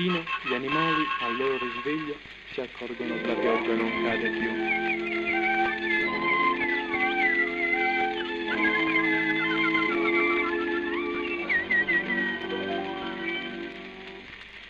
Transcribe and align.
mattino 0.00 0.24
gli 0.44 0.54
animali, 0.54 1.06
al 1.20 1.36
loro 1.36 1.58
risveglio, 1.58 2.16
si 2.52 2.60
accorgono 2.60 3.14
che 3.16 3.26
la 3.26 3.34
pioggia 3.34 3.74
non 3.74 4.02
cade 4.02 4.30
più. 4.30 4.50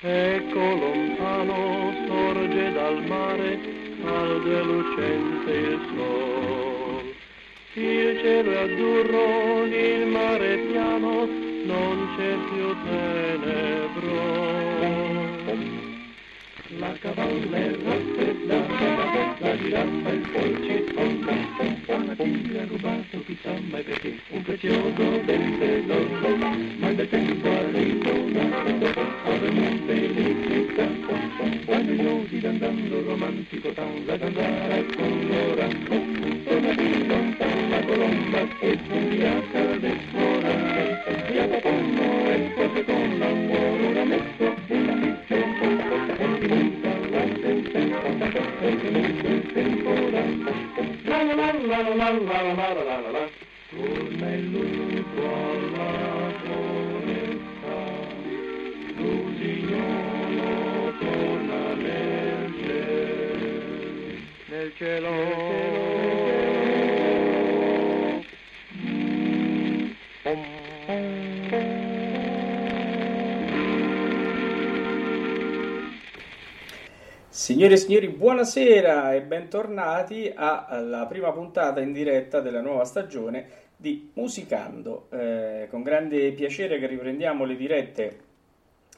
Ecco 0.03 0.59
lontano 0.59 2.07
sorge 2.07 2.73
dal 2.73 3.05
mare, 3.07 3.61
caldo 4.03 4.59
e 4.59 4.63
lucente 4.63 5.51
il 5.51 5.81
sol. 5.95 7.15
Il 7.75 8.19
cielo 8.21 8.51
è 8.51 8.57
azzurro, 8.63 9.50
Nel 64.61 64.75
cielo 64.75 65.09
Signore 77.31 77.73
e 77.73 77.77
signori, 77.79 78.09
buonasera 78.09 79.15
e 79.15 79.23
bentornati 79.23 80.31
alla 80.35 81.07
prima 81.07 81.33
puntata 81.33 81.81
in 81.81 81.95
diretta 81.95 82.41
della 82.41 82.61
nuova 82.61 82.85
stagione 82.85 83.47
di 83.75 84.11
Musicando. 84.13 85.07
Eh, 85.11 85.69
con 85.71 85.83
grande 85.83 86.33
piacere 86.33 86.79
che 86.79 86.87
riprendiamo 86.87 87.47
le 87.47 87.57
dirette 87.57 88.21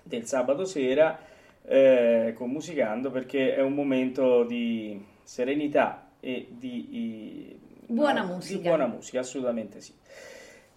del 0.02 0.26
sabato 0.26 0.64
sera 0.64 1.20
eh, 1.64 2.32
con 2.34 2.50
Musicando 2.50 3.12
perché 3.12 3.54
è 3.54 3.62
un 3.62 3.74
momento 3.74 4.42
di 4.42 5.10
serenità 5.24 6.10
e 6.20 6.46
di, 6.50 7.58
Buona 7.86 8.22
no, 8.22 8.34
musica. 8.34 8.56
di 8.58 8.62
buona 8.64 8.86
musica, 8.86 9.20
assolutamente 9.20 9.80
sì. 9.80 9.92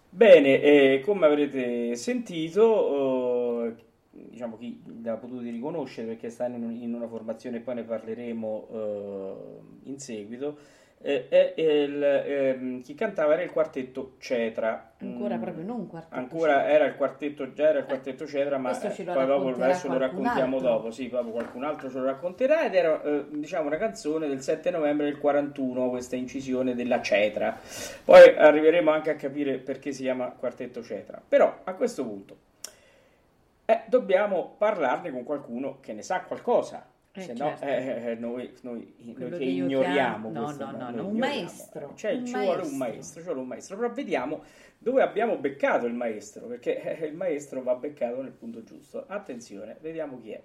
Bene, 0.08 0.60
eh, 0.62 1.02
come 1.04 1.26
avrete 1.26 1.94
sentito, 1.96 3.66
eh, 3.66 3.74
diciamo 4.10 4.56
chi 4.56 4.80
l'ha 5.02 5.16
potuto 5.16 5.40
riconoscere 5.42 6.06
perché 6.08 6.30
sta 6.30 6.46
in, 6.46 6.62
un- 6.62 6.74
in 6.74 6.94
una 6.94 7.06
formazione, 7.06 7.60
poi 7.60 7.74
ne 7.76 7.82
parleremo 7.84 8.68
eh, 8.72 9.88
in 9.90 9.98
seguito, 9.98 10.58
eh, 11.06 11.28
è 11.28 11.54
il, 11.60 12.02
ehm, 12.02 12.82
chi 12.82 12.96
cantava 12.96 13.34
era 13.34 13.42
il 13.42 13.52
quartetto 13.52 14.14
Cetra. 14.18 14.94
Ancora 14.98 15.36
Mm, 15.36 15.40
proprio 15.40 15.64
non 15.64 15.80
un 15.80 15.86
quartetto. 15.86 16.16
Ancora 16.16 16.68
era 16.68 16.84
il 16.86 16.96
quartetto, 16.96 17.52
già 17.52 17.68
era 17.68 17.78
il 17.78 17.84
quartetto 17.84 18.26
Cetra, 18.26 18.58
ma 18.58 18.72
lo 18.72 18.78
poi 18.78 19.04
dopo 19.04 19.14
racconterà 19.14 19.64
adesso 19.66 19.88
lo 19.88 19.98
raccontiamo 19.98 20.56
altro. 20.56 20.70
dopo, 20.70 20.90
sì, 20.90 21.06
proprio 21.06 21.32
qualcun 21.32 21.62
altro 21.62 21.88
ce 21.90 21.98
lo 21.98 22.04
racconterà 22.06 22.64
ed 22.64 22.74
era 22.74 23.00
eh, 23.02 23.26
diciamo 23.30 23.68
una 23.68 23.76
canzone 23.76 24.26
del 24.26 24.40
7 24.40 24.70
novembre 24.70 25.06
del 25.06 25.18
41, 25.18 25.90
questa 25.90 26.16
incisione 26.16 26.74
della 26.74 27.00
Cetra. 27.00 27.56
Poi 28.04 28.36
arriveremo 28.36 28.90
anche 28.90 29.10
a 29.10 29.14
capire 29.14 29.58
perché 29.58 29.92
si 29.92 30.02
chiama 30.02 30.30
quartetto 30.30 30.82
Cetra. 30.82 31.22
Però 31.26 31.60
a 31.62 31.74
questo 31.74 32.04
punto 32.04 32.36
eh, 33.64 33.82
dobbiamo 33.86 34.56
parlarne 34.58 35.12
con 35.12 35.22
qualcuno 35.22 35.78
che 35.80 35.92
ne 35.92 36.02
sa 36.02 36.22
qualcosa. 36.22 36.84
Eh, 37.18 37.22
Se 37.22 37.32
no, 37.32 37.56
certo. 37.56 37.64
eh, 37.64 38.10
eh, 38.10 38.14
noi, 38.16 38.52
noi- 38.60 38.94
noi 39.16 39.30
che 39.38 39.44
ignoriamo 39.44 39.94
chiamo- 39.94 40.30
no, 40.30 40.44
questo, 40.44 40.64
no, 40.66 40.70
no, 40.72 40.78
noi 40.78 40.94
no, 40.96 41.06
un 41.06 41.14
ignoriamo. 41.14 41.18
maestro, 41.18 41.92
Cioè, 41.94 42.12
un 42.12 42.26
ci 42.26 42.32
vuole 42.34 42.46
un 42.46 42.54
maestro. 42.56 42.76
maestro, 42.76 43.20
ci 43.20 43.24
vuole 43.26 43.40
un 43.40 43.46
maestro. 43.46 43.76
Però 43.78 43.92
vediamo 43.92 44.42
dove 44.78 45.02
abbiamo 45.02 45.36
beccato 45.38 45.86
il 45.86 45.94
maestro, 45.94 46.46
perché 46.46 46.82
eh, 46.98 47.06
il 47.06 47.14
maestro 47.14 47.62
va 47.62 47.74
beccato 47.74 48.20
nel 48.20 48.32
punto 48.32 48.62
giusto. 48.64 49.04
Attenzione, 49.08 49.78
vediamo 49.80 50.20
chi 50.20 50.32
è. 50.32 50.42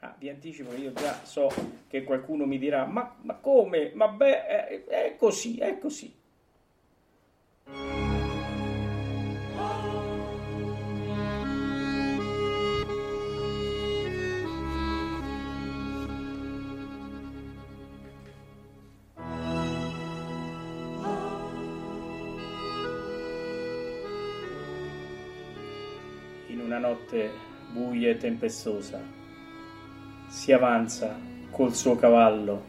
Ah, 0.00 0.14
vi 0.18 0.28
anticipo 0.28 0.70
che 0.70 0.76
io 0.76 0.92
già 0.92 1.24
so 1.24 1.48
che 1.88 2.04
qualcuno 2.04 2.44
mi 2.44 2.58
dirà: 2.58 2.84
Ma, 2.84 3.16
ma 3.22 3.34
come? 3.36 3.92
Ma 3.94 4.08
beh, 4.08 4.46
è, 4.46 4.84
è 4.84 5.16
così, 5.16 5.56
è 5.58 5.78
così. 5.78 6.14
Notte 27.10 27.30
buia 27.72 28.10
e 28.10 28.16
tempestosa, 28.16 29.00
si 30.28 30.52
avanza 30.52 31.18
col 31.50 31.74
suo 31.74 31.96
cavallo 31.96 32.62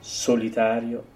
solitario. 0.00 1.12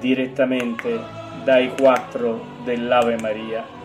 direttamente 0.00 0.98
dai 1.44 1.72
quattro 1.76 2.44
dell'Ave 2.64 3.16
Maria. 3.20 3.81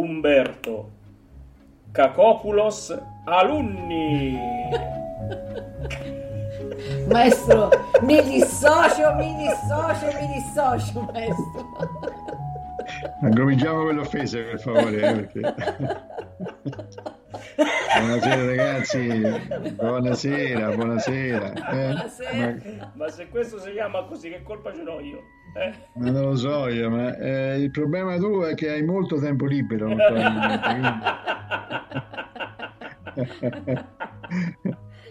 Umberto 0.00 0.90
Cacopulos 1.92 2.98
Alunni. 3.26 4.38
Maestro, 7.08 7.68
mi 8.02 8.22
dissocio, 8.22 9.14
mi 9.16 9.34
dissocio, 9.36 10.06
mi 10.18 10.26
dissocio, 10.32 11.02
maestro. 11.12 11.76
Ma 13.20 13.28
cominciamo 13.28 13.84
con 13.84 13.96
le 13.96 14.00
offese, 14.00 14.40
per 14.42 14.58
favore, 14.60 14.96
eh, 14.96 15.12
perché... 15.12 15.40
Buonasera 17.56 18.44
ragazzi, 18.46 19.08
buonasera, 19.74 20.74
buonasera. 20.74 21.52
Eh? 21.52 21.92
buonasera. 21.92 22.56
Ma... 22.78 22.92
ma... 22.94 23.08
se 23.08 23.28
questo 23.28 23.58
si 23.58 23.72
chiama 23.72 24.04
così, 24.04 24.28
che 24.30 24.42
colpa 24.42 24.72
ce 24.72 24.82
l'ho 24.82 25.00
io? 25.00 25.22
Eh? 25.54 25.72
Ma 25.94 26.10
non 26.10 26.22
lo 26.22 26.36
so 26.36 26.68
io, 26.68 26.88
ma 26.90 27.16
eh, 27.16 27.58
il 27.58 27.70
problema 27.70 28.16
tuo 28.18 28.46
è 28.46 28.54
che 28.54 28.70
hai 28.70 28.82
molto 28.84 29.18
tempo 29.18 29.46
libero. 29.46 29.88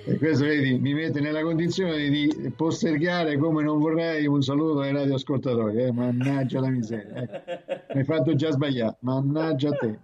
e 0.06 0.18
questo 0.18 0.46
vedi, 0.46 0.80
mi 0.80 0.94
mette 0.94 1.20
nella 1.20 1.42
condizione 1.42 2.08
di 2.10 2.54
postergare 2.56 3.38
come 3.38 3.64
non 3.64 3.80
vorrei 3.80 4.26
un 4.28 4.42
saluto 4.42 4.80
ai 4.80 4.94
radioascoltatori. 4.94 5.84
Eh? 5.84 5.92
Mannaggia 5.92 6.62
la 6.62 6.70
miseria. 6.70 7.16
Eh. 7.16 7.44
Mi 7.94 8.00
hai 8.00 8.06
fatto 8.06 8.34
già 8.34 8.52
sbagliare, 8.52 8.96
mannaggia 9.02 9.70
a 9.70 9.74
te. 9.74 10.00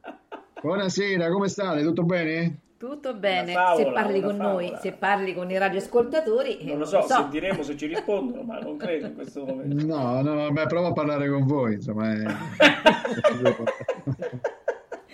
Buonasera, 0.61 1.29
come 1.29 1.47
state? 1.47 1.83
Tutto 1.83 2.03
bene? 2.03 2.59
Tutto 2.77 3.13
bene, 3.13 3.53
favola, 3.53 3.83
se 3.83 3.91
parli 3.91 4.21
con 4.21 4.35
favola. 4.35 4.53
noi, 4.53 4.73
se 4.81 4.91
parli 4.93 5.33
con 5.33 5.49
i 5.49 5.57
radioascoltatori... 5.57 6.59
Non 6.63 6.79
lo 6.79 6.85
so, 6.85 7.01
so. 7.01 7.07
sentiremo 7.07 7.63
se 7.63 7.77
ci 7.77 7.87
rispondono, 7.87 8.43
ma 8.43 8.59
non 8.59 8.77
credo 8.77 9.07
in 9.07 9.15
questo 9.15 9.45
momento. 9.45 9.85
No, 9.85 10.21
no, 10.21 10.51
beh, 10.51 10.65
provo 10.65 10.87
a 10.87 10.93
parlare 10.93 11.29
con 11.29 11.45
voi, 11.45 11.75
insomma. 11.75 12.11
È... 12.11 12.25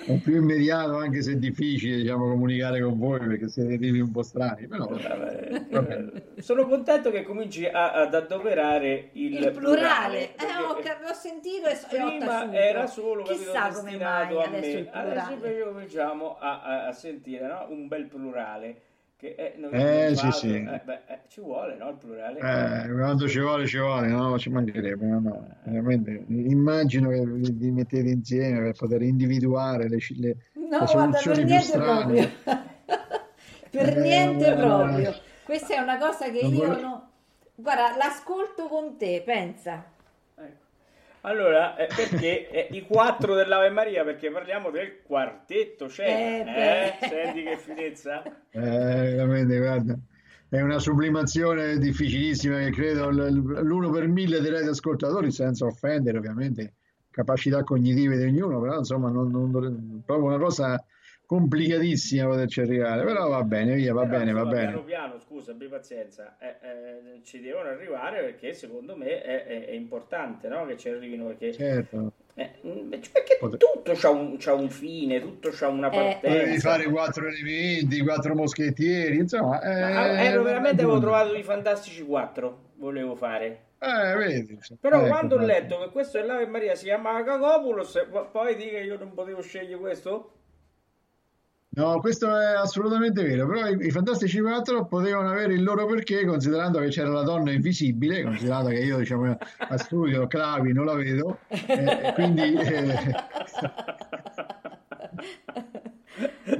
è 0.05 0.17
più 0.17 0.37
immediato 0.37 0.97
anche 0.97 1.21
se 1.21 1.33
è 1.33 1.35
difficile 1.35 1.97
diciamo, 1.97 2.27
comunicare 2.27 2.81
con 2.81 2.97
voi 2.97 3.19
perché 3.19 3.47
siete 3.47 3.77
tipi 3.77 3.99
un 3.99 4.11
po' 4.11 4.23
strani 4.23 4.67
però 4.67 4.87
vabbè, 4.87 6.11
sono 6.39 6.65
contento 6.67 7.11
che 7.11 7.23
cominci 7.23 7.65
a, 7.65 7.93
ad 7.93 8.13
adoperare 8.13 9.09
il, 9.13 9.35
il 9.35 9.51
plurale, 9.51 9.51
plurale 9.51 10.19
eh, 10.35 10.63
ho, 10.63 11.09
ho, 11.09 11.13
sentito 11.13 11.67
e 11.67 11.77
prima 11.89 12.53
era 12.53 12.87
solo 12.87 13.23
chissà 13.23 13.69
come 13.69 13.97
mai 13.97 14.43
a 14.43 14.49
me. 14.49 14.89
adesso 14.91 15.65
cominciamo 15.65 16.37
a, 16.39 16.87
a 16.87 16.91
sentire 16.91 17.47
no? 17.47 17.67
un 17.69 17.87
bel 17.87 18.05
plurale 18.05 18.81
che 19.21 19.35
è, 19.35 19.53
eh, 20.09 20.15
sì, 20.15 20.31
sì. 20.31 20.55
Eh, 20.55 20.81
beh, 20.83 21.01
eh, 21.05 21.19
ci 21.27 21.41
vuole 21.41 21.75
no, 21.75 21.89
il 21.89 21.95
plurale. 21.97 22.39
Eh, 22.39 22.91
quando 22.91 23.27
ci 23.27 23.39
vuole 23.39 23.67
ci 23.67 23.77
vuole 23.77 24.07
no 24.07 24.39
ci 24.39 24.49
mancherebbe 24.49 25.05
no, 25.05 25.19
no. 25.19 25.47
Veramente, 25.63 26.23
immagino 26.29 27.09
che 27.09 27.23
vi 27.23 27.69
mettete 27.69 28.09
insieme 28.09 28.61
per 28.61 28.75
poter 28.75 29.03
individuare 29.03 29.87
le, 29.87 29.99
le, 30.17 30.37
no, 30.53 30.79
le 30.79 30.87
soluzioni 30.87 31.45
più 31.45 31.59
strane. 31.59 32.31
per 33.69 33.95
niente 33.97 34.47
eh, 34.47 34.55
proprio. 34.55 35.13
Questa 35.43 35.75
è 35.75 35.79
una 35.79 35.97
cosa 35.99 36.31
che 36.31 36.39
io 36.39 36.49
vorrei... 36.49 36.81
non 36.81 37.01
guarda 37.53 37.95
l'ascolto 37.97 38.65
con 38.65 38.97
te 38.97 39.21
pensa 39.23 39.85
allora, 41.21 41.75
eh, 41.75 41.87
perché 41.87 42.49
eh, 42.49 42.67
i 42.71 42.81
quattro 42.81 43.35
dell'Ave 43.35 43.69
Maria? 43.69 44.03
Perché 44.03 44.31
parliamo 44.31 44.71
del 44.71 45.01
quartetto, 45.03 45.87
cioè, 45.87 46.07
eh, 46.07 47.05
eh, 47.05 47.07
senti 47.07 47.43
che 47.43 47.57
finezza? 47.57 48.23
Eh, 48.23 48.59
veramente, 48.59 49.57
guarda, 49.57 49.97
è 50.49 50.61
una 50.61 50.79
sublimazione 50.79 51.77
difficilissima 51.77 52.57
che 52.57 52.71
credo 52.71 53.09
l'uno 53.09 53.89
per 53.89 54.07
mille 54.07 54.41
dei 54.41 54.51
radioascoltatori, 54.51 55.31
senza 55.31 55.65
offendere 55.65 56.17
ovviamente 56.17 56.73
capacità 57.11 57.63
cognitive 57.63 58.17
di 58.17 58.23
ognuno, 58.23 58.59
però 58.59 58.77
insomma, 58.79 59.09
non, 59.09 59.29
non, 59.29 60.01
proprio 60.05 60.27
una 60.27 60.39
cosa 60.39 60.83
complicatissima 61.31 62.27
poterci 62.27 62.59
arrivare, 62.59 63.05
però 63.05 63.29
va 63.29 63.41
bene, 63.43 63.75
via, 63.75 63.93
va 63.93 64.03
però, 64.05 64.17
bene, 64.17 64.33
va 64.33 64.43
bene. 64.43 64.65
Piano 64.65 64.83
piano, 64.83 65.19
scusa, 65.19 65.51
abbi 65.51 65.67
pazienza, 65.67 66.35
eh, 66.37 66.57
eh, 66.61 67.21
ci 67.23 67.39
devono 67.39 67.69
arrivare 67.69 68.21
perché 68.21 68.51
secondo 68.53 68.97
me 68.97 69.21
è, 69.21 69.45
è, 69.45 69.65
è 69.67 69.71
importante 69.71 70.49
no? 70.49 70.65
che 70.65 70.75
ci 70.75 70.89
arrivino 70.89 71.27
perché... 71.27 71.53
Certo. 71.53 72.11
Eh, 72.33 72.51
mm, 72.67 72.89
perché 72.89 73.37
Pot- 73.39 73.55
tutto 73.55 73.93
c'ha 73.95 74.09
un, 74.09 74.35
c'ha 74.39 74.53
un, 74.53 74.69
fine, 74.69 75.21
tutto 75.21 75.51
c'ha 75.53 75.69
una 75.69 75.87
eh. 75.87 75.95
partenza. 75.95 76.43
Devi 76.43 76.59
fare 76.59 76.83
quattro 76.89 77.25
elementi, 77.25 78.01
quattro 78.01 78.35
moschettieri, 78.35 79.15
insomma... 79.15 79.61
Eh, 79.61 80.25
ero 80.25 80.43
veramente 80.43 80.81
avevo 80.81 80.99
trovato 80.99 81.33
i 81.33 81.43
fantastici 81.43 82.03
quattro, 82.03 82.71
volevo 82.75 83.15
fare. 83.15 83.67
Eh, 83.79 84.17
vedi. 84.17 84.59
Però 84.81 84.97
ecco, 84.99 85.07
quando 85.07 85.35
ho 85.35 85.39
letto 85.39 85.79
che 85.79 85.91
questo 85.91 86.17
è 86.17 86.23
l'Ave 86.23 86.45
Maria 86.47 86.75
si 86.75 86.83
chiama 86.83 87.23
Cacopulos, 87.23 88.05
poi 88.33 88.55
dica 88.57 88.71
che 88.71 88.83
io 88.83 88.97
non 88.97 89.13
potevo 89.13 89.41
scegliere 89.41 89.79
questo? 89.79 90.33
No, 91.73 92.01
questo 92.01 92.27
è 92.35 92.55
assolutamente 92.55 93.23
vero, 93.23 93.47
però 93.47 93.69
i, 93.69 93.85
i 93.85 93.91
Fantastici 93.91 94.41
4 94.41 94.87
potevano 94.87 95.29
avere 95.29 95.53
il 95.53 95.63
loro 95.63 95.85
perché 95.85 96.25
considerando 96.25 96.79
che 96.79 96.89
c'era 96.89 97.09
la 97.09 97.23
donna 97.23 97.53
invisibile, 97.53 98.23
considerando 98.23 98.71
che 98.71 98.79
io 98.79 98.97
diciamo 98.97 99.37
a 99.57 99.77
studio 99.77 100.27
Clavi 100.27 100.73
non 100.73 100.83
la 100.83 100.95
vedo, 100.95 101.39
eh, 101.47 102.11
quindi 102.13 102.41
eh, 102.41 103.15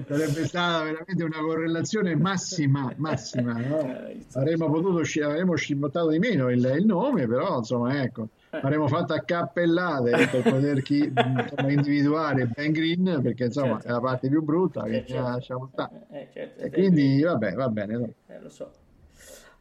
sarebbe 0.07 0.47
stata 0.47 0.83
veramente 0.83 1.23
una 1.25 1.39
correlazione 1.39 2.15
massima, 2.15 2.93
massima, 2.95 3.51
no? 3.51 3.81
Eh, 3.81 4.25
avremmo 4.31 4.69
potuto, 4.69 5.01
avremmo 5.25 5.55
scimbottato 5.55 6.07
di 6.07 6.19
meno 6.19 6.49
il, 6.49 6.63
il 6.77 6.85
nome, 6.85 7.27
però 7.27 7.57
insomma 7.57 8.01
ecco 8.01 8.29
avremmo 8.51 8.87
fatto 8.87 9.13
accappellate 9.13 10.27
per 10.27 10.41
poter 10.43 10.81
chi, 10.81 11.05
insomma, 11.05 11.69
individuare 11.69 12.47
Ben 12.47 12.71
Green 12.71 13.19
perché 13.21 13.45
insomma 13.45 13.73
certo. 13.73 13.87
è 13.87 13.91
la 13.91 13.99
parte 13.99 14.29
più 14.29 14.41
brutta 14.41 14.83
che 14.83 14.97
eh, 14.97 15.05
certo. 15.05 15.23
lasciamo 15.23 15.69
stare 15.71 16.05
eh, 16.11 16.27
certo, 16.33 16.61
e 16.61 16.71
quindi 16.71 17.21
vabbè 17.21 17.53
va 17.53 17.69
bene 17.69 18.13
eh, 18.27 18.39
lo 18.39 18.49
so 18.49 18.71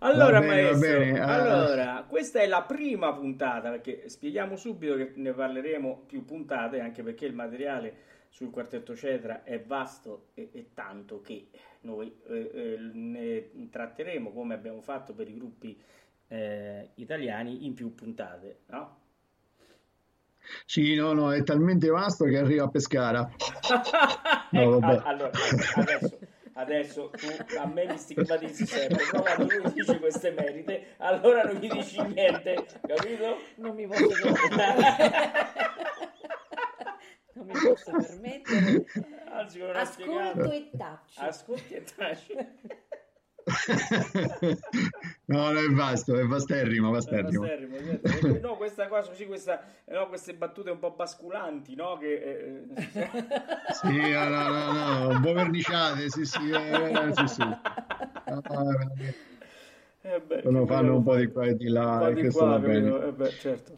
allora, 0.02 0.40
bene, 0.40 0.72
maestro, 0.72 1.22
ah. 1.22 1.34
allora, 1.34 2.04
questa 2.08 2.40
è 2.40 2.46
la 2.46 2.62
prima 2.62 3.12
puntata, 3.12 3.68
perché 3.68 4.08
spieghiamo 4.08 4.56
subito 4.56 4.96
che 4.96 5.12
ne 5.16 5.32
parleremo 5.32 6.04
più 6.06 6.24
puntate, 6.24 6.80
anche 6.80 7.02
perché 7.02 7.26
il 7.26 7.34
materiale 7.34 7.94
sul 8.30 8.50
quartetto 8.50 8.96
Cetra 8.96 9.42
è 9.42 9.60
vasto 9.60 10.28
e, 10.32 10.48
e 10.52 10.70
tanto 10.72 11.20
che 11.20 11.48
noi 11.82 12.14
eh, 12.28 12.50
eh, 12.54 12.78
ne 12.92 13.68
tratteremo 13.68 14.30
come 14.32 14.54
abbiamo 14.54 14.80
fatto 14.80 15.12
per 15.12 15.28
i 15.28 15.34
gruppi 15.34 15.78
eh, 16.30 16.90
italiani 16.94 17.66
in 17.66 17.74
più 17.74 17.92
puntate, 17.94 18.60
no? 18.66 18.98
Sì, 20.64 20.94
no, 20.94 21.12
no, 21.12 21.32
è 21.32 21.42
talmente 21.42 21.88
vasto 21.88 22.24
che 22.24 22.38
arriva 22.38 22.64
a 22.64 22.68
Pescara. 22.68 23.28
no, 24.50 24.78
vabbè. 24.78 25.02
allora, 25.04 25.30
adesso, 25.74 26.18
adesso 26.54 27.10
tu 27.10 27.26
a 27.58 27.66
me 27.66 27.86
mi 27.86 27.98
stigmatizzi 27.98 28.64
sempre, 28.66 29.04
però 29.10 29.22
quando 29.22 29.58
lui 29.58 29.72
dice 29.72 29.98
queste 29.98 30.30
merite, 30.30 30.94
allora 30.98 31.42
non 31.42 31.56
gli 31.56 31.68
dici 31.68 32.00
niente, 32.02 32.66
capito? 32.86 33.36
Non 33.56 33.74
mi 33.74 33.86
posso 33.86 34.06
permettere. 34.08 35.52
non 37.34 37.46
mi 37.46 37.52
posso 37.52 37.90
permettere. 37.90 38.84
Anzi, 39.30 39.60
Ascolto 39.62 40.50
e 40.52 40.70
taccio. 40.76 41.20
Ascolti 41.20 41.74
e 41.74 41.84
tacci. 41.96 42.34
No, 45.26 45.50
no, 45.52 45.58
è 45.58 45.68
vasto, 45.70 46.18
è 46.18 46.24
vasterrimo, 46.24 46.90
vasterrimo. 46.90 47.44
È 47.44 47.56
vasterrimo 47.56 48.00
certo. 48.02 48.46
no, 48.46 48.56
questa 48.56 48.86
qua, 48.88 49.02
così, 49.02 49.26
questa, 49.26 49.62
no, 49.86 50.08
queste 50.08 50.34
battute 50.34 50.70
un 50.70 50.78
po' 50.78 50.90
basculanti, 50.90 51.74
no? 51.74 51.96
Che, 51.98 52.14
eh... 52.14 52.62
eh 52.74 53.12
sì, 53.72 53.98
no, 54.10 54.28
no, 54.28 54.72
no, 54.72 55.08
un 55.08 55.20
po' 55.20 55.32
verniciate, 55.32 56.08
sì, 56.08 56.24
sì, 56.24 56.50
eh, 56.50 57.12
sì, 57.14 57.26
sì. 57.26 57.42
Eh 60.02 60.20
beh, 60.20 60.40
Sono 60.42 60.66
fanno 60.66 60.96
un 60.96 61.02
po' 61.02 61.16
di 61.16 61.26
qua 61.26 61.46
e 61.46 61.56
di 61.56 61.68
là, 61.68 62.08
e 62.08 62.12
questo 62.14 62.38
qua, 62.38 62.48
va 62.48 62.58
bene. 62.58 63.06
Eh 63.06 63.12
beh, 63.12 63.30
certo. 63.30 63.76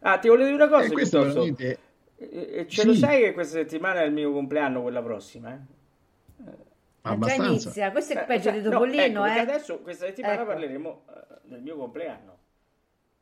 Ah, 0.00 0.18
ti 0.18 0.28
volevo 0.28 0.50
dire 0.50 0.62
una 0.62 0.72
cosa, 0.72 0.86
e 0.86 0.90
questo 0.90 1.22
veramente... 1.22 1.78
Ce 2.22 2.66
sì. 2.68 2.86
lo 2.86 2.94
sai 2.94 3.20
che 3.20 3.32
questa 3.32 3.58
settimana 3.58 4.02
è 4.02 4.04
il 4.04 4.12
mio 4.12 4.32
compleanno, 4.32 4.82
quella 4.82 5.02
prossima, 5.02 5.52
eh? 5.52 6.70
Abbastanza. 7.02 7.42
Già 7.42 7.50
inizia, 7.50 7.90
questo 7.90 8.12
è 8.14 8.24
peggio 8.24 8.48
eh, 8.50 8.52
di 8.52 8.62
Topolino. 8.62 9.20
No, 9.20 9.26
ecco, 9.26 9.36
eh. 9.36 9.40
Adesso, 9.40 9.78
questa 9.80 10.06
settimana 10.06 10.34
ecco. 10.34 10.46
parleremo 10.46 11.04
uh, 11.06 11.48
del 11.48 11.62
mio 11.62 11.76
compleanno. 11.76 12.38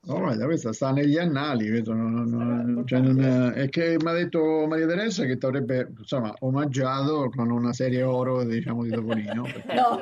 Oh, 0.07 0.35
questa 0.35 0.73
sta 0.73 0.93
negli 0.93 1.19
annali, 1.19 1.69
vedo, 1.69 1.93
non, 1.93 2.25
non, 2.25 2.85
cioè 2.87 3.01
non, 3.01 3.53
è 3.55 3.69
che 3.69 3.97
mi 4.01 4.09
ha 4.09 4.15
detto 4.15 4.67
Maria 4.67 4.87
Teresa 4.87 5.27
che 5.27 5.37
ti 5.37 5.45
avrebbe 5.45 5.93
insomma, 5.99 6.35
omaggiato 6.41 7.29
con 7.29 7.51
una 7.51 7.75
serie 7.75 8.03
oro 8.03 8.43
diciamo, 8.43 8.83
di 8.83 8.91
Topolino. 8.91 9.43
no, 9.75 10.01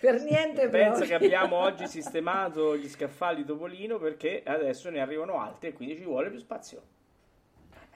per 0.00 0.20
niente 0.20 0.68
Pensa 0.68 1.04
che 1.04 1.14
abbiamo 1.14 1.56
oggi 1.56 1.86
sistemato 1.86 2.76
gli 2.76 2.88
scaffali 2.88 3.44
Topolino 3.44 3.98
perché 3.98 4.42
adesso 4.44 4.90
ne 4.90 5.00
arrivano 5.00 5.40
altri 5.40 5.68
e 5.68 5.72
quindi 5.72 5.96
ci 5.96 6.04
vuole 6.04 6.28
più 6.30 6.38
spazio. 6.40 6.82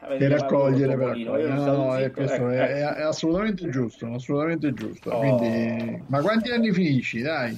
Per 0.00 0.30
raccogliere, 0.30 0.96
per 0.96 1.06
raccogliere. 1.08 1.54
No, 1.54 1.76
no, 1.76 1.96
è, 1.96 2.10
questo 2.10 2.48
è, 2.48 2.56
è, 2.56 2.94
è, 2.94 3.02
assolutamente 3.02 3.68
giusto, 3.68 4.06
assolutamente 4.06 4.72
giusto. 4.72 5.10
Oh. 5.10 5.18
Quindi, 5.18 6.02
ma 6.06 6.20
quanti 6.22 6.50
anni 6.50 6.72
finisci, 6.72 7.20
dai? 7.20 7.56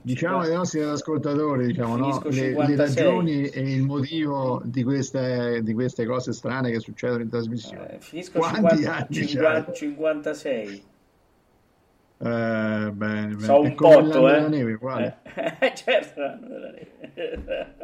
Diciamo 0.00 0.40
ai 0.40 0.54
nostri 0.54 0.80
ascoltatori 0.80 1.66
diciamo, 1.66 1.96
no? 1.96 2.22
le, 2.24 2.52
le, 2.66 2.76
ragioni 2.76 3.46
e 3.46 3.60
il 3.60 3.82
motivo 3.82 4.62
di 4.64 4.82
queste, 4.82 5.62
di 5.62 5.74
queste, 5.74 6.06
cose 6.06 6.32
strane 6.32 6.70
che 6.70 6.80
succedono 6.80 7.22
in 7.22 7.28
trasmissione. 7.28 7.94
Eh, 7.94 8.00
finisco 8.00 8.38
Quanti 8.38 8.76
50, 8.76 8.94
anni 8.94 9.26
50, 9.26 9.72
56. 9.72 10.84
Eh, 12.16 12.24
bene, 12.24 12.90
bene. 12.92 13.38
So 13.38 13.60
un 13.60 13.74
potto, 13.74 14.28
eh. 14.28 14.32
della 14.32 14.48
neve, 14.48 14.76
quale? 14.76 15.18
Eh, 15.60 15.72
certo, 15.76 16.20
l'anno 16.20 16.48
della 16.48 16.70
neve. 16.70 17.76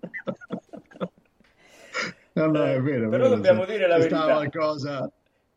no, 2.40 2.46
no, 2.46 2.64
è 2.64 2.80
vero. 2.80 3.08
Però 3.08 3.24
vero, 3.24 3.34
dobbiamo 3.34 3.64
dire 3.64 3.86
la 3.86 3.98
verità. 3.98 4.24
Qualcosa... 4.24 5.10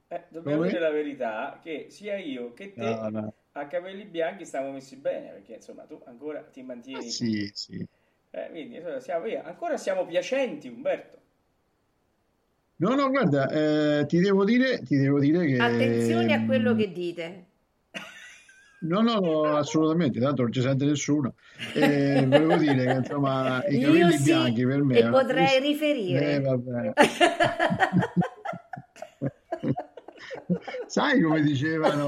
Eh, 0.07 0.23
dobbiamo 0.29 0.57
Come? 0.57 0.69
dire 0.69 0.79
la 0.81 0.89
verità 0.89 1.59
che 1.61 1.85
sia 1.89 2.17
io 2.17 2.53
che 2.53 2.73
te 2.73 2.81
no, 2.81 3.09
no 3.09 3.33
a 3.59 3.67
capelli 3.67 4.05
bianchi 4.05 4.45
stiamo 4.45 4.71
messi 4.71 4.95
bene 4.95 5.29
perché 5.31 5.55
insomma 5.55 5.83
tu 5.83 5.99
ancora 6.05 6.41
ti 6.41 6.61
mantieni. 6.61 7.05
Ah, 7.05 7.09
sì, 7.09 7.51
sì. 7.53 7.87
Eh, 8.31 8.47
quindi 8.51 8.81
siamo, 8.99 9.25
ancora 9.43 9.77
siamo 9.77 10.05
piacenti, 10.05 10.67
Umberto. 10.67 11.17
No, 12.77 12.95
no, 12.95 13.09
guarda, 13.09 13.49
eh, 13.49 14.05
ti, 14.05 14.19
devo 14.19 14.45
dire, 14.45 14.81
ti 14.83 14.95
devo 14.95 15.19
dire 15.19 15.45
che... 15.45 15.57
Attenzione 15.57 16.33
a 16.33 16.45
quello 16.45 16.75
che 16.75 16.91
dite. 16.91 17.45
No, 18.81 19.01
no, 19.01 19.43
assolutamente, 19.55 20.19
tanto 20.19 20.43
non 20.43 20.53
ci 20.53 20.61
sente 20.61 20.85
nessuno. 20.85 21.33
Eh, 21.73 22.25
volevo 22.25 22.55
dire 22.55 22.85
che 22.85 22.91
insomma 22.93 23.65
i 23.67 23.81
capelli 23.81 24.17
sì, 24.17 24.23
bianchi 24.23 24.65
per 24.65 24.83
me... 24.83 24.97
E 24.99 25.09
potrei 25.09 25.59
riferire. 25.59 26.35
Eh, 26.35 26.39
vabbè. 26.39 26.93
Sai 30.87 31.21
come 31.21 31.41
dicevano 31.41 32.07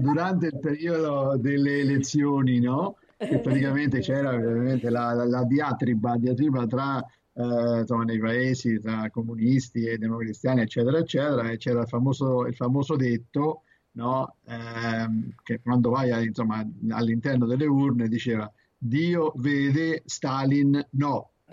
durante 0.00 0.46
il 0.46 0.58
periodo 0.58 1.36
delle 1.38 1.80
elezioni, 1.80 2.60
no? 2.60 2.96
Che 3.18 3.38
praticamente 3.38 4.00
c'era 4.00 4.30
ovviamente 4.34 4.88
la, 4.90 5.12
la, 5.12 5.24
la 5.24 5.44
diatriba, 5.44 6.16
diatriba 6.16 6.66
tra 6.66 7.04
eh, 7.34 7.80
insomma, 7.80 8.04
nei 8.04 8.18
paesi 8.18 8.80
tra 8.80 9.10
comunisti 9.10 9.84
e 9.84 9.98
democristiani, 9.98 10.62
eccetera, 10.62 10.98
eccetera, 10.98 11.50
e 11.50 11.58
c'era 11.58 11.82
il 11.82 11.88
famoso, 11.88 12.46
il 12.46 12.54
famoso 12.54 12.96
detto 12.96 13.62
no? 13.96 14.36
eh, 14.46 15.06
che 15.42 15.60
quando 15.60 15.90
vai 15.90 16.24
insomma, 16.24 16.64
all'interno 16.90 17.46
delle 17.46 17.66
urne 17.66 18.08
diceva 18.08 18.50
Dio 18.78 19.32
vede, 19.36 20.02
Stalin 20.04 20.86
no. 20.90 21.30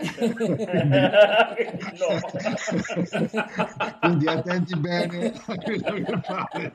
Quindi 3.99 4.27
attenti 4.27 4.75
bene 4.79 5.33
a 5.45 5.55
quello 5.55 5.93
che 5.93 6.19
fate. 6.23 6.73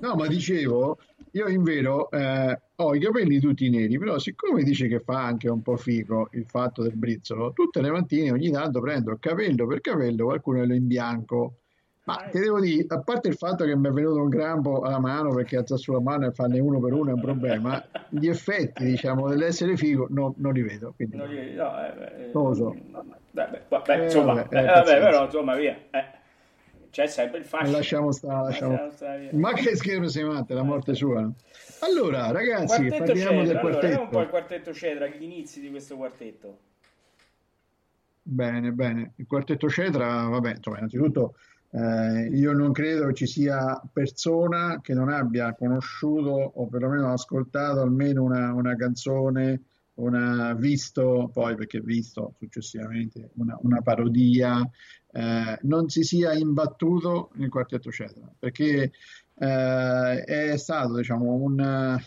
no, 0.00 0.14
ma 0.16 0.26
dicevo, 0.26 0.98
io 1.30 1.48
in 1.48 1.62
vero 1.62 2.10
eh, 2.10 2.60
ho 2.74 2.94
i 2.94 3.00
capelli 3.00 3.38
tutti 3.38 3.70
neri, 3.70 3.96
però 3.96 4.18
siccome 4.18 4.64
dice 4.64 4.88
che 4.88 5.00
fa 5.00 5.24
anche 5.24 5.48
un 5.48 5.62
po' 5.62 5.76
figo 5.76 6.28
il 6.32 6.46
fatto 6.46 6.82
del 6.82 6.96
brizzolo, 6.96 7.52
tutte 7.52 7.80
le 7.80 7.92
mattine 7.92 8.32
ogni 8.32 8.50
tanto 8.50 8.80
prendo 8.80 9.16
capello 9.18 9.66
per 9.66 9.80
capello, 9.80 10.24
qualcuno 10.26 10.64
lo 10.64 10.74
in 10.74 10.86
bianco 10.88 11.60
ma 12.04 12.28
ti 12.30 12.38
devo 12.38 12.60
dire, 12.60 12.84
a 12.88 13.00
parte 13.00 13.28
il 13.28 13.34
fatto 13.34 13.64
che 13.64 13.74
mi 13.74 13.88
è 13.88 13.90
venuto 13.90 14.20
un 14.20 14.28
grampo 14.28 14.82
alla 14.82 14.98
mano 14.98 15.32
perché 15.34 15.56
alza 15.56 15.76
sulla 15.76 16.00
mano 16.00 16.26
e 16.26 16.32
farne 16.32 16.58
uno 16.60 16.78
per 16.78 16.92
uno 16.92 17.10
è 17.10 17.12
un 17.14 17.20
problema, 17.20 17.82
gli 18.10 18.28
effetti 18.28 18.84
diciamo 18.84 19.28
dell'essere 19.28 19.74
figo 19.76 20.08
no, 20.10 20.34
non 20.36 20.52
li 20.52 20.62
vedo. 20.62 20.92
Quindi... 20.94 21.16
Non 21.16 21.28
li 21.28 21.54
no, 21.54 21.86
eh, 21.86 21.92
beh, 21.92 22.30
non 22.32 22.48
lo 22.48 22.54
so. 22.54 22.76
Vabbè, 23.30 23.62
vabbè, 23.68 24.00
eh, 24.00 24.04
insomma, 24.04 24.34
vabbè, 24.34 24.60
eh, 24.60 24.64
vabbè 24.64 24.98
però 25.00 25.24
insomma 25.24 25.56
via. 25.56 25.76
Eh. 25.90 26.22
C'è 26.90 27.06
sempre 27.06 27.38
il 27.38 27.44
fascino. 27.44 27.76
Lasciamo 27.76 28.12
stare, 28.12 28.44
lasciamo... 28.44 28.90
stare 28.92 29.30
Ma 29.32 29.52
che 29.52 29.74
scherzo 29.74 30.08
sei 30.08 30.24
matte, 30.24 30.54
la 30.54 30.62
morte 30.62 30.94
sua. 30.94 31.28
Allora, 31.80 32.30
ragazzi, 32.30 32.86
quartetto 32.86 33.04
parliamo 33.04 33.38
Cedra. 33.38 33.44
del 33.44 33.58
quartetto. 33.58 33.86
Allora, 33.86 34.02
un 34.02 34.08
po' 34.10 34.20
il 34.20 34.28
quartetto 34.28 34.72
Cedra, 34.72 35.06
gli 35.06 35.22
inizi 35.22 35.60
di 35.60 35.70
questo 35.70 35.96
quartetto. 35.96 36.58
Bene, 38.22 38.70
bene. 38.70 39.12
Il 39.16 39.26
quartetto 39.26 39.68
Cedra, 39.68 40.28
vabbè, 40.28 40.50
insomma, 40.50 40.76
innanzitutto 40.76 41.34
eh, 41.76 42.28
io 42.28 42.52
non 42.52 42.70
credo 42.70 43.12
ci 43.12 43.26
sia 43.26 43.82
persona 43.92 44.80
che 44.80 44.94
non 44.94 45.08
abbia 45.08 45.54
conosciuto 45.54 46.30
o 46.30 46.68
perlomeno 46.68 47.12
ascoltato 47.12 47.80
almeno 47.80 48.22
una, 48.22 48.52
una 48.52 48.76
canzone, 48.76 49.62
una, 49.94 50.54
visto 50.54 51.30
poi 51.32 51.56
perché 51.56 51.80
visto 51.80 52.34
successivamente 52.38 53.30
una, 53.34 53.58
una 53.62 53.80
parodia, 53.80 54.60
eh, 55.10 55.58
non 55.62 55.88
si 55.88 56.04
sia 56.04 56.32
imbattuto 56.34 57.30
nel 57.34 57.48
quartetto 57.48 57.90
Cetra 57.90 58.32
perché 58.38 58.92
eh, 59.36 60.22
è 60.24 60.56
stato 60.56 60.94
diciamo 60.94 61.32
un 61.32 61.98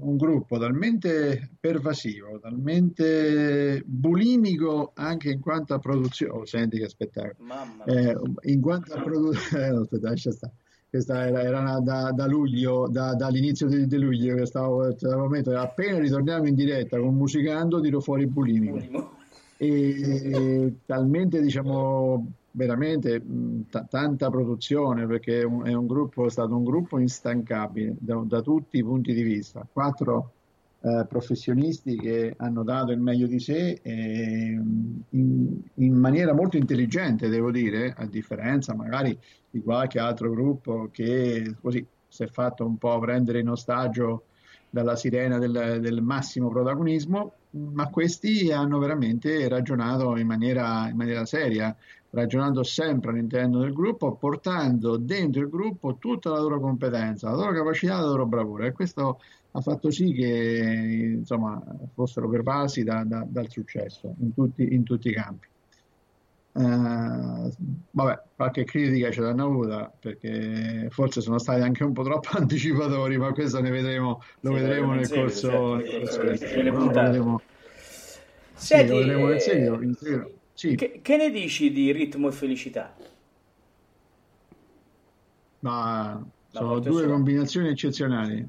un 0.00 0.16
gruppo 0.16 0.58
talmente 0.58 1.50
pervasivo, 1.58 2.38
talmente 2.40 3.82
bulimico 3.84 4.92
anche 4.94 5.30
in 5.30 5.40
quanto 5.40 5.74
a 5.74 5.78
produzione. 5.78 6.32
Oh, 6.32 6.44
senti 6.44 6.78
che 6.78 6.88
spettacolo! 6.88 7.48
Eh, 7.86 8.16
in 8.52 8.60
quanto 8.60 8.94
a 8.94 9.02
produzione, 9.02 9.66
eh, 9.90 10.08
stare. 10.28 10.52
Questa 10.90 11.24
era, 11.24 11.42
era 11.42 11.78
da, 11.78 12.10
da, 12.10 12.26
luglio, 12.26 12.88
da, 12.88 13.14
dall'inizio 13.14 13.68
di, 13.68 13.86
di, 13.86 13.96
luglio 13.96 14.34
che 14.34 14.46
stavo, 14.46 14.90
stavo 14.96 15.28
mettere. 15.28 15.56
Appena 15.56 16.00
ritorniamo 16.00 16.48
in 16.48 16.54
diretta 16.56 16.98
con 16.98 17.14
Musicando, 17.14 17.80
tiro 17.80 18.00
fuori 18.00 18.26
bulimico. 18.26 19.18
E, 19.56 20.30
e 20.32 20.74
talmente 20.86 21.40
diciamo 21.40 22.32
veramente 22.52 23.22
t- 23.68 23.88
tanta 23.88 24.30
produzione 24.30 25.06
perché 25.06 25.40
è 25.40 25.44
un, 25.44 25.66
è 25.66 25.72
un, 25.72 25.86
gruppo, 25.86 26.26
è 26.26 26.30
stato 26.30 26.56
un 26.56 26.64
gruppo 26.64 26.98
instancabile 26.98 27.96
da, 27.98 28.20
da 28.24 28.40
tutti 28.40 28.78
i 28.78 28.82
punti 28.82 29.12
di 29.12 29.22
vista. 29.22 29.66
Quattro 29.70 30.32
eh, 30.82 31.04
professionisti 31.06 31.96
che 31.96 32.34
hanno 32.38 32.62
dato 32.62 32.92
il 32.92 33.00
meglio 33.00 33.26
di 33.26 33.38
sé 33.38 33.80
e, 33.82 34.58
in, 35.10 35.60
in, 35.74 35.94
maniera 35.94 36.32
molto 36.32 36.56
intelligente, 36.56 37.28
devo 37.28 37.50
dire, 37.50 37.94
a 37.96 38.06
differenza 38.06 38.74
magari 38.74 39.16
di 39.50 39.60
qualche 39.60 39.98
altro 39.98 40.30
gruppo 40.30 40.88
che 40.90 41.54
così 41.60 41.86
si 42.08 42.22
è 42.22 42.26
fatto 42.26 42.64
un 42.64 42.78
po' 42.78 42.98
prendere 42.98 43.40
in 43.40 43.48
ostaggio 43.48 44.24
dalla 44.70 44.96
sirena 44.96 45.38
del, 45.38 45.78
del 45.80 46.00
massimo 46.00 46.48
protagonismo, 46.48 47.34
ma 47.50 47.88
questi 47.88 48.52
hanno 48.52 48.78
veramente 48.78 49.48
ragionato 49.48 50.16
in 50.16 50.26
maniera, 50.26 50.88
in 50.88 50.96
maniera 50.96 51.26
seria 51.26 51.76
ragionando 52.10 52.62
sempre 52.62 53.10
all'interno 53.10 53.60
del 53.60 53.72
gruppo, 53.72 54.14
portando 54.14 54.96
dentro 54.96 55.42
il 55.42 55.48
gruppo 55.48 55.96
tutta 55.98 56.30
la 56.30 56.40
loro 56.40 56.60
competenza, 56.60 57.30
la 57.30 57.36
loro 57.36 57.52
capacità, 57.52 58.00
la 58.00 58.06
loro 58.06 58.26
bravura 58.26 58.66
e 58.66 58.72
questo 58.72 59.20
ha 59.52 59.60
fatto 59.60 59.90
sì 59.90 60.12
che 60.12 61.16
insomma, 61.18 61.60
fossero 61.92 62.28
pervasi 62.28 62.84
da, 62.84 63.04
da, 63.04 63.24
dal 63.28 63.48
successo 63.48 64.14
in 64.20 64.32
tutti, 64.32 64.74
in 64.74 64.84
tutti 64.84 65.08
i 65.08 65.12
campi. 65.12 65.48
Uh, 66.52 67.48
vabbè, 67.92 68.22
qualche 68.34 68.64
critica 68.64 69.12
ce 69.12 69.20
l'hanno 69.20 69.44
avuta 69.44 69.92
perché 70.00 70.88
forse 70.90 71.20
sono 71.20 71.38
stati 71.38 71.60
anche 71.60 71.84
un 71.84 71.92
po' 71.92 72.02
troppo 72.02 72.30
anticipatori, 72.36 73.18
ma 73.18 73.32
questo 73.32 73.60
ne 73.60 73.70
vedremo, 73.70 74.22
lo 74.40 74.56
sì, 74.56 74.60
vedremo 74.60 74.94
nel 74.94 75.08
corso, 75.08 75.76
nel 75.76 76.00
corso 76.00 76.22
del. 76.22 76.64
Lo 76.72 76.86
vedremo, 76.88 77.40
sì, 78.54 78.86
lo 78.86 78.96
vedremo 78.96 79.28
nel 79.28 79.40
seguito. 79.40 79.82
In 79.82 79.94
seguito. 79.94 80.30
Sì. 80.52 80.74
Che, 80.74 81.00
che, 81.02 81.16
ne 81.16 81.30
dici 81.30 81.72
di 81.72 81.90
ritmo 81.92 82.28
e 82.28 82.32
felicità? 82.32 82.94
Ma 85.60 86.22
sono 86.50 86.78
due 86.80 87.00
solo. 87.00 87.12
combinazioni 87.12 87.68
eccezionali. 87.68 88.46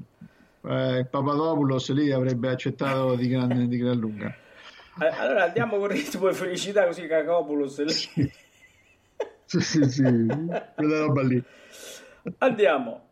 Eh, 0.64 1.06
Papadopoulos 1.10 1.90
lì 1.92 2.10
avrebbe 2.10 2.50
accettato 2.50 3.14
di 3.14 3.28
gran, 3.28 3.68
di 3.68 3.76
gran 3.76 3.96
lunga. 3.96 4.36
Allora 4.98 5.44
andiamo 5.44 5.78
con 5.78 5.88
ritmo 5.88 6.28
e 6.28 6.34
felicità 6.34 6.84
così 6.86 7.06
Cacopoulos 7.06 7.84
lì. 7.84 8.30
sì, 9.44 9.60
sì, 9.60 9.84
sì, 9.88 10.02
quella 10.74 10.98
roba 10.98 11.22
lì. 11.22 11.42
Andiamo. 12.38 13.08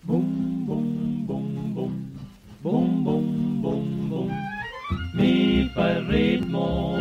Boom, 0.00 0.64
boom, 0.66 1.24
boom, 1.26 1.72
boom, 1.72 2.18
boom, 2.60 3.02
boom, 3.02 3.60
boom, 3.60 4.08
boom 4.08 4.44
mi 5.14 5.70
fa 5.72 5.90
il 5.90 6.04
ritmo 6.06 6.96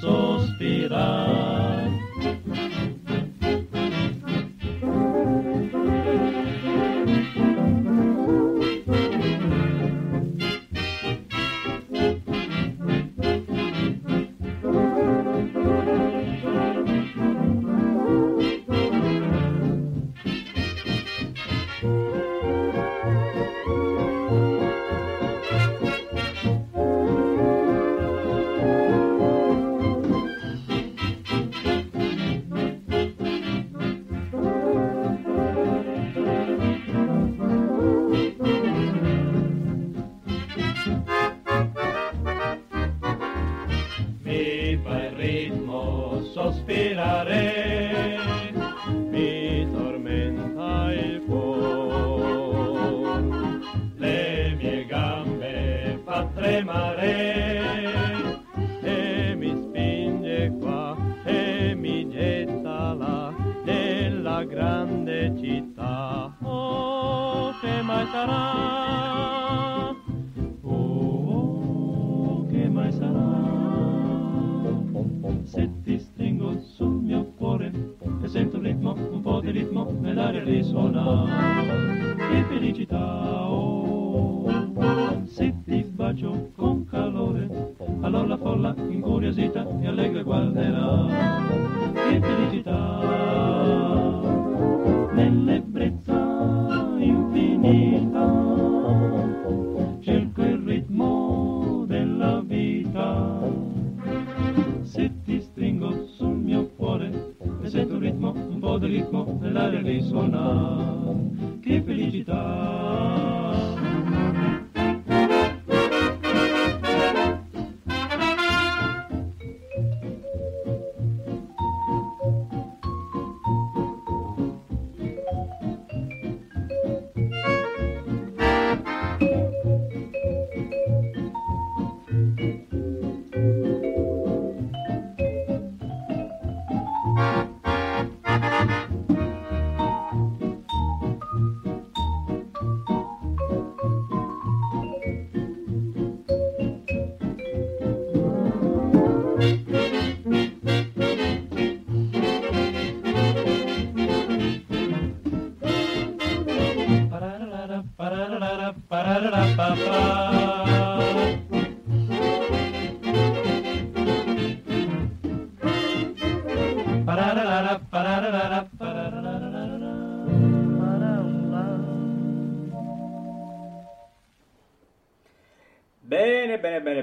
sospirare. 0.00 1.67
Sarà? 68.06 69.94
Oh, 70.62 70.70
oh 70.70 72.46
che 72.46 72.68
mai 72.68 72.92
sarà? 72.92 73.26
Se 75.44 75.70
ti 75.82 75.98
stringo 75.98 76.58
sul 76.60 77.00
mio 77.02 77.24
cuore 77.36 77.72
e 78.22 78.28
sento 78.28 78.56
il 78.56 78.62
ritmo, 78.64 78.92
un 78.92 79.20
po' 79.20 79.40
di 79.40 79.50
ritmo 79.50 79.90
nell'aria 80.00 80.42
risuona. 80.44 81.24
Che 82.16 82.42
felicità, 82.48 83.27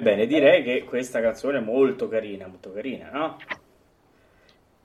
Bene, 0.06 0.28
bene, 0.28 0.28
bene, 0.28 0.28
bene. 0.28 0.28
Direi 0.28 0.64
che 0.64 0.84
questa 0.86 1.20
canzone 1.20 1.58
è 1.58 1.62
molto 1.62 2.08
carina, 2.08 2.46
molto 2.48 2.72
carina, 2.72 3.10
no? 3.10 3.38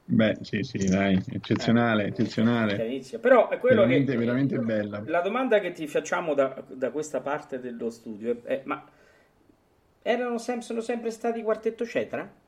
Beh, 0.05 0.39
sì, 0.41 0.63
sì, 0.63 0.79
dai, 0.89 1.23
eccezionale, 1.29 2.07
eccezionale. 2.07 2.77
Carinissima. 2.77 3.21
Però 3.21 3.49
è 3.49 3.59
quello 3.59 3.83
Veramente, 3.83 4.13
che... 4.13 4.19
veramente 4.19 4.59
bella. 4.59 5.03
La 5.07 5.21
domanda 5.21 5.61
che 5.61 5.73
ti 5.73 5.87
facciamo 5.87 6.35
da, 6.35 6.65
da 6.67 6.91
questa 6.91 7.21
parte 7.21 7.61
dello 7.61 7.91
studio 7.91 8.43
è, 8.43 8.61
è, 8.61 8.63
ma 8.65 8.85
erano 10.03 10.39
sem- 10.39 10.61
sono 10.61 10.81
sempre 10.81 11.11
stati 11.11 11.43
quartetto 11.43 11.87
cetra? 11.87 12.40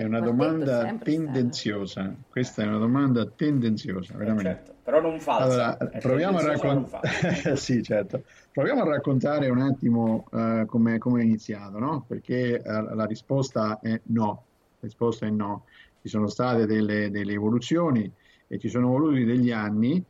È 0.00 0.04
una 0.04 0.20
domanda 0.20 0.96
tendenziosa. 0.96 2.10
Questa 2.30 2.62
è 2.62 2.66
una 2.66 2.78
domanda 2.78 3.26
tendenziosa, 3.26 4.16
veramente. 4.16 4.48
Certo, 4.48 4.74
però 4.82 4.98
non 5.02 5.20
falsa. 5.20 5.76
Allora, 5.76 5.98
proviamo 5.98 6.38
a 6.38 6.42
raccontare, 6.42 7.56
sì, 7.60 7.82
certo. 7.82 8.22
Proviamo 8.50 8.80
a 8.80 8.86
raccontare 8.86 9.50
un 9.50 9.60
attimo 9.60 10.26
eh, 10.32 10.64
come, 10.66 10.96
come 10.96 11.20
è 11.20 11.24
iniziato, 11.24 11.78
no? 11.78 12.06
Perché 12.08 12.62
eh, 12.62 12.62
la 12.62 13.04
risposta 13.04 13.78
è 13.82 14.00
no. 14.04 14.44
La 14.78 14.86
risposta 14.86 15.26
è 15.26 15.30
no. 15.30 15.66
Ci 16.00 16.08
sono 16.08 16.28
state 16.28 16.64
delle, 16.64 17.10
delle 17.10 17.34
evoluzioni 17.34 18.10
e 18.46 18.58
ci 18.58 18.70
sono 18.70 18.88
voluti 18.88 19.24
degli 19.24 19.50
anni, 19.50 20.02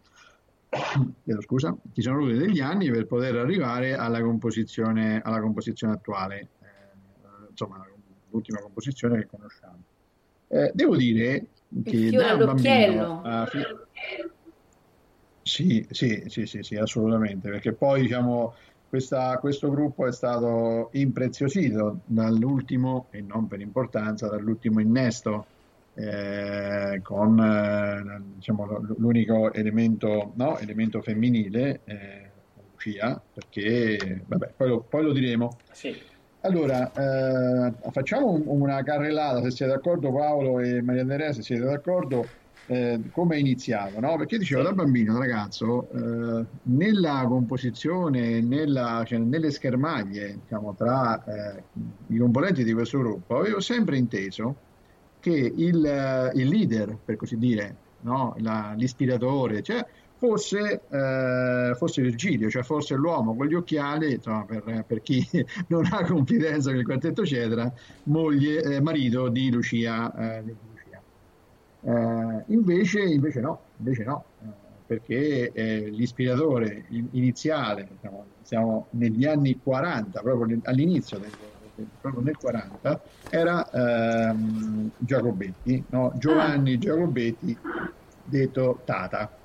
chiedo 1.25 1.41
scusa, 1.43 1.77
ci 1.93 2.01
sono 2.01 2.19
voluti 2.19 2.39
degli 2.39 2.61
anni 2.61 2.89
per 2.93 3.09
poter 3.09 3.35
arrivare 3.35 3.97
alla 3.97 4.23
composizione, 4.23 5.21
alla 5.21 5.41
composizione 5.41 5.95
attuale, 5.95 6.39
eh, 6.39 7.49
insomma, 7.51 7.85
l'ultima 8.31 8.61
composizione 8.61 9.19
che 9.21 9.27
conosciamo. 9.27 9.83
Eh, 10.49 10.71
devo 10.75 10.97
dire 10.97 11.49
che 11.85 11.97
Il 11.97 12.17
da 12.17 12.31
all'occhiello. 12.31 13.21
bambino 13.21 13.23
a 13.23 13.47
fi- 13.47 13.59
sì, 15.43 15.87
sì, 15.91 16.25
sì, 16.27 16.47
sì, 16.47 16.63
sì, 16.63 16.77
assolutamente, 16.77 17.49
perché 17.51 17.73
poi 17.75 18.03
diciamo 18.03 18.55
questa- 18.89 19.39
questo 19.39 19.71
gruppo 19.71 20.07
è 20.07 20.13
stato 20.13 20.91
impreziosito 20.93 22.01
dall'ultimo, 22.05 23.09
e 23.13 23.21
non 23.23 23.47
per 23.47 23.61
importanza, 23.61 24.29
dall'ultimo 24.29 24.81
innesto 24.81 25.47
eh, 25.95 27.01
con 27.03 27.39
eh, 27.41 28.21
diciamo, 28.37 28.67
l'unico 28.99 29.53
elemento, 29.53 30.33
no, 30.37 30.59
elemento 30.59 31.03
femminile, 31.03 31.83
eh, 31.85 32.33
Lucia, 32.71 33.23
perché 33.33 34.23
vabbè, 34.27 34.55
poi 34.57 34.69
lo, 34.69 34.83
poi 34.83 35.03
lo 35.05 35.13
diremo. 35.13 35.59
Sì. 35.73 35.95
Allora, 36.43 36.91
eh, 36.93 37.91
facciamo 37.91 38.31
un- 38.33 38.45
una 38.47 38.83
carrellata, 38.83 39.43
se 39.43 39.51
siete 39.51 39.73
d'accordo 39.73 40.11
Paolo 40.13 40.59
e 40.61 40.81
Maria 40.83 41.03
Andrea, 41.03 41.33
se 41.35 41.43
siete 41.43 41.65
d'accordo, 41.65 42.31
eh, 42.65 43.03
come 43.11 43.37
è 43.37 43.39
iniziato, 43.39 44.01
no? 44.01 44.17
Perché 44.17 44.39
dicevo, 44.39 44.63
da 44.63 44.73
bambino, 44.73 45.13
da 45.13 45.19
ragazzo, 45.19 45.91
eh, 45.91 46.49
nella 46.63 47.25
composizione, 47.29 48.41
nella- 48.41 49.03
cioè, 49.05 49.19
nelle 49.19 49.51
schermaglie, 49.51 50.39
diciamo, 50.41 50.75
tra 50.75 51.23
eh, 51.25 51.67
i 52.09 52.17
componenti 52.17 52.65
di 52.65 52.73
questo 52.73 52.99
gruppo, 53.01 53.37
avevo 53.37 53.61
sempre 53.61 53.99
inteso 53.99 54.63
che 55.19 55.31
il, 55.55 55.85
eh, 55.85 56.31
il 56.35 56.49
leader, 56.49 56.99
per 57.05 57.17
così 57.17 57.37
dire, 57.37 57.81
no? 57.99 58.35
La- 58.39 58.73
l'ispiratore, 58.77 59.61
cioè, 59.63 59.85
fosse, 60.21 60.87
eh, 60.87 61.73
fosse 61.77 62.03
Virgilio, 62.03 62.51
cioè 62.51 62.63
fosse 62.63 62.95
l'uomo 62.95 63.35
con 63.35 63.47
gli 63.47 63.55
occhiali, 63.55 64.13
insomma, 64.15 64.45
per, 64.45 64.85
per 64.87 65.01
chi 65.01 65.27
non 65.69 65.87
ha 65.91 66.05
confidenza 66.05 66.71
con 66.71 66.79
il 66.79 66.85
quartetto 66.85 67.25
Cetra, 67.25 67.73
moglie, 68.05 68.63
eh, 68.63 68.81
marito 68.83 69.29
di 69.31 69.51
Lucia. 69.51 70.13
eh, 70.39 70.43
di 70.45 70.59
Lucia. 70.63 71.03
Eh, 71.83 72.45
invece, 72.49 73.01
invece 73.01 73.41
no, 73.41 73.71
invece 73.79 74.05
no, 74.05 74.35
eh, 74.43 74.83
perché 74.85 75.51
l'ispiratore 75.91 76.85
in- 76.91 77.09
iniziale, 77.13 77.87
diciamo, 77.91 78.29
siamo 78.43 78.89
negli 78.93 79.25
anni 79.25 79.59
40, 79.59 80.21
proprio 80.21 80.59
all'inizio 80.65 81.19
del, 81.19 81.73
del- 81.75 81.91
proprio 81.99 82.23
nel 82.23 82.37
40, 82.37 83.01
era 83.29 83.67
ehm, 83.71 84.91
Giacobetti, 84.99 85.87
no? 85.91 86.13
Giovanni 86.19 86.77
Giacobetti, 86.79 87.59
detto 88.23 88.83
Tata. 88.85 89.40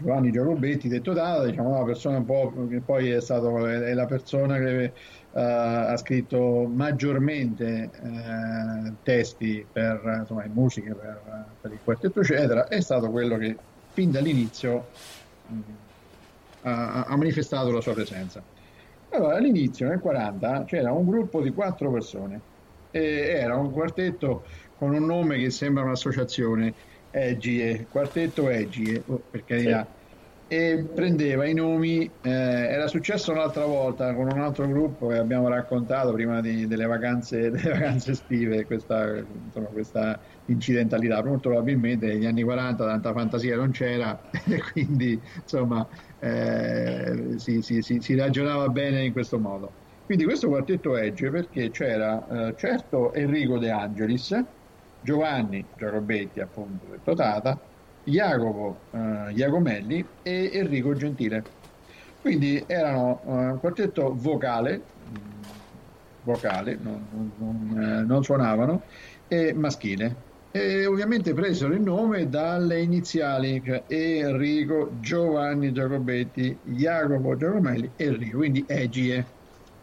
Giovanni 0.00 0.30
Giacobetti, 0.30 0.88
detto 0.88 1.12
Tata, 1.12 1.44
diciamo 1.44 1.70
una 1.70 1.84
persona 1.84 2.18
un 2.18 2.24
po' 2.24 2.52
che 2.68 2.80
poi 2.80 3.10
è 3.10 3.20
stato 3.20 3.66
è 3.66 3.92
la 3.94 4.06
persona 4.06 4.56
che 4.58 4.84
eh, 4.84 4.92
ha 5.32 5.96
scritto 5.96 6.70
maggiormente 6.72 7.90
eh, 7.92 8.92
testi 9.02 9.66
per 9.70 10.00
insomma, 10.20 10.44
musiche 10.52 10.94
per, 10.94 11.20
per 11.60 11.72
il 11.72 11.80
quartetto 11.82 12.20
eccetera, 12.20 12.68
è 12.68 12.80
stato 12.80 13.10
quello 13.10 13.36
che 13.38 13.56
fin 13.92 14.12
dall'inizio 14.12 14.86
mh, 15.46 15.60
ha, 16.62 17.04
ha 17.04 17.16
manifestato 17.16 17.72
la 17.72 17.80
sua 17.80 17.94
presenza. 17.94 18.40
Allora, 19.10 19.36
all'inizio, 19.36 19.88
nel 19.88 19.98
40, 20.00 20.64
c'era 20.64 20.92
un 20.92 21.06
gruppo 21.06 21.40
di 21.40 21.52
quattro 21.52 21.90
persone 21.90 22.40
e 22.90 23.00
era 23.00 23.56
un 23.56 23.72
quartetto 23.72 24.44
con 24.76 24.94
un 24.94 25.04
nome 25.04 25.38
che 25.38 25.50
sembra 25.50 25.82
un'associazione, 25.82 26.72
Egie, 27.18 27.86
quartetto 27.90 28.48
Egie, 28.48 29.02
oh, 29.06 29.20
per 29.30 29.44
carità. 29.44 29.86
e 30.46 30.86
prendeva 30.94 31.46
i 31.46 31.52
nomi, 31.52 32.10
eh, 32.22 32.30
era 32.30 32.86
successo 32.86 33.32
un'altra 33.32 33.66
volta 33.66 34.14
con 34.14 34.30
un 34.32 34.40
altro 34.40 34.66
gruppo 34.66 35.08
che 35.08 35.18
abbiamo 35.18 35.48
raccontato 35.48 36.12
prima 36.12 36.40
di, 36.40 36.66
delle, 36.66 36.86
vacanze, 36.86 37.50
delle, 37.52 37.70
vacanze, 37.70 38.12
estive, 38.12 38.64
questa, 38.64 39.16
insomma, 39.16 39.66
questa 39.66 40.18
incidentalità, 40.46 41.22
molto 41.22 41.50
probabilmente 41.50 42.06
negli 42.06 42.24
anni 42.24 42.42
40 42.42 42.84
tanta 42.84 43.12
fantasia 43.12 43.56
non 43.56 43.70
c'era 43.72 44.18
e 44.46 44.62
quindi 44.72 45.20
insomma 45.34 45.86
eh, 46.20 47.34
si, 47.36 47.60
si, 47.62 47.82
si, 47.82 48.00
si, 48.00 48.14
ragionava 48.14 48.68
bene 48.68 49.04
in 49.04 49.12
questo 49.12 49.38
modo. 49.38 49.70
Quindi 50.06 50.24
questo 50.24 50.48
quartetto 50.48 50.96
Edge 50.96 51.28
perché 51.28 51.70
c'era 51.70 52.48
eh, 52.48 52.54
certo 52.56 53.12
Enrico 53.12 53.58
De 53.58 53.70
Angelis, 53.70 54.42
Giovanni 55.08 55.64
Giacobetti 55.78 56.38
appunto 56.38 56.84
detto 56.90 57.14
Tata, 57.14 57.58
Jacopo 58.04 58.76
eh, 58.90 59.32
Iacomelli 59.32 60.04
e 60.22 60.50
Enrico 60.52 60.92
Gentile. 60.92 61.42
Quindi 62.20 62.62
erano 62.66 63.22
eh, 63.24 63.30
un 63.30 63.58
quartetto 63.58 64.14
vocale, 64.14 64.82
vocale 66.24 66.78
non, 66.82 67.32
non, 67.38 67.82
eh, 67.82 68.04
non 68.04 68.22
suonavano, 68.22 68.82
e 69.28 69.54
maschile. 69.54 70.26
E 70.50 70.84
ovviamente 70.84 71.32
presero 71.32 71.72
il 71.72 71.80
nome 71.80 72.28
dalle 72.28 72.82
iniziali, 72.82 73.62
cioè 73.64 73.84
Enrico, 73.86 74.90
Giovanni 75.00 75.72
Giacobetti, 75.72 76.54
Jacopo 76.64 77.34
Giacomelli 77.34 77.92
Enrico, 77.96 78.36
quindi 78.36 78.62
Egie. 78.66 79.24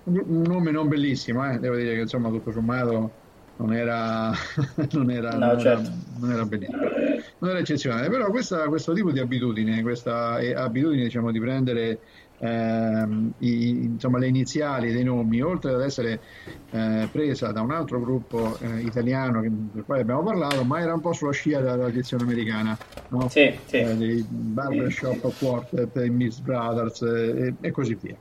Un 0.04 0.44
nome 0.46 0.70
non 0.70 0.88
bellissimo, 0.88 1.52
eh? 1.52 1.58
devo 1.58 1.78
dire 1.78 1.96
che 1.96 2.02
insomma 2.02 2.30
tutto 2.30 2.52
sommato 2.52 3.24
non 3.58 3.74
era, 3.74 4.32
non 4.92 5.12
era, 5.12 5.38
no, 5.38 5.48
non 5.54 5.60
certo. 5.60 5.90
era, 5.90 5.98
non 6.20 6.32
era 6.32 6.46
bellissimo, 6.46 6.80
non 7.40 7.50
era 7.52 7.60
eccezionale, 7.60 8.10
però 8.10 8.30
questa, 8.30 8.68
questo 8.68 8.94
tipo 8.94 9.12
di 9.12 9.20
abitudine, 9.20 9.82
questa 9.82 10.34
abitudine 10.56 11.04
diciamo, 11.04 11.32
di 11.32 11.40
prendere 11.40 12.02
ehm, 12.38 13.34
i, 13.40 13.84
insomma, 13.86 14.20
le 14.20 14.28
iniziali 14.28 14.92
dei 14.92 15.04
nomi, 15.04 15.42
oltre 15.42 15.74
ad 15.74 15.82
essere 15.82 16.22
eh, 16.70 17.08
presa 17.12 17.52
da 17.52 17.62
un 17.62 17.72
altro 17.72 18.00
gruppo 18.02 18.60
eh, 18.60 18.82
italiano 18.84 19.42
che, 19.42 19.50
del 19.52 19.84
quale 19.86 20.02
abbiamo 20.02 20.24
parlato, 20.24 20.64
ma 20.66 20.80
era 20.82 20.94
un 20.94 21.02
po' 21.02 21.14
sulla 21.14 21.32
scia 21.32 21.60
della 21.60 21.78
tradizione 21.78 22.24
americana, 22.24 22.78
no? 23.08 23.28
sì, 23.30 23.62
sì. 23.66 23.78
Eh, 23.78 23.96
dei 23.96 24.24
Barbershop 24.28 25.38
Quartet, 25.38 25.98
Miss 26.08 26.40
Brothers 26.40 27.02
eh, 27.02 27.48
e, 27.48 27.56
e 27.60 27.72
così 27.72 27.96
via. 27.96 28.20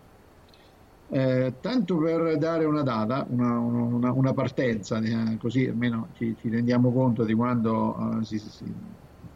Eh, 1.11 1.55
tanto 1.61 1.99
per 1.99 2.39
dare 2.39 2.65
una 2.65 2.83
data, 2.83 3.27
una, 3.29 3.59
una, 3.59 4.11
una 4.13 4.33
partenza, 4.33 4.99
eh, 4.99 5.37
così 5.39 5.67
almeno 5.67 6.09
ci, 6.17 6.35
ci, 6.41 6.49
rendiamo 6.49 6.93
conto 6.93 7.25
di 7.25 7.35
quando, 7.35 8.19
eh, 8.21 8.25
si, 8.25 8.39
si, 8.39 8.65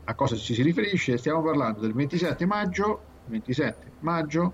a 0.04 0.14
cosa 0.14 0.34
ci 0.34 0.54
si 0.54 0.62
riferisce, 0.62 1.18
stiamo 1.18 1.42
parlando 1.42 1.80
del 1.80 1.92
27 1.92 2.46
maggio, 2.46 3.00
27 3.26 3.90
maggio 4.00 4.52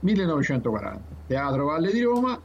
1940, 0.00 1.00
Teatro 1.26 1.66
Valle 1.66 1.92
di 1.92 2.02
Roma 2.02 2.40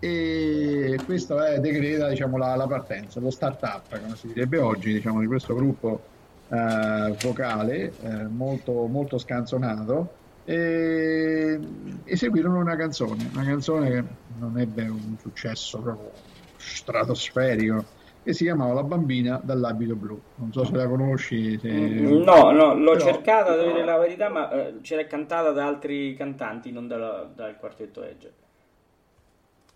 e 0.00 0.98
questo 1.04 1.42
è, 1.42 1.60
decreta 1.60 2.08
diciamo, 2.08 2.36
la, 2.36 2.56
la, 2.56 2.66
partenza, 2.66 3.20
lo 3.20 3.30
start-up, 3.30 4.00
come 4.00 4.16
si 4.16 4.28
direbbe 4.28 4.58
oggi, 4.58 4.92
diciamo, 4.94 5.20
di 5.20 5.26
questo 5.26 5.54
gruppo 5.54 6.00
eh, 6.48 7.16
vocale 7.22 7.92
eh, 8.00 8.24
molto, 8.24 8.86
molto 8.86 9.18
scanzonato 9.18 10.26
e 10.48 11.60
eseguirono 12.04 12.58
una 12.58 12.74
canzone, 12.74 13.28
una 13.34 13.44
canzone 13.44 13.90
che 13.90 14.04
non 14.38 14.58
ebbe 14.58 14.88
un 14.88 15.16
successo 15.20 15.78
proprio 15.78 16.10
stratosferico, 16.56 17.84
che 18.22 18.32
si 18.32 18.44
chiamava 18.44 18.72
La 18.72 18.82
bambina 18.82 19.38
dall'abito 19.44 19.94
blu. 19.94 20.18
Non 20.36 20.50
so 20.50 20.64
se 20.64 20.74
la 20.74 20.88
conosci. 20.88 21.58
Se... 21.58 21.70
No, 21.70 22.50
no, 22.50 22.74
l'ho 22.74 22.92
Però... 22.92 23.04
cercata, 23.04 23.56
devo 23.56 23.72
dire 23.72 23.84
la 23.84 23.98
verità, 23.98 24.30
ma 24.30 24.50
eh, 24.50 24.78
ce 24.80 25.06
cantata 25.06 25.50
da 25.50 25.66
altri 25.66 26.14
cantanti, 26.16 26.72
non 26.72 26.88
dalla, 26.88 27.30
dal 27.34 27.58
quartetto 27.58 28.02
Edge. 28.02 28.32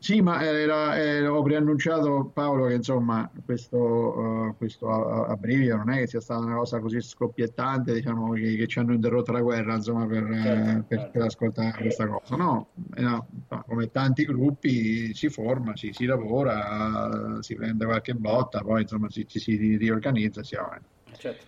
Sì, 0.02 0.20
ma 0.20 0.42
era, 0.42 0.98
era, 0.98 1.32
ho 1.32 1.42
preannunciato 1.42 2.32
Paolo 2.34 2.66
che 2.66 2.74
insomma 2.74 3.30
questo, 3.44 3.78
uh, 3.78 4.56
questo 4.56 4.88
abbrivio 4.90 5.76
non 5.76 5.90
è 5.90 5.98
che 5.98 6.08
sia 6.08 6.20
stata 6.20 6.44
una 6.44 6.56
cosa 6.56 6.80
così 6.80 7.00
scoppiettante, 7.00 7.94
diciamo, 7.94 8.32
che, 8.32 8.56
che 8.56 8.66
ci 8.66 8.80
hanno 8.80 8.94
interrotto 8.94 9.30
la 9.30 9.40
guerra 9.40 9.76
insomma, 9.76 10.04
per, 10.06 10.28
certo, 10.28 10.84
per, 10.88 10.98
certo. 10.98 11.10
per 11.12 11.22
ascoltare 11.22 11.78
questa 11.82 12.08
cosa. 12.08 12.34
No, 12.34 12.70
no, 12.96 13.28
come 13.64 13.92
tanti 13.92 14.24
gruppi 14.24 15.14
si 15.14 15.28
forma, 15.28 15.76
si, 15.76 15.92
si, 15.92 16.04
lavora, 16.04 17.38
si 17.40 17.54
prende 17.54 17.84
qualche 17.84 18.14
botta, 18.14 18.60
poi 18.60 18.82
insomma 18.82 19.08
si, 19.08 19.24
si, 19.28 19.38
si 19.38 19.76
riorganizza 19.76 20.40
e 20.40 20.44
si 20.44 20.56
avanti. 20.56 20.88
Certo. 21.16 21.44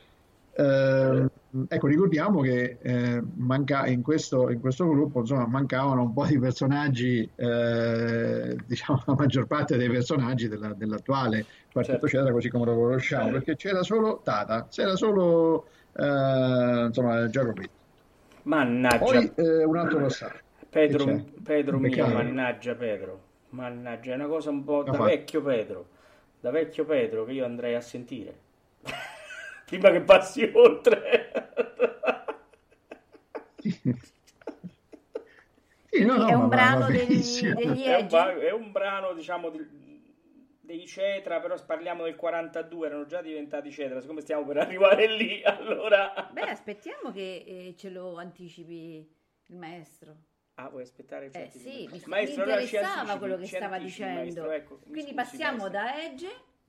Eh, 0.53 1.29
ecco, 1.69 1.87
ricordiamo 1.87 2.41
che 2.41 2.79
eh, 2.81 3.23
manca, 3.37 3.87
in, 3.87 4.03
questo, 4.03 4.51
in, 4.51 4.61
questo, 4.61 4.89
gruppo 4.89 5.21
insomma, 5.21 5.47
mancavano 5.47 6.03
un 6.03 6.13
po' 6.13 6.27
di 6.27 6.39
personaggi, 6.39 7.29
eh, 7.35 8.57
diciamo 8.67 9.03
la 9.07 9.15
maggior 9.15 9.47
parte 9.47 9.77
dei 9.77 9.89
personaggi 9.89 10.49
della, 10.49 10.73
dell'attuale 10.75 11.47
quartetto 11.71 12.07
certo. 12.07 12.09
Cetra, 12.09 12.33
così 12.33 12.49
come 12.51 12.65
lo 12.65 12.75
conosciamo, 12.75 13.31
perché 13.31 13.57
c'era 13.57 13.83
solo 13.83 14.21
Tata, 14.23 14.67
c'era 14.69 14.97
solo 14.97 15.67
eh, 15.93 16.85
insomma, 16.87 17.29
Giacometti. 17.29 17.71
Mannaggia. 18.43 18.99
Poi 18.99 19.33
eh, 19.37 19.65
un 19.65 19.77
altro 19.77 20.01
passaggio. 20.01 20.43
Pedro, 20.69 21.25
Pedro 21.43 21.79
mio, 21.79 22.07
mannaggia 22.09 22.75
Pedro, 22.75 23.21
mannaggia, 23.51 24.13
è 24.13 24.15
una 24.15 24.27
cosa 24.27 24.51
un 24.51 24.65
po' 24.65 24.83
da 24.83 24.93
fatto. 24.93 25.05
vecchio 25.05 25.41
Pedro, 25.41 25.87
da 26.41 26.51
vecchio 26.51 26.85
Pedro 26.85 27.25
che 27.25 27.33
io 27.33 27.45
andrei 27.45 27.77
a 27.77 27.81
sentire 27.81 28.43
prima 29.79 29.91
che 29.91 30.01
passi 30.01 30.51
oltre. 30.55 31.53
Sì, 35.95 36.05
no, 36.05 36.17
no, 36.17 36.27
è 36.27 36.35
un 36.35 36.49
brano 36.49 36.87
degli, 36.89 37.23
degli 37.53 37.83
è, 37.85 38.01
un, 38.01 38.09
è 38.41 38.51
un 38.51 38.73
brano, 38.73 39.13
diciamo, 39.13 39.49
di, 39.49 39.65
dei 40.61 40.89
Cetra, 40.89 41.39
però 41.39 41.55
parliamo 41.65 42.03
del 42.03 42.17
42, 42.17 42.87
erano 42.89 43.07
già 43.07 43.23
diventati 43.23 43.71
Cetra, 43.71 44.01
siccome 44.01 44.21
stiamo 44.21 44.45
per 44.45 44.57
arrivare 44.57 45.07
lì, 45.07 45.41
allora... 45.47 46.29
Beh, 46.33 46.51
aspettiamo 46.51 47.13
che 47.13 47.45
eh, 47.47 47.75
ce 47.77 47.91
lo 47.91 48.17
anticipi 48.17 49.09
il 49.47 49.57
maestro. 49.57 50.17
Ah, 50.55 50.69
vuoi 50.69 50.83
aspettare 50.83 51.27
il 51.27 51.31
eh, 51.37 51.51
sì, 51.51 51.89
mi, 51.89 52.03
maestro, 52.07 52.45
mi 52.45 52.51
interessava 52.51 53.17
quello 53.17 53.37
che 53.37 53.47
stava 53.47 53.79
dicendo. 53.79 54.19
Maestro, 54.19 54.51
ecco, 54.51 54.79
Quindi 54.79 55.01
scusi, 55.01 55.15
passiamo 55.15 55.69
maestro. 55.69 55.81
da 55.81 56.03
Edge 56.03 56.29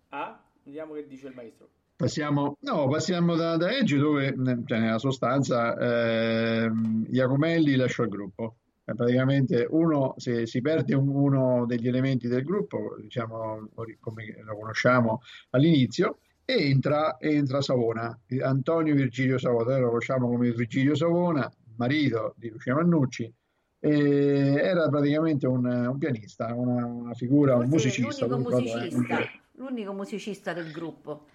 a... 0.10 0.39
Vediamo 0.65 0.94
che 0.94 1.08
dice 1.08 1.28
il 1.28 1.34
maestro. 1.36 1.70
Passiamo, 1.97 2.58
no, 2.62 2.89
passiamo 2.89 3.36
da, 3.36 3.55
da 3.55 3.71
Edge 3.71 3.97
dove 3.97 4.36
cioè, 4.65 4.79
nella 4.79 4.97
sostanza 4.97 5.77
eh, 5.77 6.69
Iacomelli 7.10 7.75
lasciò 7.75 8.03
il 8.03 8.10
gruppo. 8.10 8.58
Eh, 8.84 8.93
praticamente 8.93 9.65
uno, 9.69 10.13
se 10.17 10.45
si 10.45 10.60
perde 10.60 10.93
uno 10.93 11.65
degli 11.65 11.88
elementi 11.88 12.27
del 12.27 12.43
gruppo, 12.43 12.97
diciamo 12.99 13.69
come 14.01 14.36
lo 14.43 14.58
conosciamo 14.58 15.21
all'inizio, 15.51 16.19
entra, 16.43 17.15
entra 17.17 17.62
Savona, 17.62 18.17
Antonio 18.41 18.93
Virgilio 18.93 19.38
Savona, 19.38 19.77
lo 19.77 19.88
conosciamo 19.88 20.27
come 20.27 20.51
Virgilio 20.51 20.95
Savona, 20.95 21.49
marito 21.77 22.34
di 22.38 22.49
Lucia 22.49 22.75
Mannucci, 22.75 23.34
era 23.79 24.89
praticamente 24.89 25.47
un, 25.47 25.65
un 25.65 25.97
pianista, 25.97 26.53
una, 26.53 26.86
una 26.86 27.13
figura, 27.13 27.53
Forse 27.53 27.65
un 27.65 27.71
musicista. 27.71 28.25
L'unico 28.25 28.49
musicista, 28.49 29.19
l'unico 29.53 29.93
musicista 29.93 30.53
del 30.53 30.71
gruppo. 30.71 31.25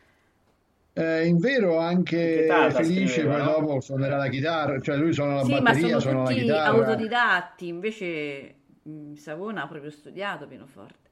Eh, 0.92 1.26
in 1.26 1.38
vero 1.38 1.79
anche, 1.79 2.46
Felice 2.72 3.24
poi 3.24 3.38
no? 3.38 3.44
dopo 3.44 3.81
suonerà 3.81 4.16
la 4.16 4.29
chitarra, 4.29 4.81
cioè 4.81 4.96
lui 4.96 5.12
suona 5.12 5.35
la 5.35 5.44
sì, 5.44 5.61
batteria, 5.61 5.94
ma 5.94 6.00
sono 6.00 6.24
tutti 6.24 6.35
la 6.35 6.40
chitarra. 6.40 6.64
autodidatti, 6.64 7.68
invece 7.68 8.55
mm, 8.88 9.14
Savona 9.14 9.62
ha 9.62 9.68
proprio 9.68 9.90
studiato 9.90 10.46
pianoforte. 10.46 11.09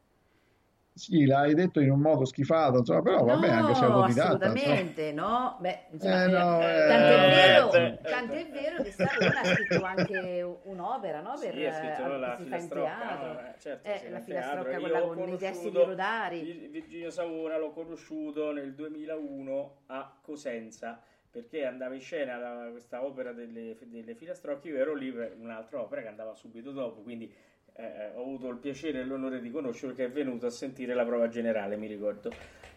Sì, 0.98 1.26
l'hai 1.26 1.54
detto 1.54 1.78
in 1.78 1.92
un 1.92 2.00
modo 2.00 2.24
schifato, 2.24 2.78
insomma, 2.78 3.02
però 3.02 3.24
vabbè, 3.24 3.46
no, 3.46 3.52
anche 3.54 3.74
se 3.74 3.84
autodidatta. 3.84 4.46
Assolutamente, 4.46 5.02
insomma. 5.02 5.28
no. 5.28 5.56
Beh, 5.60 5.78
insomma, 5.92 6.24
eh, 6.24 6.26
no, 6.26 6.60
eh, 6.60 6.86
tanto, 6.88 7.14
è 7.14 7.28
vero, 7.28 7.72
eh, 7.72 7.98
tanto 8.02 8.32
è 8.32 8.48
vero 8.50 8.82
che 8.82 8.90
Savona 8.90 9.40
ha 9.40 9.44
scritto 9.44 9.84
anche 9.84 10.58
un'opera, 10.64 11.20
no? 11.20 11.38
Per, 11.38 11.54
sì, 11.54 11.64
ha 11.64 11.72
scritto 11.72 12.16
la. 12.16 12.36
Eh, 12.36 13.54
certo, 13.58 13.88
eh, 13.88 14.10
la 14.10 14.20
filastrocca, 14.20 14.78
quella 14.80 15.00
con 15.00 15.28
i 15.28 15.36
testi 15.36 15.70
di 15.70 15.76
Rodari. 15.76 16.68
Virginio 16.68 17.10
Savona 17.10 17.56
l'ho 17.58 17.70
conosciuto 17.70 18.50
nel 18.50 18.74
2001 18.74 19.74
a 19.86 20.12
Cosenza 20.20 21.00
perché 21.30 21.64
andava 21.64 21.94
in 21.94 22.00
scena 22.00 22.36
la, 22.36 22.68
questa 22.70 23.04
opera 23.04 23.32
delle, 23.32 23.76
delle 23.84 24.14
filastrocche, 24.14 24.68
io 24.68 24.78
ero 24.78 24.94
lì 24.94 25.12
per 25.12 25.36
un'altra 25.38 25.80
opera 25.80 26.00
che 26.00 26.08
andava 26.08 26.34
subito 26.34 26.72
dopo, 26.72 27.02
quindi 27.02 27.32
eh, 27.78 28.10
ho 28.16 28.22
avuto 28.22 28.48
il 28.48 28.56
piacere 28.56 29.00
e 29.00 29.04
l'onore 29.04 29.40
di 29.40 29.50
conoscerlo 29.52 29.94
che 29.94 30.06
è 30.06 30.10
venuto 30.10 30.46
a 30.46 30.50
sentire 30.50 30.94
la 30.94 31.04
prova 31.04 31.28
generale, 31.28 31.76
mi 31.76 31.86
ricordo. 31.86 32.32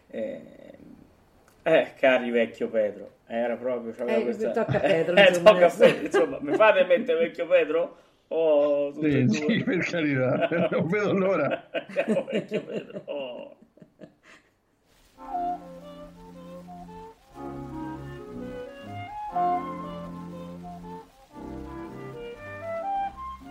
Eh, 0.08 0.40
eh 1.62 1.92
cari 1.96 2.30
vecchio 2.30 2.68
Pedro, 2.68 3.14
era 3.26 3.56
proprio... 3.56 3.92
Eh, 4.06 4.22
questa... 4.22 4.50
tocca 4.52 4.76
a 4.76 4.80
Pedro. 4.80 5.16
eh, 5.16 5.42
tocca 5.42 5.66
a 5.66 5.74
Pedro, 5.76 6.04
insomma, 6.04 6.38
mi 6.40 6.54
fate 6.54 6.84
mettere 6.84 7.18
vecchio 7.18 7.46
Pedro? 7.48 7.96
Oh, 8.28 8.92
sì, 8.92 9.26
sì, 9.28 9.62
per 9.64 9.78
carità, 9.78 10.68
non 10.70 10.86
vedo 10.88 11.12
l'ora. 11.12 11.68
vecchio 12.30 12.62
Pedro, 12.62 13.02
oh. 13.06 13.56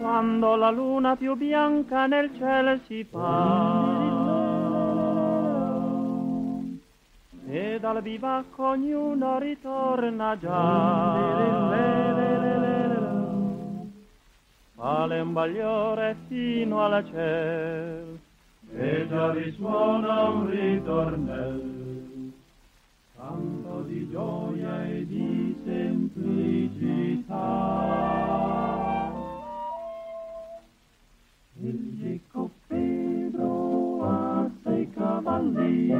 Quando 0.01 0.55
la 0.55 0.71
luna 0.71 1.15
più 1.15 1.35
bianca 1.35 2.07
nel 2.07 2.31
cielo 2.35 2.79
si 2.87 3.03
fa. 3.03 3.99
E 7.47 7.77
dal 7.79 8.01
bivacco 8.01 8.65
ognuno 8.65 9.37
ritorna 9.37 10.35
già. 10.39 11.69
Fa 14.75 15.03
un 15.03 15.33
bagliore 15.33 16.15
fino 16.27 16.83
alla 16.83 17.03
ciel 17.05 18.17
e 18.75 19.07
già 19.07 19.31
risuona 19.31 20.29
un 20.29 20.49
ritornel 20.49 22.33
canto 23.15 23.81
di 23.85 24.09
gioia 24.09 24.83
e 24.87 25.05
di 25.05 25.55
semplicità. 25.63 26.81
El 31.63 31.77
viejo 31.77 32.49
Pedro 32.67 34.03
hace 34.03 34.89
cabalí, 34.97 35.91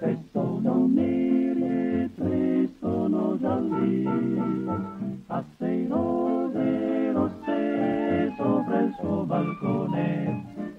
esto 0.00 0.60
no 0.62 0.88
mire, 0.88 2.06
esto 2.64 3.08
no 3.10 3.36
ya 3.36 3.60
li, 3.60 4.06
hace 5.28 5.86
rodero 5.86 7.30
se 7.44 8.32
sobre 8.38 8.92
su 9.02 9.26
balcón, 9.26 9.92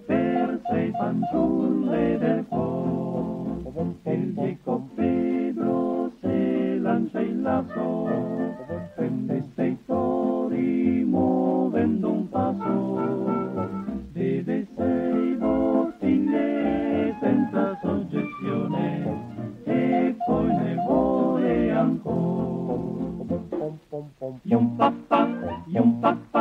per 0.08 0.60
se 0.68 0.94
panchule 0.98 2.18
del 2.18 2.44
fondo. 2.46 3.96
El 4.06 4.32
viejo 4.32 4.82
Pedro 4.96 6.12
se 6.22 6.80
lanza 6.80 7.22
y 7.22 7.34
la 7.36 7.64
sol, 7.76 8.56
en 8.98 9.30
este 9.30 9.70
historia 9.70 11.06
moviendo 11.06 12.10
un 12.10 12.28
paso. 12.28 13.01
E 20.22 20.26
poi 20.26 20.46
ne 20.46 20.76
vuole 20.76 21.72
ancora. 21.72 22.20
Yum 24.44 24.78
papà, 24.78 25.28
yum 25.68 26.00
papà, 26.02 26.41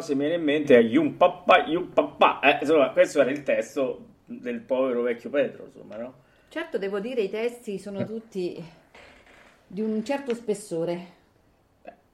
cosa 0.00 0.14
mi 0.14 0.20
viene 0.20 0.34
in 0.36 0.42
mente 0.42 0.76
è 0.76 0.80
Yum 0.80 1.16
papà, 1.16 1.66
Yum 1.66 1.92
papà. 1.92 2.40
Eh, 2.40 2.58
insomma, 2.62 2.90
questo 2.90 3.20
era 3.20 3.30
il 3.30 3.42
testo 3.42 4.06
del 4.24 4.60
povero 4.60 5.02
vecchio 5.02 5.30
Pedro, 5.30 5.66
insomma, 5.66 5.96
no? 5.96 6.14
Certo, 6.48 6.78
devo 6.78 6.98
dire, 6.98 7.20
i 7.20 7.30
testi 7.30 7.78
sono 7.78 8.04
tutti 8.04 8.62
di 9.66 9.80
un 9.80 10.04
certo 10.04 10.34
spessore. 10.34 11.18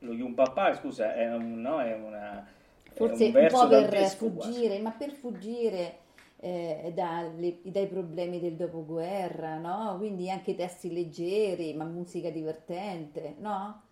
Lo 0.00 0.12
Yum 0.12 0.34
papà, 0.34 0.74
scusa, 0.74 1.14
è, 1.14 1.32
un, 1.34 1.60
no, 1.60 1.80
è 1.80 1.94
una... 1.94 2.46
è 2.82 2.90
Forse 2.92 3.26
un, 3.26 3.32
verso 3.32 3.62
po' 3.62 3.68
per 3.68 3.88
quasi. 3.88 4.16
fuggire, 4.16 4.78
ma 4.80 4.90
per 4.90 5.12
fuggire 5.12 5.98
eh, 6.38 6.92
dalle- 6.94 7.60
dai 7.62 7.86
problemi 7.86 8.40
del 8.40 8.56
dopoguerra, 8.56 9.56
no? 9.56 9.96
Quindi 9.98 10.30
anche 10.30 10.54
testi 10.54 10.92
leggeri, 10.92 11.72
ma 11.74 11.84
musica 11.84 12.30
divertente, 12.30 13.36
no? 13.38 13.82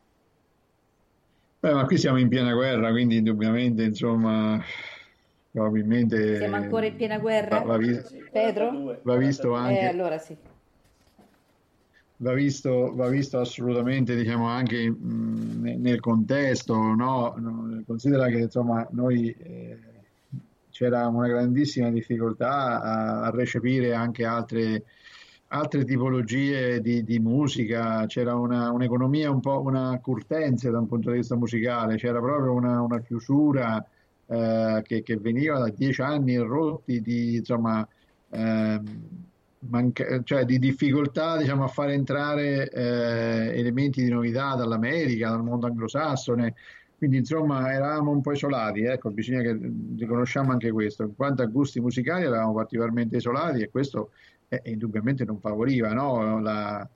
Beh, 1.64 1.72
ma 1.72 1.86
qui 1.86 1.96
siamo 1.96 2.18
in 2.18 2.28
piena 2.28 2.52
guerra, 2.52 2.90
quindi 2.90 3.16
indubbiamente, 3.16 3.84
insomma, 3.84 4.62
probabilmente 5.50 6.36
Siamo 6.36 6.56
ancora 6.56 6.84
in 6.84 6.94
piena 6.94 7.18
guerra? 7.18 7.60
va, 7.60 7.64
va 7.64 7.76
vi- 7.78 7.94
Sì, 7.94 8.22
Pedro? 8.30 8.68
42, 8.68 9.00
va 9.02 9.16
visto 9.16 9.48
42. 9.48 9.58
anche 9.58 9.80
Eh, 9.80 9.88
allora 9.88 10.18
sì. 10.18 10.36
va 12.16 12.32
visto, 12.34 12.94
va 12.94 13.08
visto 13.08 13.38
assolutamente 13.38 14.14
diciamo, 14.14 14.46
anche 14.46 14.90
mh, 14.90 15.60
ne- 15.62 15.76
nel 15.78 16.00
contesto, 16.00 16.74
no? 16.76 17.34
No, 17.38 17.82
Considera 17.86 18.26
che 18.28 18.40
insomma, 18.40 18.86
noi 18.90 19.30
eh, 19.30 19.78
c'era 20.68 21.06
una 21.08 21.28
grandissima 21.28 21.88
difficoltà 21.88 22.82
a, 22.82 23.22
a 23.22 23.30
recepire 23.30 23.94
anche 23.94 24.26
altre, 24.26 24.84
altre 25.54 25.84
tipologie 25.84 26.80
di, 26.80 27.04
di 27.04 27.18
musica, 27.18 28.04
c'era 28.06 28.34
una, 28.34 28.70
un'economia 28.72 29.30
un 29.30 29.40
po' 29.40 29.60
una 29.60 29.98
curtenza 30.02 30.70
da 30.70 30.78
un 30.78 30.88
punto 30.88 31.10
di 31.10 31.18
vista 31.18 31.36
musicale, 31.36 31.96
c'era 31.96 32.20
proprio 32.20 32.52
una, 32.52 32.80
una 32.80 33.00
chiusura 33.00 33.84
eh, 34.26 34.82
che, 34.84 35.02
che 35.02 35.16
veniva 35.16 35.58
da 35.58 35.68
dieci 35.68 36.02
anni 36.02 36.36
rotti 36.36 37.00
di 37.00 37.36
insomma. 37.36 37.86
ehm, 38.30 38.82
manca- 39.70 40.22
cioè 40.24 40.44
di 40.44 40.58
difficoltà 40.58 41.38
diciamo, 41.38 41.64
a 41.64 41.68
far 41.68 41.90
entrare 41.90 42.68
eh, 42.68 43.58
elementi 43.58 44.02
di 44.02 44.10
novità 44.10 44.54
dall'America, 44.56 45.30
dal 45.30 45.42
mondo 45.42 45.66
anglosassone. 45.66 46.54
Quindi 46.96 47.18
insomma 47.18 47.72
eravamo 47.72 48.10
un 48.12 48.20
po' 48.22 48.32
isolati, 48.32 48.82
ecco, 48.82 49.10
bisogna 49.10 49.42
che 49.42 49.58
riconosciamo 49.96 50.52
anche 50.52 50.70
questo. 50.70 51.02
In 51.02 51.14
quanto 51.16 51.42
a 51.42 51.46
gusti 51.46 51.80
musicali 51.80 52.24
eravamo 52.24 52.54
particolarmente 52.54 53.16
isolati 53.16 53.62
e 53.62 53.68
questo 53.68 54.10
eh, 54.62 54.70
indubbiamente 54.70 55.24
non 55.24 55.38
favoriva, 55.40 55.92
no? 55.92 56.40
La- 56.40 56.88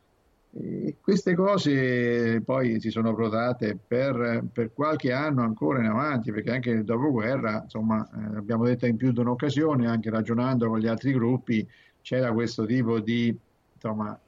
e 0.50 0.96
queste 1.00 1.34
cose 1.34 2.40
poi 2.42 2.80
si 2.80 2.90
sono 2.90 3.14
protratte 3.14 3.76
per, 3.76 4.44
per 4.50 4.72
qualche 4.72 5.12
anno 5.12 5.42
ancora 5.42 5.80
in 5.80 5.86
avanti, 5.86 6.32
perché 6.32 6.50
anche 6.50 6.72
nel 6.72 6.84
dopoguerra, 6.84 7.60
insomma, 7.64 8.08
eh, 8.08 8.36
abbiamo 8.36 8.64
detto 8.64 8.86
in 8.86 8.96
più 8.96 9.12
di 9.12 9.20
un'occasione, 9.20 9.86
anche 9.86 10.10
ragionando 10.10 10.68
con 10.68 10.78
gli 10.78 10.86
altri 10.86 11.12
gruppi, 11.12 11.66
c'era 12.00 12.32
questo 12.32 12.64
tipo 12.64 12.98
di 13.00 13.36
insomma, 13.74 14.18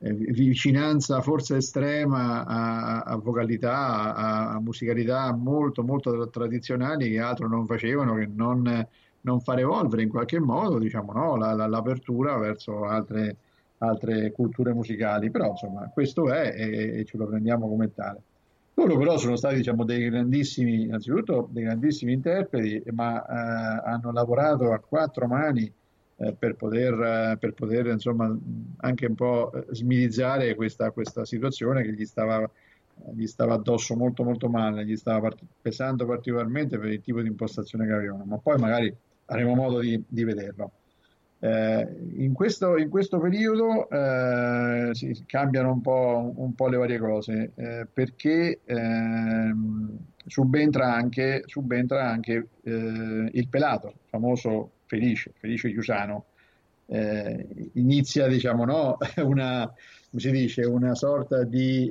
eh, 0.00 0.08
eh, 0.08 0.12
vicinanza 0.14 1.20
forse 1.20 1.56
estrema 1.56 2.44
a, 2.44 3.00
a 3.02 3.16
vocalità, 3.16 4.14
a, 4.14 4.50
a 4.52 4.60
musicalità 4.60 5.32
molto, 5.34 5.82
molto 5.82 6.28
tradizionali 6.30 7.10
che 7.10 7.20
altro 7.20 7.48
non 7.48 7.66
facevano 7.66 8.14
che 8.14 8.28
non, 8.32 8.86
non 9.22 9.40
far 9.40 9.58
evolvere 9.60 10.02
in 10.02 10.08
qualche 10.08 10.38
modo 10.40 10.78
diciamo, 10.78 11.12
no, 11.12 11.36
la- 11.36 11.52
la- 11.54 11.66
l'apertura 11.66 12.36
verso 12.38 12.84
altre, 12.86 13.36
altre 13.78 14.30
culture 14.32 14.72
musicali, 14.72 15.30
però 15.30 15.50
insomma 15.50 15.88
questo 15.90 16.30
è 16.32 16.52
e, 16.56 16.98
e 17.00 17.04
ce 17.04 17.16
lo 17.16 17.26
prendiamo 17.26 17.68
come 17.68 17.92
tale. 17.92 18.22
Loro 18.74 18.96
però 18.96 19.18
sono 19.18 19.36
stati 19.36 19.56
diciamo, 19.56 19.84
dei 19.84 20.08
grandissimi, 20.08 20.82
innanzitutto 20.84 21.48
dei 21.50 21.64
grandissimi 21.64 22.12
interpreti, 22.14 22.82
ma 22.92 23.22
eh, 23.24 23.90
hanno 23.90 24.12
lavorato 24.12 24.72
a 24.72 24.78
quattro 24.80 25.26
mani 25.26 25.70
eh, 26.16 26.34
per 26.34 26.56
poter, 26.56 26.94
eh, 27.34 27.36
per 27.38 27.52
poter 27.52 27.86
insomma, 27.86 28.34
anche 28.78 29.06
un 29.06 29.14
po' 29.14 29.50
smirizzare 29.70 30.54
questa, 30.54 30.90
questa 30.90 31.24
situazione 31.24 31.82
che 31.82 31.92
gli 31.92 32.04
stava, 32.06 32.50
gli 33.14 33.26
stava 33.26 33.54
addosso 33.54 33.94
molto 33.96 34.24
molto 34.24 34.48
male, 34.48 34.84
gli 34.86 34.96
stava 34.96 35.20
part- 35.20 35.44
pesando 35.60 36.06
particolarmente 36.06 36.78
per 36.78 36.90
il 36.90 37.00
tipo 37.00 37.20
di 37.20 37.28
impostazione 37.28 37.86
che 37.86 37.92
avevano, 37.92 38.24
ma 38.24 38.38
poi 38.38 38.58
magari 38.58 38.94
avremo 39.32 39.54
modo 39.54 39.80
di, 39.80 40.02
di 40.06 40.24
vederlo. 40.24 40.72
Eh, 41.40 41.88
in, 42.18 42.32
questo, 42.34 42.76
in, 42.76 42.88
questo, 42.88 43.18
periodo 43.18 43.88
eh, 43.90 44.90
si, 44.92 45.24
cambiano 45.26 45.72
un 45.72 45.80
po', 45.80 46.32
un 46.36 46.54
po', 46.54 46.68
le 46.68 46.76
varie 46.76 46.98
cose 46.98 47.50
eh, 47.56 47.86
perché 47.92 48.60
ehm, 48.64 49.98
subentra 50.24 50.94
anche, 50.94 51.42
subentra 51.46 52.08
anche 52.08 52.46
eh, 52.62 53.28
il 53.32 53.48
pelato, 53.48 53.94
famoso 54.06 54.70
Felice, 54.86 55.32
Felice 55.34 55.70
Chiusano. 55.70 56.26
Eh, 56.86 57.70
inizia 57.72 58.28
diciamo, 58.28 58.64
no, 58.64 58.98
una, 59.24 59.72
dice, 60.10 60.64
una 60.64 60.94
sorta 60.94 61.42
di 61.42 61.90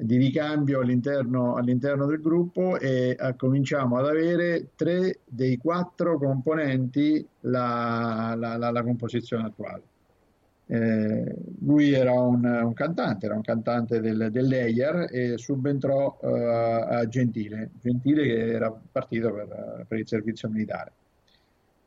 di 0.00 0.16
ricambio 0.16 0.80
all'interno, 0.80 1.56
all'interno 1.56 2.06
del 2.06 2.20
gruppo 2.20 2.78
e 2.78 3.16
eh, 3.18 3.36
cominciamo 3.36 3.98
ad 3.98 4.06
avere 4.06 4.68
tre 4.74 5.18
dei 5.26 5.58
quattro 5.58 6.16
componenti 6.16 7.26
la, 7.40 8.34
la, 8.36 8.56
la, 8.56 8.70
la 8.70 8.82
composizione 8.82 9.46
attuale. 9.46 9.82
Eh, 10.66 11.34
lui 11.64 11.92
era 11.92 12.12
un, 12.12 12.44
un, 12.44 12.72
cantante, 12.72 13.26
era 13.26 13.34
un 13.34 13.42
cantante 13.42 14.00
del, 14.00 14.28
dell'Eyer 14.30 15.08
e 15.10 15.36
subentrò 15.36 16.16
uh, 16.20 16.26
a 16.26 17.08
Gentile, 17.08 17.70
Gentile 17.82 18.22
che 18.22 18.52
era 18.52 18.72
partito 18.92 19.32
per, 19.32 19.84
per 19.86 19.98
il 19.98 20.06
servizio 20.06 20.48
militare. 20.48 20.92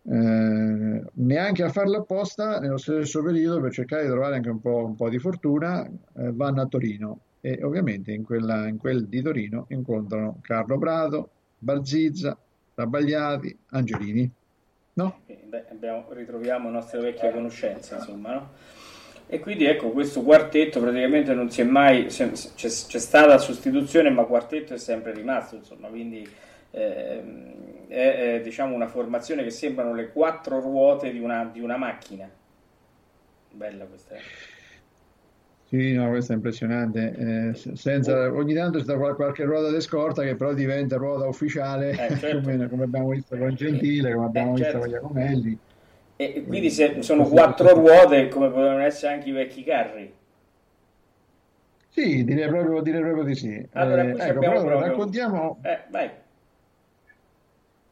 Eh, 0.05 1.01
neanche 1.13 1.63
a 1.63 1.69
farlo 1.69 1.99
apposta, 1.99 2.59
nello 2.59 2.77
stesso 2.77 3.23
periodo, 3.23 3.61
per 3.61 3.71
cercare 3.71 4.03
di 4.03 4.09
trovare 4.09 4.35
anche 4.35 4.49
un 4.49 4.59
po', 4.59 4.85
un 4.85 4.95
po 4.95 5.07
di 5.07 5.17
fortuna, 5.17 5.85
eh, 5.85 6.31
vanno 6.33 6.61
a 6.61 6.65
Torino 6.65 7.19
e 7.45 7.61
ovviamente 7.61 8.13
in, 8.13 8.23
quella, 8.23 8.69
in 8.69 8.77
quel 8.77 9.05
di 9.05 9.21
Torino 9.21 9.65
incontrano 9.67 10.39
Carlo 10.39 10.77
Prato, 10.77 11.29
Barzizza, 11.57 12.37
Rabagliati, 12.73 13.57
Angelini. 13.71 14.31
No? 14.93 15.19
Beh, 15.25 15.65
abbiamo, 15.69 16.05
ritroviamo 16.11 16.69
nostre 16.69 17.01
vecchie 17.01 17.33
conoscenze, 17.33 17.95
insomma, 17.95 18.33
no? 18.33 18.51
E 19.27 19.39
quindi 19.39 19.65
ecco, 19.65 19.89
questo 19.89 20.21
quartetto 20.21 20.79
praticamente 20.79 21.33
non 21.33 21.49
si 21.49 21.59
è 21.59 21.65
mai, 21.65 22.05
c'è, 22.05 22.31
c'è 22.31 22.69
stata 22.69 23.37
sostituzione, 23.37 24.09
ma 24.09 24.23
quartetto 24.23 24.73
è 24.73 24.77
sempre 24.77 25.11
rimasto, 25.11 25.55
insomma, 25.55 25.89
quindi 25.89 26.25
eh, 26.71 27.23
è, 27.89 28.35
è, 28.35 28.41
diciamo 28.41 28.73
una 28.73 28.87
formazione 28.87 29.43
che 29.43 29.49
sembrano 29.49 29.93
le 29.93 30.13
quattro 30.13 30.61
ruote 30.61 31.11
di 31.11 31.19
una, 31.19 31.43
di 31.43 31.59
una 31.59 31.75
macchina. 31.75 32.29
Bella 33.51 33.83
questa. 33.83 34.15
Sì, 35.73 35.93
no, 35.93 36.07
questo 36.09 36.33
è 36.33 36.35
impressionante. 36.35 37.15
Eh, 37.17 37.73
senza, 37.73 38.31
ogni 38.31 38.53
tanto 38.53 38.83
c'è 38.83 38.95
qualche 38.95 39.43
ruota 39.43 39.71
di 39.71 39.81
scorta 39.81 40.21
che 40.21 40.35
però 40.35 40.53
diventa 40.53 40.97
ruota 40.97 41.25
ufficiale, 41.25 41.89
eh, 41.93 42.13
certo. 42.19 42.41
come, 42.41 42.69
come, 42.69 42.83
abbiamo 42.83 43.09
visto 43.09 43.35
con 43.35 43.55
Gentile, 43.55 44.13
come 44.13 44.25
abbiamo 44.27 44.51
eh, 44.51 44.53
visto 44.53 44.65
certo. 44.65 44.79
con 44.81 44.89
Iacomelli. 44.89 45.57
E 46.15 46.43
quindi 46.45 46.69
se 46.69 47.01
sono 47.01 47.23
quattro 47.23 47.73
ruote 47.73 48.27
come 48.27 48.49
potevano 48.49 48.83
essere 48.83 49.13
anche 49.15 49.29
i 49.29 49.31
vecchi 49.31 49.63
carri. 49.63 50.13
Sì, 51.89 52.23
direi 52.23 52.49
proprio, 52.49 52.81
direi 52.81 53.01
proprio 53.01 53.23
di 53.23 53.33
sì. 53.33 53.67
Allora, 53.71 54.03
eh, 54.03 54.09
ecco, 54.11 54.39
però 54.41 54.61
proprio... 54.61 54.79
raccontiamo... 54.79 55.59
Eh, 55.63 55.79
vai. 55.89 56.09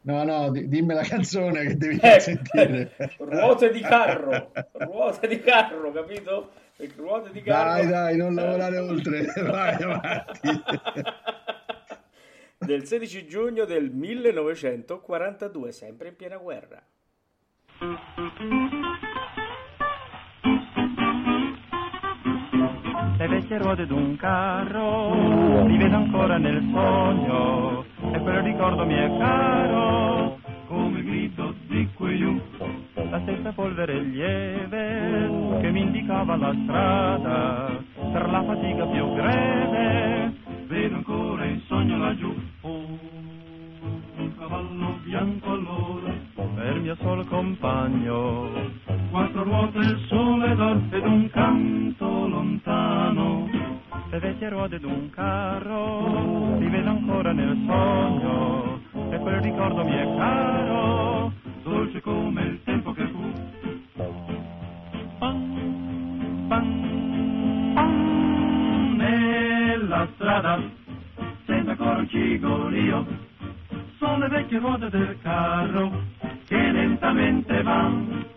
No, 0.02 0.24
no, 0.24 0.52
dimmi 0.52 0.94
la 0.94 1.02
canzone 1.02 1.66
che 1.66 1.78
devi 1.78 1.98
eh, 2.00 2.20
sentire. 2.20 2.92
ruote 3.18 3.72
di 3.72 3.82
carro, 3.82 4.52
ruote 4.78 5.28
di 5.28 5.40
carro, 5.40 5.92
capito? 5.92 6.61
Le 6.78 6.92
ruote 6.96 7.32
di 7.32 7.42
carro. 7.42 7.82
Dai, 7.82 7.88
dai, 7.88 8.18
non 8.18 8.34
lavorare 8.34 8.78
oltre, 8.78 9.26
vai 9.44 9.82
avanti. 9.82 10.50
del 12.66 12.86
16 12.86 13.28
giugno 13.28 13.66
del 13.66 13.92
1942, 13.92 15.72
sempre 15.72 16.10
in 16.10 16.16
piena 16.16 16.38
guerra. 16.38 16.82
Le 23.18 23.28
vecchie 23.28 23.58
ruote 23.58 23.86
d'un 23.86 24.16
carro 24.16 25.66
li 25.66 25.78
vedo 25.78 25.96
ancora 25.96 26.38
nel 26.38 26.60
sogno 26.72 27.86
e 28.14 28.20
quel 28.20 28.42
ricordo 28.42 28.86
mi 28.86 28.96
è 28.96 29.08
caro 29.18 30.41
come 30.72 31.00
il 31.00 31.06
grido 31.06 31.54
di 31.68 31.86
quei 31.96 32.42
la 32.94 33.20
stessa 33.24 33.52
polvere 33.52 34.00
lieve 34.04 35.60
che 35.60 35.70
mi 35.70 35.82
indicava 35.82 36.38
la 36.38 36.56
strada 36.64 37.78
per 38.14 38.30
la 38.30 38.42
fatica 38.42 38.86
più 38.86 39.14
greve 39.14 40.34
vedo 40.68 40.96
ancora 40.96 41.44
in 41.44 41.60
sogno 41.68 41.98
laggiù. 41.98 42.34
Un 42.62 44.34
cavallo 44.38 44.98
bianco 45.04 45.52
allora 45.52 46.14
per 46.56 46.80
mio 46.80 46.96
solo 47.02 47.26
compagno. 47.26 48.50
Quattro 49.10 49.44
ruote 49.44 49.78
il 49.80 50.06
sole 50.08 50.56
d'or 50.56 50.82
ed 50.90 51.06
un 51.06 51.30
canto 51.32 52.28
lontano. 52.28 53.50
Le 54.10 54.20
vecchie 54.20 54.48
ruote 54.48 54.80
d'un 54.80 55.10
carro 55.10 56.58
li 56.60 56.70
vedo 56.70 56.90
ancora 56.90 57.34
nel 57.34 57.58
sogno 57.66 58.71
e 59.12 59.20
quel 59.20 59.42
ricordo 59.42 59.84
mi 59.84 59.92
è 59.92 60.16
caro 60.16 61.34
dolce 61.64 62.02
come 62.02 62.42
il 62.44 62.64
tempo 62.64 62.94
che 62.94 63.06
fu. 63.08 63.34
Pam, 65.18 66.48
pam, 66.48 67.74
pam, 67.74 68.96
nella 68.96 70.08
strada, 70.14 70.62
senza 71.46 71.72
ancora 71.72 71.98
un 71.98 72.08
sono 73.98 74.18
le 74.18 74.28
vecchie 74.30 74.60
ruote 74.60 74.90
del 74.90 75.18
carro 75.22 75.92
che 76.48 76.72
lentamente 76.72 77.62
van. 77.64 78.30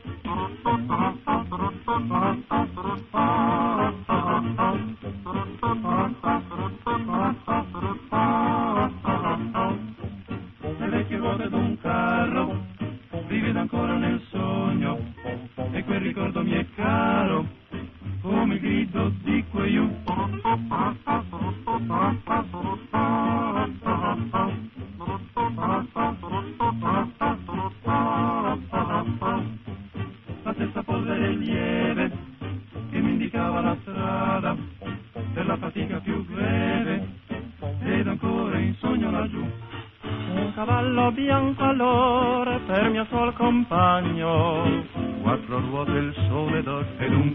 Sol 43.24 43.32
compagno, 43.34 44.84
quattro 45.22 45.58
ruote 45.60 45.92
il 45.92 46.14
sole 46.28 46.58
ed 46.58 47.12
un 47.12 47.33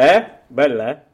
Eh? 0.00 0.24
Bella, 0.46 0.90
eh? 0.90 1.08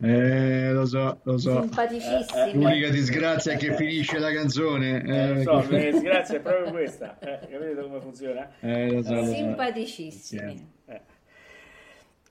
Eh, 0.00 0.70
lo 0.72 0.84
so, 0.84 1.18
lo 1.22 1.38
so. 1.38 1.62
Simpaticissimi. 1.62 2.52
L'unica 2.52 2.90
disgrazia 2.90 3.52
è 3.52 3.56
che 3.56 3.74
finisce 3.74 4.18
la 4.18 4.30
canzone. 4.30 5.02
Eh, 5.02 5.16
Eh, 5.16 5.34
lo 5.34 5.62
so, 5.62 5.70
la 5.70 5.78
disgrazia 5.78 6.36
è 6.36 6.40
proprio 6.40 6.70
questa. 6.70 7.18
Eh, 7.20 7.48
capite 7.48 7.74
come 7.80 8.00
funziona? 8.00 8.50
eh, 8.60 8.92
lo 8.92 9.02
so, 9.02 9.14
lo. 9.14 9.24
Simpaticissimi. 9.24 10.72
Eh. 10.84 11.00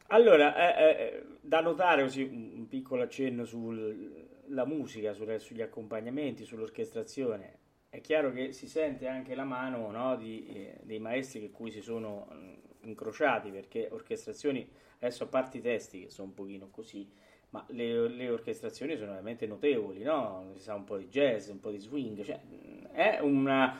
Allora, 0.09 0.55
eh, 0.77 0.91
eh, 0.91 1.23
da 1.41 1.61
notare 1.61 2.03
così 2.03 2.21
un, 2.21 2.67
piccolo 2.67 3.01
accenno 3.01 3.43
sulla 3.43 4.65
musica, 4.65 5.13
sul- 5.13 5.39
sugli 5.39 5.61
accompagnamenti, 5.61 6.45
sull'orchestrazione. 6.45 7.57
È 7.89 7.99
chiaro 8.01 8.31
che 8.31 8.51
si 8.51 8.67
sente 8.67 9.07
anche 9.07 9.33
la 9.33 9.45
mano 9.45 9.89
no, 9.89 10.15
di, 10.15 10.45
eh, 10.47 10.77
dei 10.83 10.99
maestri 10.99 11.39
che 11.39 11.49
cui 11.49 11.71
si 11.71 11.81
sono 11.81 12.27
mh, 12.29 12.87
incrociati, 12.87 13.49
perché 13.49 13.89
orchestrazioni, 13.91 14.69
adesso 14.99 15.23
a 15.23 15.27
parte 15.27 15.57
i 15.57 15.61
testi 15.61 16.03
che 16.03 16.09
sono 16.09 16.29
un 16.29 16.33
pochino 16.33 16.69
così, 16.71 17.07
ma 17.51 17.63
le, 17.69 18.07
le 18.09 18.29
orchestrazioni 18.29 18.95
sono 18.95 19.11
veramente 19.11 19.45
notevoli, 19.47 20.03
no? 20.03 20.51
Si 20.55 20.61
sa 20.61 20.75
un 20.75 20.83
po' 20.83 20.97
di 20.97 21.07
jazz, 21.07 21.47
un 21.49 21.59
po' 21.59 21.71
di 21.71 21.77
swing, 21.79 22.23
cioè 22.23 22.39
mh, 22.43 22.87
è 22.91 23.19
una, 23.21 23.77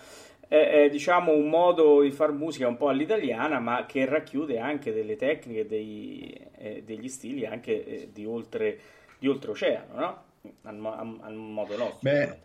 è, 0.48 0.84
è, 0.86 0.90
diciamo 0.90 1.34
un 1.34 1.50
modo 1.50 2.02
di 2.02 2.12
far 2.12 2.32
musica 2.32 2.68
un 2.68 2.78
po' 2.78 2.90
all'italiana, 2.90 3.60
ma 3.60 3.86
che 3.86 4.06
racchiude 4.06 4.60
anche 4.60 4.94
delle 4.94 5.16
tecniche, 5.16 5.66
dei, 5.66 6.34
eh, 6.58 6.84
degli 6.86 7.10
stili 7.10 7.46
anche 7.46 7.86
eh, 7.86 8.10
di, 8.12 8.26
oltre, 8.26 8.80
di 9.20 9.28
oltreoceano, 9.28 10.00
no? 10.00 10.24
Al, 10.64 10.86
al- 10.86 11.18
al 11.22 11.34
modo 11.36 11.76
nostro. 11.78 12.00
Beh. 12.04 12.40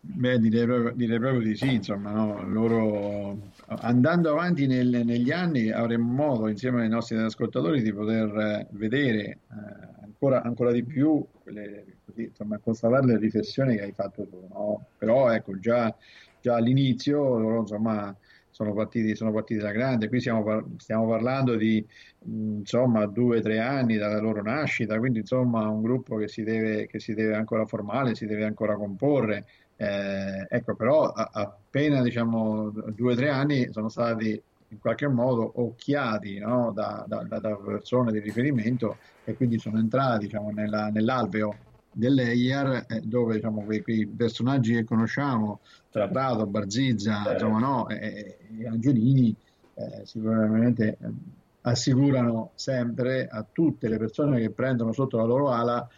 Beh, 0.00 0.38
direi 0.38 0.64
proprio, 0.66 0.92
direi 0.94 1.18
proprio 1.18 1.40
di 1.42 1.56
sì, 1.56 1.74
insomma, 1.74 2.10
no? 2.12 2.42
Loro 2.48 3.36
andando 3.76 4.30
avanti 4.30 4.66
nel- 4.66 5.02
negli 5.04 5.30
anni 5.30 5.70
avremo 5.70 6.10
modo 6.12 6.48
insieme 6.48 6.82
ai 6.82 6.88
nostri 6.88 7.16
ascoltatori 7.18 7.82
di 7.82 7.92
poter 7.92 8.36
eh, 8.36 8.68
vedere 8.72 9.20
eh, 9.24 9.40
ancora, 10.02 10.42
ancora 10.42 10.72
di 10.72 10.84
più, 10.84 11.26
quelle, 11.42 11.98
così, 12.04 12.24
insomma, 12.24 12.58
constatare 12.58 13.06
le 13.06 13.18
riflessioni 13.18 13.76
che 13.76 13.82
hai 13.82 13.92
fatto 13.92 14.26
tu, 14.26 14.46
no? 14.50 14.88
Però 14.96 15.30
ecco, 15.30 15.58
già, 15.58 15.94
già 16.40 16.56
all'inizio 16.56 17.38
loro 17.38 17.60
insomma 17.60 18.16
sono 18.50 18.72
partiti, 18.74 19.14
sono 19.14 19.32
partiti 19.32 19.60
da 19.60 19.70
grande, 19.70 20.08
qui 20.08 20.20
par- 20.22 20.64
stiamo 20.78 21.06
parlando 21.06 21.54
di 21.56 21.84
mh, 22.24 22.58
insomma 22.58 23.06
due 23.06 23.38
o 23.38 23.40
tre 23.42 23.60
anni 23.60 23.96
dalla 23.96 24.18
loro 24.18 24.42
nascita, 24.42 24.98
quindi 24.98 25.20
insomma 25.20 25.68
un 25.68 25.82
gruppo 25.82 26.16
che 26.16 26.28
si 26.28 26.42
deve, 26.42 26.86
che 26.86 26.98
si 26.98 27.14
deve 27.14 27.34
ancora 27.36 27.66
formare, 27.66 28.14
si 28.14 28.26
deve 28.26 28.44
ancora 28.44 28.76
comporre. 28.76 29.46
Eh, 29.80 30.46
ecco, 30.48 30.74
però 30.74 31.04
a- 31.12 31.30
appena 31.32 32.02
diciamo 32.02 32.70
due 32.70 33.12
o 33.12 33.14
tre 33.16 33.28
anni 33.30 33.68
sono 33.72 33.88
stati 33.88 34.42
in 34.70 34.78
qualche 34.80 35.06
modo 35.06 35.60
occhiati 35.62 36.38
no, 36.38 36.72
da, 36.72 37.04
da- 37.06 37.22
da- 37.22 37.56
persone 37.56 38.10
di 38.10 38.18
riferimento 38.18 38.98
e 39.22 39.36
quindi 39.36 39.58
sono 39.60 39.78
entrati 39.78 40.26
diciamo, 40.26 40.50
nella- 40.50 40.88
nell'alveo 40.88 41.58
dell'EIAR 41.92 42.86
eh, 42.88 43.00
dove 43.02 43.34
diciamo, 43.36 43.62
quei, 43.64 43.80
quei 43.82 44.04
personaggi 44.08 44.74
che 44.74 44.84
conosciamo 44.84 45.60
tra 45.90 46.08
Prato, 46.08 46.46
Barzizza, 46.46 47.32
insomma, 47.32 47.58
no, 47.60 47.88
e, 47.88 48.38
e 48.58 48.66
Angelini 48.66 49.34
eh, 49.74 50.04
sicuramente 50.04 50.98
eh, 51.00 51.12
assicurano 51.62 52.50
sempre 52.56 53.26
a 53.28 53.46
tutte 53.50 53.88
le 53.88 53.96
persone 53.98 54.40
che 54.40 54.50
prendono 54.50 54.92
sotto 54.92 55.18
la 55.18 55.24
loro 55.24 55.50
ala 55.50 55.88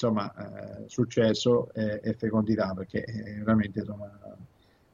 insomma, 0.00 0.32
eh, 0.34 0.88
successo 0.88 1.70
e, 1.74 2.00
e 2.02 2.14
fecondità, 2.14 2.72
perché 2.74 3.04
eh, 3.04 3.34
veramente 3.38 3.80
insomma, 3.80 4.10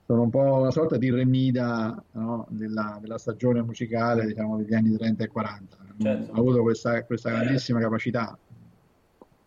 sono 0.04 0.22
un 0.22 0.30
po' 0.30 0.40
una 0.40 0.70
sorta 0.72 0.96
di 0.96 1.10
remida 1.10 2.02
no, 2.12 2.46
della, 2.50 2.98
della 3.00 3.18
stagione 3.18 3.62
musicale 3.62 4.26
diciamo, 4.26 4.56
degli 4.56 4.74
anni 4.74 4.96
30 4.96 5.24
e 5.24 5.28
40. 5.28 5.76
Certo. 5.98 6.32
Ha 6.32 6.36
avuto 6.36 6.62
questa, 6.62 7.02
questa 7.04 7.30
grandissima 7.30 7.80
capacità 7.80 8.36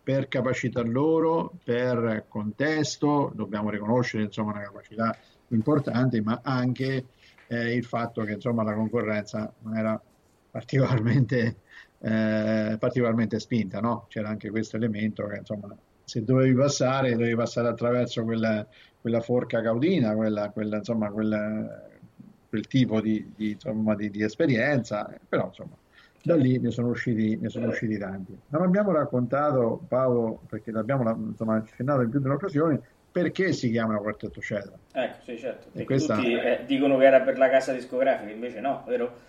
per 0.02 0.28
capacità 0.28 0.82
loro, 0.82 1.52
per 1.62 2.24
contesto, 2.26 3.30
dobbiamo 3.34 3.70
riconoscere 3.70 4.24
insomma, 4.24 4.52
una 4.52 4.62
capacità 4.62 5.16
importante, 5.48 6.20
ma 6.22 6.40
anche 6.42 7.04
eh, 7.46 7.74
il 7.74 7.84
fatto 7.84 8.22
che 8.24 8.32
insomma, 8.32 8.62
la 8.64 8.74
concorrenza 8.74 9.52
non 9.60 9.76
era 9.76 10.02
particolarmente, 10.50 11.56
eh, 12.02 12.76
particolarmente 12.78 13.38
spinta, 13.38 13.80
no? 13.80 14.06
C'era 14.08 14.28
anche 14.28 14.50
questo 14.50 14.76
elemento 14.76 15.26
che 15.26 15.38
insomma, 15.38 15.76
se 16.04 16.24
dovevi 16.24 16.54
passare, 16.54 17.12
dovevi 17.12 17.34
passare 17.36 17.68
attraverso 17.68 18.24
quella, 18.24 18.66
quella 19.00 19.20
forca 19.20 19.60
caudina, 19.62 20.14
quella, 20.14 20.50
quella, 20.50 20.78
insomma, 20.78 21.10
quel 21.10 22.66
tipo 22.68 23.00
di, 23.00 23.32
di, 23.36 23.52
insomma, 23.52 23.94
di, 23.94 24.10
di 24.10 24.22
esperienza, 24.22 25.08
però 25.28 25.46
insomma, 25.46 25.76
da 26.22 26.34
lì 26.36 26.58
ne 26.58 26.70
sono 26.70 26.88
usciti, 26.88 27.36
ne 27.36 27.48
sono 27.48 27.68
usciti 27.68 27.96
tanti. 27.96 28.36
Non 28.48 28.62
abbiamo 28.62 28.92
raccontato, 28.92 29.84
Paolo, 29.86 30.42
perché 30.48 30.70
l'abbiamo 30.70 31.08
insomma, 31.30 31.56
accennato 31.56 32.02
in 32.02 32.10
più 32.10 32.18
di 32.18 32.26
un'occasione, 32.26 32.80
perché 33.12 33.52
si 33.52 33.70
chiama 33.70 33.96
Quartetto 33.98 34.40
Cetra. 34.40 34.72
Ecco, 34.92 35.16
sì, 35.24 35.38
certo. 35.38 35.68
Perché 35.70 35.84
questa- 35.84 36.16
tutti 36.16 36.32
eh, 36.32 36.64
dicono 36.66 36.98
che 36.98 37.04
era 37.04 37.20
per 37.20 37.38
la 37.38 37.48
casa 37.48 37.72
discografica, 37.72 38.30
invece 38.30 38.60
no, 38.60 38.84
vero? 38.86 39.28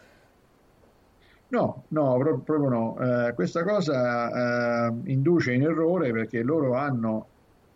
No, 1.52 1.84
no, 1.90 2.18
pro- 2.18 2.40
proprio 2.42 2.70
no. 2.70 3.28
Eh, 3.28 3.34
questa 3.34 3.64
cosa 3.64 4.88
eh, 4.88 4.94
induce 5.12 5.54
in 5.54 5.64
errore 5.64 6.12
perché 6.12 6.44
loro 6.44 6.76
hanno, 6.76 7.32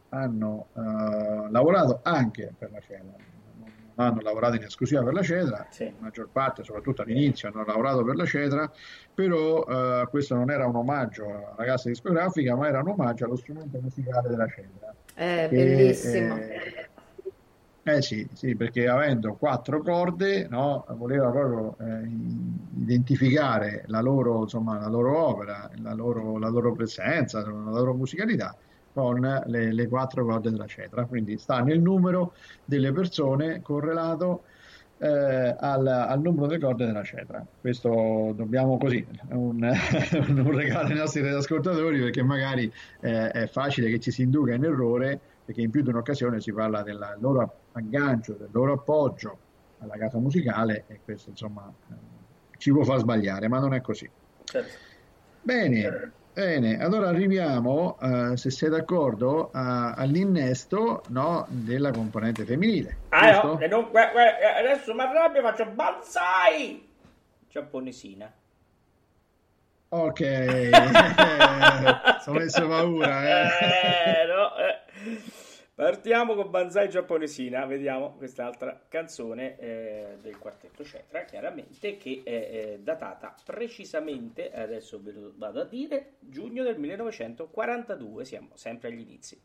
hanno 0.09 0.69
eh, 0.75 1.51
lavorato 1.51 1.99
anche 2.03 2.53
per 2.57 2.71
la 2.71 2.79
Cetra, 2.79 3.15
non 3.57 4.07
hanno 4.07 4.21
lavorato 4.21 4.55
in 4.55 4.63
esclusiva 4.63 5.03
per 5.03 5.13
la 5.13 5.21
Cetra, 5.21 5.67
Sì. 5.69 5.85
la 5.85 5.99
maggior 5.99 6.29
parte, 6.31 6.63
soprattutto 6.63 7.01
all'inizio, 7.01 7.49
hanno 7.49 7.65
lavorato 7.65 8.03
per 8.05 8.15
la 8.15 8.25
Cetra, 8.25 8.71
però 9.13 9.63
eh, 9.65 10.07
questo 10.09 10.35
non 10.35 10.49
era 10.51 10.65
un 10.67 10.75
omaggio 10.77 11.25
alla 11.25 11.65
casa 11.65 11.89
discografica, 11.89 12.55
ma 12.55 12.67
era 12.69 12.79
un 12.79 12.89
omaggio 12.89 13.25
allo 13.25 13.35
strumento 13.35 13.77
musicale 13.81 14.29
della 14.29 14.47
Cetra. 14.47 14.95
È 15.13 15.47
che, 15.49 15.55
bellissimo. 15.55 16.37
eh, 16.37 16.89
eh 17.87 18.01
sì, 18.01 18.27
sì, 18.33 18.55
perché 18.55 18.87
avendo 18.87 19.35
quattro 19.35 19.79
corde, 19.83 20.47
no, 20.47 20.85
voleva 20.97 21.29
proprio 21.29 21.77
eh, 21.85 22.09
identificare 22.79 23.83
la 23.87 24.01
loro, 24.01 24.41
insomma, 24.41 24.79
la 24.79 24.87
loro 24.87 25.15
opera, 25.15 25.69
la 25.83 25.93
loro, 25.93 26.39
la 26.39 26.49
loro 26.49 26.71
presenza, 26.71 27.41
la 27.41 27.69
loro 27.69 27.93
musicalità 27.93 28.57
con 28.91 29.19
le, 29.45 29.71
le 29.71 29.87
quattro 29.87 30.25
corde 30.25 30.49
della 30.49 30.65
cetra. 30.65 31.05
Quindi 31.05 31.37
sta 31.37 31.59
nel 31.59 31.79
numero 31.79 32.33
delle 32.63 32.91
persone 32.91 33.61
correlato 33.61 34.45
eh, 34.97 35.55
al, 35.59 35.85
al 35.85 36.21
numero 36.21 36.47
delle 36.47 36.59
corde 36.59 36.87
della 36.87 37.03
cetra. 37.03 37.45
Questo 37.61 38.33
dobbiamo 38.35 38.79
così, 38.79 39.05
un, 39.29 39.61
un 39.61 40.51
regalo 40.55 40.87
ai 40.87 40.95
nostri 40.95 41.27
ascoltatori 41.27 41.99
perché 41.99 42.23
magari 42.23 42.71
eh, 43.01 43.29
è 43.29 43.47
facile 43.47 43.89
che 43.91 43.99
ci 43.99 44.09
si 44.09 44.23
induca 44.23 44.55
in 44.55 44.63
errore 44.63 45.19
perché 45.45 45.61
in 45.61 45.69
più 45.69 45.83
di 45.83 45.89
un'occasione 45.89 46.41
si 46.41 46.51
parla 46.51 46.81
del 46.81 47.17
loro 47.19 47.59
aggancio, 47.75 48.33
del 48.33 48.49
loro 48.51 48.73
appoggio 48.73 49.37
alla 49.79 49.97
casa 49.97 50.17
musicale 50.17 50.85
e 50.87 50.99
questo 51.03 51.29
insomma 51.29 51.71
eh, 51.91 51.93
ci 52.57 52.71
può 52.71 52.83
far 52.83 52.99
sbagliare, 52.99 53.47
ma 53.47 53.59
non 53.59 53.73
è 53.73 53.81
così. 53.81 54.09
Certo. 54.45 54.77
Bene, 55.41 56.11
bene, 56.33 56.81
allora 56.81 57.09
arriviamo, 57.09 57.97
eh, 58.01 58.37
se 58.37 58.49
sei 58.49 58.69
d'accordo, 58.69 59.49
a- 59.51 59.93
all'innesto 59.93 61.03
no, 61.09 61.45
della 61.49 61.91
componente 61.91 62.45
femminile. 62.45 62.97
Ah, 63.09 63.41
no, 63.43 63.59
e 63.59 63.67
non- 63.67 63.89
gua- 63.91 64.09
gua- 64.11 64.57
adesso 64.57 64.93
mi 64.93 65.01
arrabbio 65.01 65.39
e 65.41 65.43
faccio 65.43 65.65
banzai! 65.67 66.89
Giapponesina. 67.49 68.31
Ok, 69.89 70.19
eh, 70.21 70.71
sono 72.21 72.39
messo 72.39 72.67
paura. 72.67 73.23
Eh. 73.23 73.43
Eh, 73.43 74.25
no, 74.25 74.55
eh. 74.57 74.79
Partiamo 75.75 76.35
con 76.35 76.49
Banzai 76.49 76.87
giapponesina, 76.87 77.65
vediamo 77.65 78.13
quest'altra 78.13 78.85
canzone 78.87 79.59
eh, 79.59 80.17
del 80.21 80.37
quartetto 80.37 80.85
Cetra, 80.85 81.25
chiaramente, 81.25 81.97
che 81.97 82.21
è 82.23 82.29
eh, 82.29 82.79
datata 82.81 83.35
precisamente, 83.43 84.53
adesso 84.53 85.01
ve 85.03 85.11
lo 85.11 85.33
vado 85.35 85.59
a 85.59 85.65
dire, 85.65 86.13
giugno 86.19 86.63
del 86.63 86.79
1942, 86.79 88.23
siamo 88.23 88.51
sempre 88.53 88.87
agli 88.87 89.01
inizi. 89.01 89.37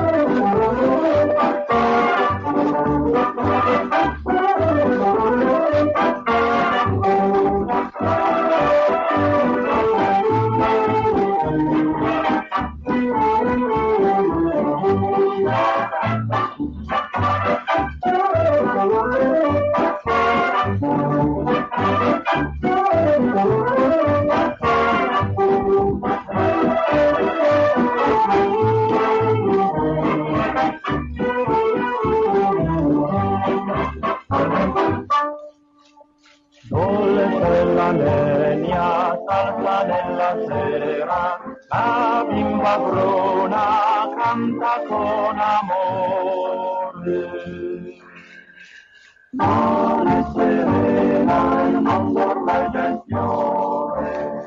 Nella 40.09 40.37
sera, 40.47 41.39
la 41.69 42.25
bimba 42.29 42.79
bruna 42.79 44.09
canta 44.17 44.83
con 44.87 45.39
amore. 45.39 46.87
Mare 49.33 50.27
serena, 50.35 51.63
il 51.69 51.81
mondo 51.83 52.29
ormai 52.31 52.71
già 52.73 52.87
in 52.89 53.03
fiore, 53.07 54.41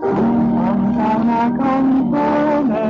canta 0.00 1.16
una 1.16 1.52
canzone, 1.58 2.84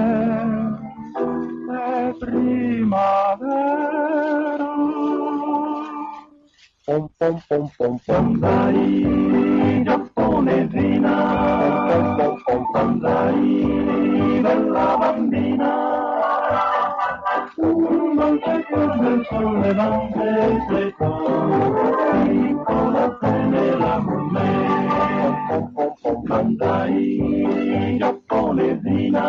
è 1.71 2.15
primavera. 2.19 3.93
Pom 6.87 7.09
pom 7.17 7.41
pom 7.49 7.71
pom 7.79 7.99
pom 8.05 8.39
dai, 8.39 9.54
giapponesina, 10.45 11.15
pom 11.89 12.17
pom 12.17 12.35
pom 12.45 12.63
pom 12.73 13.01
dai, 13.01 14.41
bella 14.43 14.97
bambina. 15.01 15.73
Non 17.57 18.39
c'è 18.41 18.65
cosa 18.71 19.09
il 19.09 19.27
sole 19.29 19.61
levante, 19.61 20.65
sei 20.69 20.95
tu, 20.97 21.13
piccola 22.25 23.17
tenera 23.21 24.03
con 24.05 24.25
me. 24.33 24.51
Pom 25.49 25.73
pom 25.75 25.93
pom 26.03 26.23
pom 26.25 26.57
dai, 26.57 27.97
giapponesina, 27.99 29.25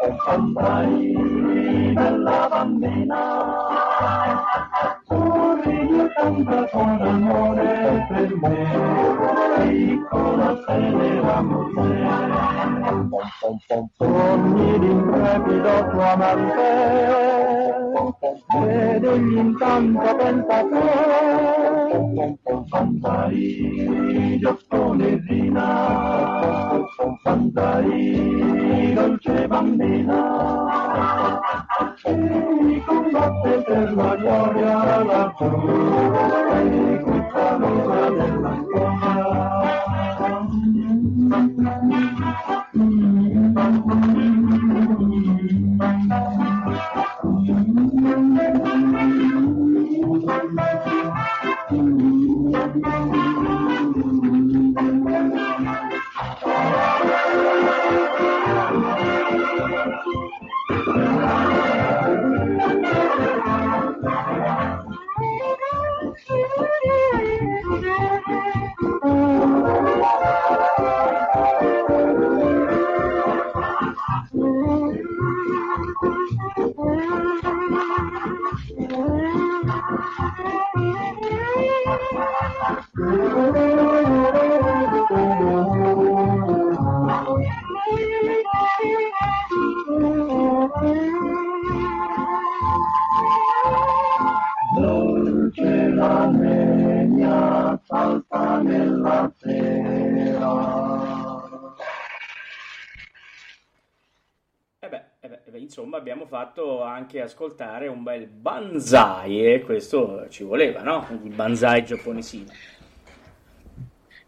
pom 0.00 0.16
pom 0.24 0.52
dai, 0.54 1.92
bella 1.94 2.48
bambina. 2.50 3.20
Corri 5.06 6.08
canta 6.14 6.68
con 6.70 7.00
amore 7.00 8.06
per 8.08 8.36
me, 8.36 9.41
piccola 9.58 10.48
tenera 10.66 11.36
con 13.40 13.58
Sogni 13.96 14.78
l'intrepido 14.78 15.74
tuo 15.90 16.02
amante, 16.02 16.68
ed 18.68 19.04
egli 19.04 19.36
intanto 19.36 20.16
pensa 20.16 20.62
te. 20.62 21.20
Cantai, 22.70 24.38
giapponesina, 24.40 25.66
cantai, 27.22 28.92
dolce 28.94 29.46
bambina, 29.46 30.20
e 32.04 32.82
combatte 32.86 33.62
per 33.66 33.94
la 33.94 34.16
gloria 34.16 35.04
lassù, 35.04 35.50
e 36.52 37.00
questa 37.02 37.56
l'ora 37.58 38.10
della 38.10 38.41
anche 107.02 107.20
ascoltare 107.20 107.88
un 107.88 108.02
bel 108.02 108.28
banzai 108.28 109.54
e 109.54 109.60
questo 109.62 110.28
ci 110.28 110.44
voleva, 110.44 110.82
no? 110.82 111.06
Il 111.24 111.34
banzai 111.34 111.84
giapponesino. 111.84 112.52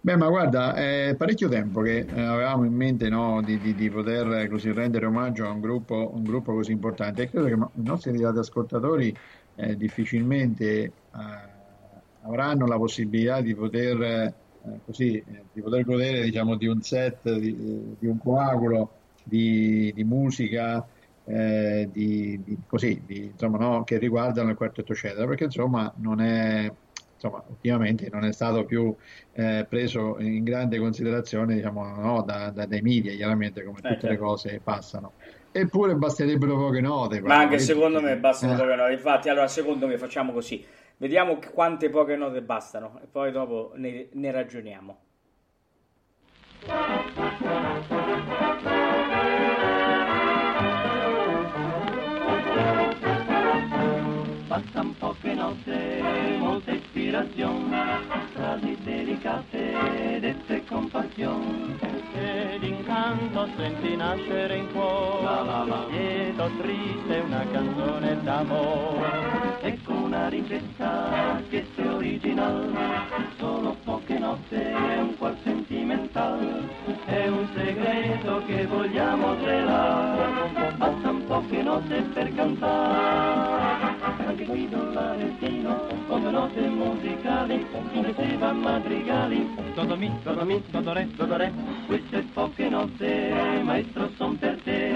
Beh, 0.01 0.17
ma 0.17 0.29
guarda, 0.29 0.75
è 0.75 1.15
parecchio 1.17 1.49
tempo 1.49 1.81
che 1.81 1.99
eh, 2.01 2.21
avevamo 2.21 2.65
in 2.65 2.75
mente, 2.75 3.09
no, 3.09 3.41
di, 3.43 3.59
di- 3.59 3.75
di 3.75 3.89
poter 3.89 4.27
eh, 4.33 4.49
così 4.49 4.71
rendere 4.71 5.07
omaggio 5.07 5.47
a 5.47 5.51
un 5.51 5.61
gruppo, 5.61 6.11
un 6.15 6.25
gruppo 6.25 6.53
così 6.53 6.73
importante 6.73 7.23
e 7.23 7.31
credo 7.31 7.47
che 7.47 7.53
i 7.55 7.83
nostri 7.83 8.21
radioascoltatori 8.21 9.17
eh, 9.55 9.77
difficilmente 9.77 10.65
eh, 10.85 10.93
avranno 12.23 12.67
la 12.67 12.77
possibilità 12.77 13.41
di 13.41 13.55
poter, 13.55 14.03
eh, 14.03 14.35
così, 14.85 15.17
eh, 15.17 15.47
di 15.51 15.63
poter 15.63 15.85
godere, 15.85 16.23
diciamo, 16.23 16.57
di 16.57 16.67
un 16.67 16.83
set, 16.83 17.33
di, 17.39 17.97
eh, 18.01 18.07
un 18.09 18.19
coagulo 18.19 18.99
di 19.23 19.95
musica 20.05 20.87
eh, 21.25 21.89
di, 21.91 22.43
di- 22.43 22.59
così, 22.67 23.03
di, 23.05 23.27
insomma, 23.27 23.59
no, 23.59 23.85
che 23.85 23.99
riguardano 23.99 24.51
il 24.51 24.57
quartetto 24.57 24.93
eccetera, 24.93 25.27
perché 25.27 25.45
insomma 25.45 25.93
non 25.99 26.21
è, 26.21 26.71
insomma, 27.15 27.45
ultimamente 27.49 28.09
non 28.11 28.25
è 28.25 28.33
stato 28.33 28.65
più 28.65 28.95
eh, 29.33 29.67
preso 29.69 30.19
in 30.21 30.43
grande 30.45 30.79
considerazione, 30.79 31.55
diciamo, 31.55 31.85
no, 31.97 32.23
da- 32.23 32.51
da- 32.51 32.67
dai 32.67 32.81
media, 32.83 33.13
chiaramente, 33.15 33.63
come 33.65 33.79
Eh, 33.79 33.83
tutte 33.83 34.07
le 34.09 34.17
certo. 34.17 34.25
cose 34.25 34.61
passano. 34.63 35.15
Eppure 35.51 35.95
basterebbero 35.95 36.57
poche 36.57 36.81
note. 36.81 37.21
Ma 37.21 37.39
anche 37.39 37.59
secondo 37.59 38.01
me 38.01 38.17
bastano 38.19 38.55
eh. 38.55 38.57
poche 38.57 38.75
note. 38.77 38.93
Infatti, 38.93 39.29
allora, 39.29 39.49
secondo 39.49 39.87
me 39.87 39.99
facciamo 39.99 40.33
così. 40.33 40.65
Vediamo 40.97 41.39
quante 41.53 41.91
poche 41.91 42.17
note 42.17 42.43
bastano 42.43 43.01
e 43.03 43.07
poi 43.07 43.33
dopo 43.33 43.73
ne, 43.77 44.09
ne 44.13 44.31
ragioniamo. 44.31 44.99
Note, 55.45 56.01
molta 56.39 56.73
ispirazione, 56.73 57.77
frasi 58.33 58.79
delicate, 58.83 60.19
dette 60.19 60.65
con 60.65 60.89
passione. 60.89 61.77
Ed 62.15 62.63
incanto 62.63 63.47
senti 63.55 63.95
nascere 63.95 64.57
in 64.57 64.69
La, 64.73 65.43
la, 65.43 65.65
la. 65.65 65.65
cuore, 65.65 65.93
lieto 65.93 66.51
triste 66.63 67.23
una 67.27 67.45
canzone 67.53 68.23
d'amore. 68.23 69.59
Ecco 69.61 69.93
una 69.93 70.29
ricetta 70.29 71.43
che 71.51 71.67
se 71.77 71.89
original, 71.89 72.73
solo 73.37 73.77
poche 73.85 74.19
note, 74.19 74.75
un 74.99 75.15
cuor 75.19 75.37
sentimental. 75.43 76.71
È 77.05 77.29
un 77.29 77.47
segreto 77.55 78.43
che 78.47 78.65
vogliamo 78.65 79.39
celare, 79.43 80.75
poche 81.35 81.63
note 81.63 82.03
per 82.15 82.35
cantare. 82.35 83.97
Anche 84.25 84.45
Guido 84.45 84.93
Valentino, 84.93 85.87
come 86.07 86.31
note 86.31 86.61
musicali, 86.61 87.67
intendeva 87.93 88.53
madrigali. 88.53 89.53
Dodo 89.75 89.97
mi, 89.97 90.13
dodo 90.23 90.45
mi, 90.45 90.63
dodo 90.71 90.93
re, 90.93 91.09
dodo 91.17 91.37
re. 91.37 91.53
Queste 91.87 92.21
poche 92.33 92.69
note, 92.69 93.61
maestro, 93.65 94.11
son 94.17 94.39
per 94.39 94.61
te, 94.63 94.95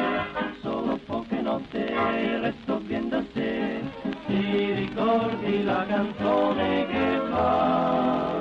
solo 0.60 1.00
poche 1.06 1.40
note, 1.40 1.92
resto 2.40 2.80
vien 2.84 3.08
da 3.08 3.20
sé. 3.32 3.80
Ti 4.26 4.72
ricordi 4.74 5.64
la 5.64 5.84
canzone 5.88 6.86
che 6.86 7.20
fa? 7.30 8.36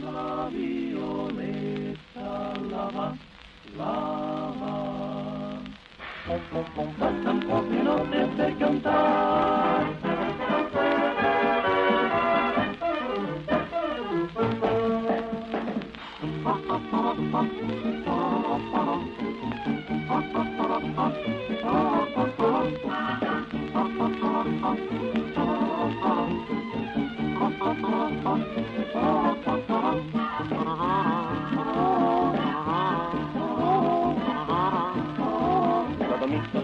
La 0.00 0.48
violetta 0.50 2.52
lava, 2.68 3.16
lava. 3.76 4.91
Bastan 6.32 7.44
poche 7.46 7.82
note 7.82 8.26
per 8.36 8.56
cantare. 8.56 9.52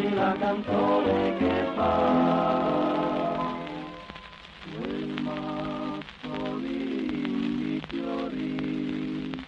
ricordi 0.00 0.14
la 0.14 0.34
canzone 0.38 1.36
che 1.36 1.64
fa? 1.74 3.54
Quel 4.78 5.22
matto 5.22 6.56
lì 6.56 7.76
di 7.76 7.82
fiori. 7.86 9.44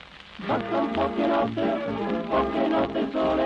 Bastan 0.46 0.90
poche 0.90 1.26
note, 1.26 1.80
poche 2.28 2.66
note 2.68 3.10
sole, 3.10 3.44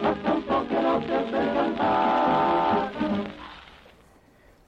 bastan 0.00 0.44
poche 0.44 0.80
note 0.80 1.22
per 1.30 1.52
cantare. 1.52 2.92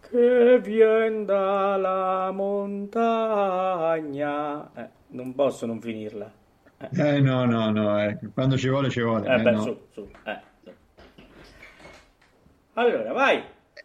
Che 0.09 0.61
vien 0.61 1.25
dalla 1.27 2.31
montagna. 2.33 3.51
Eh, 4.75 4.89
non 5.09 5.35
posso 5.35 5.67
non 5.67 5.81
finirla. 5.81 6.31
Eh 6.93 7.21
no, 7.21 7.45
no, 7.47 7.71
no, 7.71 7.99
eh, 8.03 8.19
quando 8.35 8.57
ci 8.57 8.69
vuole 8.69 8.91
ci 8.91 9.01
vuole. 9.01 9.27
Eh, 9.27 9.35
eh, 9.35 9.43
beh, 9.43 9.51
no. 9.51 9.61
su, 9.63 9.87
su. 9.93 10.09
eh. 10.25 10.55
Allora, 12.79 13.13
vai. 13.13 13.43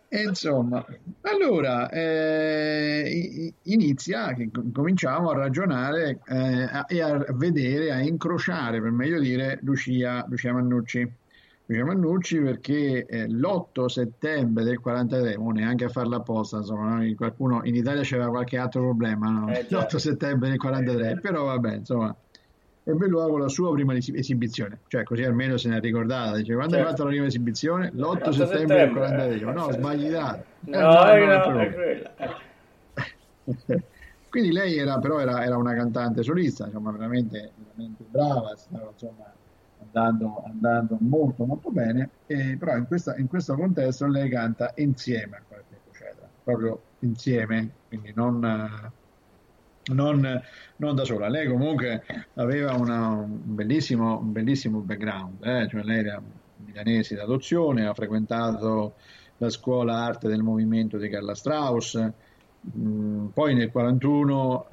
E 0.08 0.22
insomma, 0.24 0.86
allora 1.22 1.89
eh, 1.89 3.54
inizia, 3.64 4.36
cominciamo 4.74 5.30
a 5.30 5.36
ragionare 5.36 6.20
eh, 6.28 6.64
a- 6.64 6.86
e 6.88 7.02
a 7.02 7.26
vedere, 7.34 7.92
a 7.92 8.02
incrociare, 8.02 8.82
per 8.82 8.92
meglio 8.92 9.20
dire, 9.20 9.60
Lucia, 9.64 10.26
Lucia 10.30 10.52
Mannucci. 10.52 11.10
Lucia 11.66 11.86
Mannucci 11.86 12.39
perché 12.42 13.06
eh, 13.06 13.28
l'8 13.30 13.86
settembre 13.86 14.66
del 14.66 14.80
43, 14.80 15.38
mo 15.38 15.52
neanche 15.52 15.86
a 15.86 15.89
farla 15.89 16.18
apposta, 16.18 16.58
insomma, 16.58 16.98
no? 16.98 17.16
qualcuno 17.16 17.62
in 17.64 17.76
Italia 17.76 18.02
c'era 18.02 18.28
qualche 18.28 18.58
altro 18.58 18.82
problema, 18.82 19.30
no? 19.30 19.54
Eh, 19.54 19.66
già. 19.68 19.80
L'8 19.80 19.96
settembre 19.98 20.50
del 20.50 20.58
43, 20.58 21.20
però 21.22 21.46
vabbè, 21.46 21.76
insomma, 21.76 22.14
ebbe 22.84 23.08
luogo 23.08 23.38
la 23.38 23.48
sua 23.48 23.72
prima 23.72 23.94
esi- 23.96 24.16
esibizione, 24.16 24.82
cioè 24.88 25.04
così 25.04 25.24
almeno 25.24 25.58
se 25.58 25.70
ne 25.70 25.78
è 25.78 25.80
ricordata, 25.80 26.38
dice 26.38 26.54
quando 26.54 26.76
hai 26.76 26.82
Certo. 26.82 26.90
fatto 26.92 27.04
la 27.06 27.10
prima 27.12 27.26
esibizione? 27.28 27.92
L'8 27.94 28.30
L'8 28.30 28.32
settembre 28.32 28.58
del 28.58 28.68
settembre, 28.68 28.92
43, 28.92 29.50
eh, 29.50 29.54
no, 29.54 29.72
sbagli 29.72 30.10
data. 30.10 30.46
No, 30.62 30.78
Eh, 30.78 30.82
no, 30.82 31.02
quella. 31.18 31.62
eh. 31.62 32.40
Quindi 34.30 34.52
lei 34.54 34.78
era, 34.78 34.98
però 35.00 35.20
era, 35.20 35.44
era 35.44 35.58
una 35.58 35.74
cantante 35.74 36.24
solista, 36.24 36.66
insomma, 36.66 36.92
veramente, 36.92 37.54
veramente 37.58 38.06
brava, 38.06 38.56
stava 38.56 38.90
insomma, 38.92 39.38
andando, 39.80 40.42
andando 40.46 40.98
molto 41.02 41.46
molto 41.46 41.70
bene, 41.72 42.20
e, 42.26 42.56
però 42.58 42.78
in, 42.78 42.86
questa- 42.88 43.18
in 43.18 43.28
questo 43.28 43.56
contesto 43.56 44.08
lei 44.08 44.30
canta 44.30 44.72
insieme 44.76 45.38
a 45.38 45.44
Quartetto 45.46 45.92
Cetra, 45.92 46.32
proprio 46.44 46.92
insieme, 47.00 47.80
quindi 47.90 48.14
non, 48.14 48.40
non, 49.94 50.42
non 50.78 50.96
da 50.96 51.04
sola. 51.06 51.28
Lei 51.30 51.48
comunque 51.48 52.04
aveva 52.36 52.74
una- 52.76 53.10
un, 53.10 53.42
bellissimo, 53.56 54.20
un 54.20 54.32
bellissimo 54.32 54.82
background, 54.82 55.44
eh, 55.46 55.68
cioè 55.70 55.84
lei 55.84 56.00
era 56.00 56.24
milanese 56.56 57.16
d'adozione, 57.16 57.86
ha 57.88 57.94
frequentato 57.94 58.96
la 59.38 59.50
scuola 59.50 59.98
arte 60.04 60.28
del 60.28 60.42
movimento 60.44 60.98
di 60.98 61.10
Carla 61.10 61.36
Strauss, 61.36 61.98
Mm, 62.78 63.30
Poi 63.30 63.56
nel 63.56 63.72
1941 63.74 64.70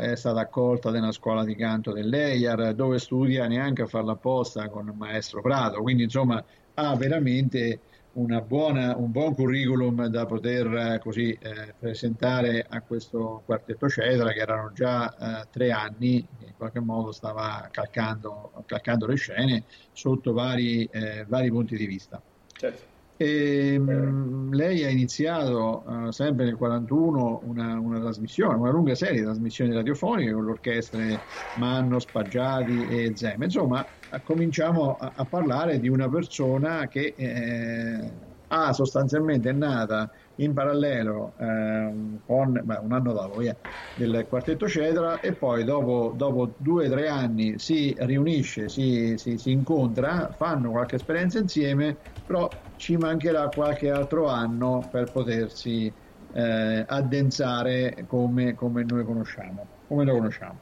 è 0.00 0.16
stata 0.16 0.40
accolta 0.40 0.90
nella 0.90 1.12
scuola 1.12 1.44
di 1.44 1.54
canto 1.54 1.92
dell'EIAR, 1.92 2.74
dove 2.74 2.98
studia 2.98 3.46
neanche 3.46 3.82
a 3.82 3.86
farla 3.86 4.12
apposta 4.12 4.68
con 4.70 4.88
il 4.88 4.94
maestro 4.94 5.42
Prato, 5.42 5.82
quindi 5.82 6.04
insomma 6.04 6.42
ha 6.74 6.96
veramente 6.96 7.82
buona, 8.46 8.96
un 8.96 9.10
buon 9.10 9.34
curriculum 9.34 10.06
da 10.06 10.26
poter 10.26 10.66
eh, 10.66 10.98
così 10.98 11.30
eh, 11.32 11.74
presentare 11.78 12.66
a 12.68 12.80
questo 12.80 13.42
quartetto 13.44 13.88
Cetra, 13.88 14.32
che 14.32 14.40
erano 14.40 14.72
già 14.72 15.42
eh, 15.42 15.48
tre 15.50 15.70
anni, 15.70 16.26
in 16.40 16.54
qualche 16.56 16.80
modo 16.80 17.12
stava 17.12 17.68
calcando, 17.70 18.64
calcando 18.66 19.06
le 19.06 19.16
scene 19.16 19.64
sotto 19.92 20.32
vari, 20.32 20.84
eh, 20.86 21.24
vari 21.28 21.50
punti 21.50 21.76
di 21.76 21.86
vista. 21.86 22.20
Certo. 22.52 22.97
E, 23.20 23.76
mh, 23.78 24.50
lei 24.54 24.84
ha 24.84 24.90
iniziato 24.90 25.84
eh, 26.08 26.12
sempre 26.12 26.44
nel 26.44 26.54
41 26.56 27.40
una, 27.44 27.78
una 27.80 27.98
trasmissione, 27.98 28.54
una 28.56 28.70
lunga 28.70 28.94
serie 28.94 29.18
di 29.18 29.24
trasmissioni 29.24 29.72
radiofoniche 29.72 30.32
con 30.32 30.44
le 30.44 30.50
orchestre 30.52 31.22
Manno, 31.54 31.98
Spaggiati 31.98 32.86
e 32.86 33.12
Zeme. 33.16 33.46
Insomma, 33.46 33.84
eh, 34.08 34.22
cominciamo 34.22 34.94
a, 34.94 35.12
a 35.16 35.26
parlare 35.26 35.80
di 35.80 35.88
una 35.88 36.08
persona 36.08 36.86
che 36.86 37.14
eh, 37.16 38.14
ha 38.48 38.72
sostanzialmente 38.72 39.50
è 39.50 39.52
nata 39.52 40.08
in 40.36 40.52
parallelo 40.54 41.34
ehm, 41.38 42.20
con 42.24 42.52
beh, 42.64 42.76
un 42.76 42.92
anno 42.92 43.12
dopo 43.12 43.36
via, 43.36 43.56
del 43.92 44.26
quartetto 44.28 44.68
Cetra 44.68 45.18
e 45.20 45.34
poi 45.36 45.64
dopo, 45.64 46.12
dopo 46.14 46.54
due 46.56 46.86
o 46.86 46.90
tre 46.90 47.08
anni 47.08 47.58
si 47.58 47.94
riunisce, 47.98 48.68
si, 48.68 49.14
si, 49.16 49.36
si 49.38 49.50
incontra, 49.50 50.32
fanno 50.36 50.70
qualche 50.70 50.94
esperienza 50.96 51.38
insieme, 51.40 51.98
però 52.24 52.67
ci 52.78 52.96
mancherà 52.96 53.48
qualche 53.48 53.90
altro 53.90 54.28
anno 54.28 54.88
per 54.90 55.10
potersi 55.10 55.92
eh, 56.32 56.84
addensare 56.86 58.04
come, 58.06 58.54
come 58.54 58.84
noi 58.84 59.04
conosciamo, 59.04 59.66
come 59.86 60.04
lo 60.04 60.12
conosciamo. 60.12 60.58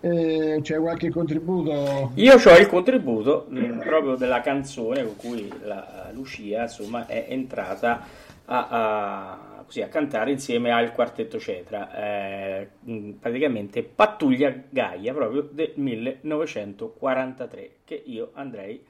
Eh, 0.00 0.60
c'è 0.62 0.78
qualche 0.78 1.10
contributo? 1.10 2.12
Io 2.14 2.34
ho 2.34 2.56
il 2.58 2.66
contributo 2.68 3.46
mh, 3.48 3.78
proprio 3.78 4.14
della 4.14 4.42
canzone 4.42 5.02
con 5.04 5.16
cui 5.16 5.50
la 5.62 6.10
Lucia 6.12 6.62
insomma 6.62 7.06
è 7.06 7.26
entrata 7.30 8.02
a, 8.44 8.68
a- 8.68 9.64
così, 9.64 9.80
a 9.82 9.88
cantare 9.88 10.30
insieme 10.30 10.70
al 10.70 10.92
quartetto 10.92 11.40
Cetra, 11.40 11.94
eh, 11.96 12.68
mh, 12.78 13.10
praticamente 13.12 13.82
Pattuglia 13.82 14.54
Gaia 14.68 15.14
proprio 15.14 15.48
del 15.50 15.72
1943 15.74 17.70
che 17.84 18.00
io 18.04 18.30
andrei 18.34 18.84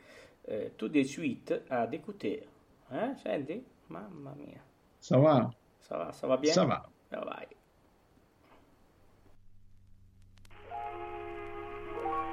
eh, 0.47 0.73
tout 0.77 0.89
de 0.89 1.03
suite 1.05 1.65
ad 1.69 1.93
écouter. 1.93 2.47
Eh, 2.91 3.15
senti? 3.17 3.65
Mamma 3.89 4.33
mia. 4.37 4.61
Ça 4.99 5.19
va? 5.19 5.49
Ça 5.81 5.97
va, 5.97 6.13
ça 6.13 6.27
va 6.27 6.37
bien? 6.37 6.53
Ça 6.53 6.65
va. 6.65 6.89
Eh, 7.13 7.25
vai. 7.25 7.47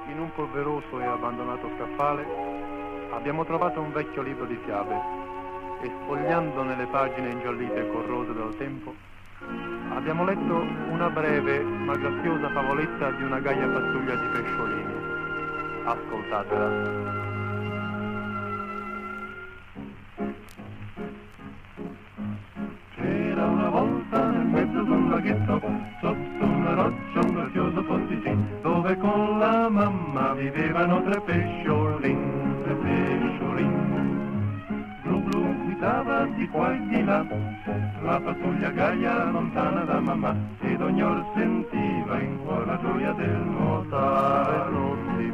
In 0.09 0.19
un 0.19 0.31
polveroso 0.35 0.99
e 0.99 1.05
abbandonato 1.05 1.67
scaffale 1.75 2.25
abbiamo 3.11 3.45
trovato 3.45 3.79
un 3.79 3.91
vecchio 3.93 4.21
libro 4.21 4.45
di 4.45 4.57
fiabe 4.65 4.95
e 5.81 5.87
sfogliandone 5.87 6.75
le 6.75 6.87
pagine 6.87 7.31
ingiallite 7.31 7.79
e 7.79 7.89
corrose 7.89 8.33
dal 8.33 8.55
tempo 8.57 8.93
abbiamo 9.95 10.25
letto 10.25 10.55
una 10.91 11.09
breve 11.09 11.61
ma 11.61 11.95
graziosa 11.95 12.49
favoletta 12.51 13.11
di 13.11 13.23
una 13.23 13.39
gaia 13.39 13.67
pattuglia 13.67 14.15
di 14.15 14.27
pesciolini. 14.27 14.93
Ascoltatela. 15.85 17.32
Laghetto, 25.13 25.61
sotto 26.01 26.43
una 26.43 26.73
roccia 26.73 27.19
un 27.19 27.33
grazioso 27.33 27.83
posticino, 27.83 28.45
dove 28.61 28.97
con 28.97 29.37
la 29.37 29.69
mamma 29.69 30.33
vivevano 30.33 31.03
tre 31.03 31.21
pesciolin, 31.21 32.61
tre 32.63 32.73
pesciolin. 32.73 33.75
Blu 35.03 35.21
blu 35.21 35.55
guidava 35.65 36.25
di 36.25 36.47
qua 36.47 36.73
e 36.73 36.79
di 36.87 37.03
là, 37.03 37.25
la 38.01 38.19
pattuglia 38.19 38.69
gaia 38.69 39.25
lontana 39.25 39.81
da 39.81 39.99
mamma, 39.99 40.35
ed 40.61 40.81
ogni 40.81 41.03
or 41.03 41.23
sentiva 41.35 42.19
in 42.19 42.39
cuore 42.43 42.65
la 42.65 42.79
gioia 42.79 43.11
del 43.13 43.41
nuotare 43.45 44.71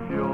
più. 0.07 0.25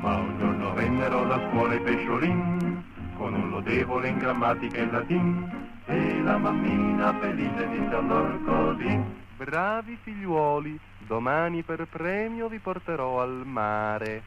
Ma 0.00 0.16
un 0.16 0.38
giorno 0.38 0.72
vennero 0.72 1.24
da 1.26 1.40
scuola 1.48 1.74
i 1.74 1.80
pesciolin, 1.80 2.82
con 3.16 3.34
un 3.34 3.50
lodevole 3.50 4.08
in 4.08 4.18
grammatica 4.18 4.78
e 4.78 4.90
latin, 4.90 5.72
e 5.86 6.20
la 6.22 6.38
mammina 6.38 7.14
felice 7.18 7.68
di 7.68 7.94
allor 7.94 8.42
così. 8.44 9.02
Bravi 9.36 9.98
figliuoli, 10.02 10.78
domani 11.06 11.62
per 11.62 11.86
premio 11.90 12.48
vi 12.48 12.58
porterò 12.58 13.20
al 13.20 13.42
mare. 13.44 14.22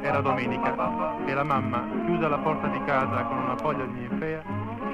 Era 0.00 0.20
domenica 0.20 1.24
e 1.24 1.34
la 1.34 1.44
mamma, 1.44 1.82
chiusa 2.04 2.28
la 2.28 2.38
porta 2.38 2.68
di 2.68 2.82
casa 2.84 3.22
con 3.24 3.38
una 3.38 3.56
foglia 3.56 3.84
di 3.84 3.92
ninfea, 3.92 4.42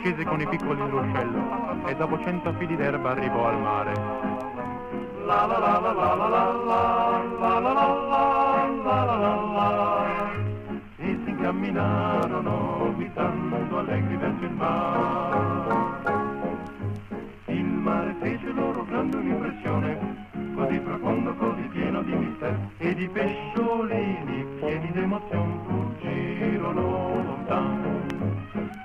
scese 0.01 0.25
con 0.25 0.41
i 0.41 0.47
piccoli 0.47 0.81
in 0.81 0.91
ruscello 0.91 1.87
e 1.87 1.97
dopo 1.97 2.19
cento 2.23 2.53
fili 2.55 2.77
d'erba 2.77 3.11
arrivò 3.11 3.49
al 3.49 3.61
mare. 3.61 3.93
E 10.97 11.19
si 11.25 11.31
incamminarono 11.31 12.70
guidando 13.21 13.79
allegri 13.79 14.17
verso 14.17 14.45
il 14.45 14.53
mare. 14.53 16.09
Il 17.47 17.65
mare 17.65 18.15
fece 18.21 18.47
loro 18.53 18.85
grande 18.85 19.17
un'impressione 19.17 19.99
così 20.55 20.79
profondo, 20.79 21.35
così 21.35 21.63
pieno 21.71 22.03
di 22.03 22.13
mistero 22.15 22.57
e 22.79 22.95
di 22.95 23.09
pesciolini 23.09 24.47
pieni 24.59 24.91
d'emozione 24.93 25.59
fuggirono 25.67 27.23
lontano. 27.25 27.89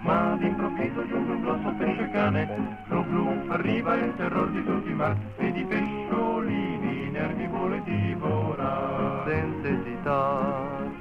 Ma 0.02 0.36
d'improvviso 0.38 1.08
giunge 1.08 1.32
un 1.32 1.42
grosso 1.42 1.74
pesce 1.78 2.10
cane, 2.12 2.78
blu 2.88 3.04
blu, 3.04 3.42
arriva 3.48 3.96
il 3.96 4.14
terror 4.16 4.50
di 4.50 4.64
tutti 4.64 4.90
i 4.90 4.94
mar 4.94 5.16
e 5.38 5.52
di 5.52 5.64
pesciolini 5.64 7.10
nervi 7.10 7.48
vuole 7.48 7.82
divorare. 7.84 9.32
Senza 9.32 9.68
esitare, 9.70 10.92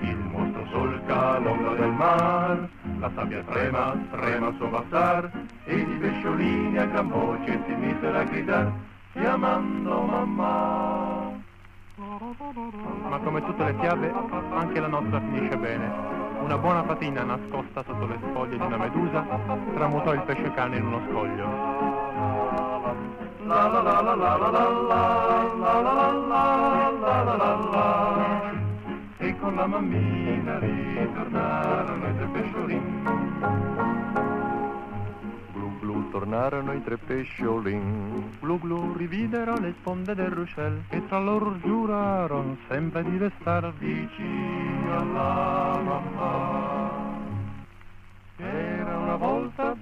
il 0.00 0.16
mostro 0.16 0.66
solca 0.70 1.38
l'onda 1.38 1.74
del 1.74 1.92
mar, 1.92 2.68
la 2.98 3.10
sabbia 3.14 3.42
trema, 3.44 3.96
trema 4.10 4.46
al 4.48 4.54
suo 4.56 4.68
passar 4.68 5.30
e 5.64 5.84
di 5.84 5.94
pesciolini 5.94 6.78
a 6.78 6.86
gran 6.86 7.08
voce 7.08 7.62
si 7.66 7.74
misero 7.74 8.18
a 8.18 8.22
gridar 8.24 8.72
chiamando 9.12 10.00
mamma. 10.02 11.36
Ma 13.08 13.18
come 13.18 13.42
tutte 13.44 13.64
le 13.64 13.74
fiabe, 13.80 14.12
anche 14.54 14.80
la 14.80 14.86
nostra 14.86 15.20
finisce 15.20 15.56
bene. 15.56 15.90
Una 16.40 16.56
buona 16.56 16.84
fatina 16.84 17.24
nascosta 17.24 17.82
sotto 17.82 18.06
le 18.06 18.18
spoglie 18.20 18.56
di 18.56 18.62
una 18.62 18.76
medusa 18.76 19.26
tramutò 19.74 20.14
il 20.14 20.22
pesce 20.22 20.50
cane 20.52 20.76
in 20.76 20.86
uno 20.86 21.00
scoglio. 21.10 21.46
E 29.18 29.38
con 29.38 29.54
la 29.56 29.66
mammina 29.66 30.58
ritornarono 30.58 32.08
i 32.08 32.16
tre 32.16 32.26
pesciolini 32.26 32.87
Glu 35.80 36.10
tornarono 36.10 36.72
i 36.72 36.82
tre 36.82 36.96
pesciolin. 36.96 38.38
Glu 38.40 38.58
glu 38.58 38.92
rividero 38.96 39.58
le 39.58 39.74
sponde 39.78 40.14
del 40.14 40.30
ruscel 40.30 40.82
e 40.88 41.06
tra 41.06 41.20
loro 41.20 41.58
giurarono 41.60 42.56
sempre 42.68 43.04
di 43.04 43.16
restar 43.16 43.72
vicini 43.74 44.90
alla 44.90 45.80
mamma. 45.82 46.90
Era 48.36 48.96
una 48.96 49.16
volta 49.16 49.76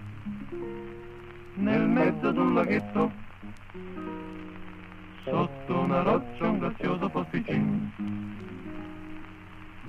nel 1.55 1.89
mezzo 1.89 2.31
d'un 2.33 2.55
laghetto 2.55 3.11
sotto 5.25 5.79
una 5.79 6.03
roccia 6.03 6.49
un 6.49 6.59
grazioso 6.59 7.09
posticino 7.09 7.91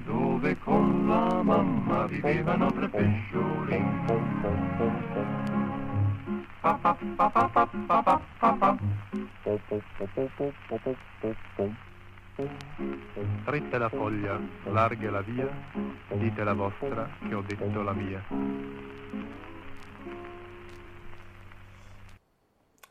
dove 0.07 0.57
con 0.59 1.07
la 1.07 1.43
mamma 1.43 2.05
vivevano 2.07 2.71
tre 2.71 2.87
pesciolin. 2.87 4.05
Dritta 13.45 13.77
la 13.77 13.89
foglia, 13.89 14.39
larga 14.65 15.11
la 15.11 15.21
via, 15.21 15.49
dite 16.13 16.43
la 16.43 16.53
vostra 16.53 17.09
che 17.27 17.33
ho 17.33 17.41
detto 17.41 17.81
la 17.81 17.93
mia. 17.93 18.23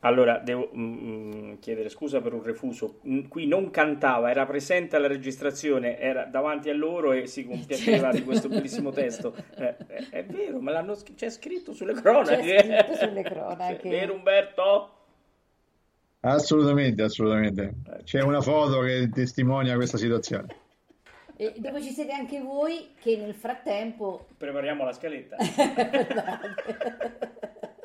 Allora, 0.00 0.38
devo 0.38 0.70
mm, 0.76 1.54
chiedere 1.58 1.88
scusa 1.88 2.20
per 2.20 2.34
un 2.34 2.42
refuso. 2.42 3.00
Qui 3.28 3.46
non 3.46 3.70
cantava, 3.70 4.30
era 4.30 4.44
presente 4.44 4.96
alla 4.96 5.06
registrazione, 5.06 5.98
era 5.98 6.24
davanti 6.24 6.68
a 6.68 6.74
loro 6.74 7.12
e 7.12 7.26
si 7.26 7.44
compiaceva 7.46 8.10
certo. 8.10 8.16
di 8.16 8.24
questo 8.24 8.48
bellissimo 8.48 8.92
testo. 8.92 9.34
Eh, 9.56 9.76
è, 9.76 10.08
è, 10.10 10.24
vero, 10.24 10.60
ma 10.60 10.72
l'hanno 10.72 10.96
c'è 11.14 11.30
scritto 11.30 11.72
sulle 11.72 11.94
cronache. 11.94 12.42
C'è 12.42 12.82
scritto 12.82 13.06
sulle 13.06 13.22
cronache. 13.22 13.80
È 13.80 13.88
vero, 13.88 14.14
Umberto? 14.14 14.90
Assolutamente, 16.20 17.02
assolutamente. 17.02 17.74
C'è 18.04 18.20
una 18.20 18.40
foto 18.40 18.80
che 18.80 19.08
testimonia 19.12 19.76
questa 19.76 19.96
situazione. 19.96 20.64
E 21.36 21.54
dopo 21.56 21.80
ci 21.80 21.90
siete 21.90 22.12
anche 22.12 22.40
voi 22.40 22.90
che 23.00 23.16
nel 23.16 23.34
frattempo... 23.34 24.26
Prepariamo 24.36 24.84
la 24.84 24.92
scaletta. 24.92 25.36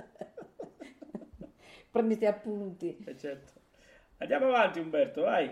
prendete 1.92 2.26
appunti. 2.26 2.98
Eh 3.06 3.18
certo. 3.18 3.54
Andiamo 4.18 4.48
avanti 4.48 4.80
Umberto, 4.80 5.22
vai. 5.22 5.52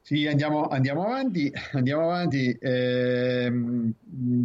Sì, 0.00 0.26
andiamo, 0.26 0.68
andiamo 0.68 1.04
avanti, 1.04 1.50
andiamo 1.72 2.02
avanti. 2.02 2.50
Eh, 2.60 3.52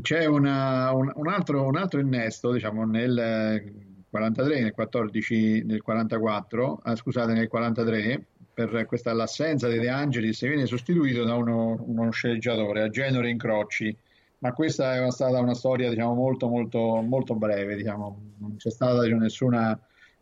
c'è 0.02 0.26
una, 0.26 0.94
un, 0.94 1.12
un, 1.14 1.28
altro, 1.28 1.66
un, 1.66 1.76
altro, 1.76 2.00
innesto, 2.00 2.54
diciamo, 2.54 2.86
nel 2.86 3.74
43, 4.10 4.62
nel 4.62 4.72
14, 4.72 5.64
nel 5.66 5.82
44, 5.82 6.80
ah, 6.84 6.96
scusate, 6.96 7.34
nel 7.34 7.50
43, 7.50 8.26
per 8.54 8.86
questa 8.86 9.14
l'assenza 9.14 9.68
di 9.68 9.80
De 9.80 9.90
Angelis 9.90 10.42
viene 10.42 10.66
sostituito 10.66 11.26
da 11.26 11.36
uno, 11.36 11.84
uno 11.88 12.10
sceneggiatore, 12.12 12.84
a 12.84 12.90
Genore 12.90 13.30
Incrocci, 13.30 13.96
ma 14.40 14.54
questa 14.54 15.06
è 15.06 15.12
stata 15.12 15.40
una 15.40 15.56
storia, 15.56 15.90
diciamo, 15.90 16.14
molto, 16.14 16.48
molto, 16.48 17.02
molto 17.02 17.36
breve, 17.36 17.76
diciamo, 17.76 18.34
non 18.38 18.56
c'è 18.56 18.70
stata 18.70 19.02
diciamo, 19.02 19.22
nessuna 19.22 19.78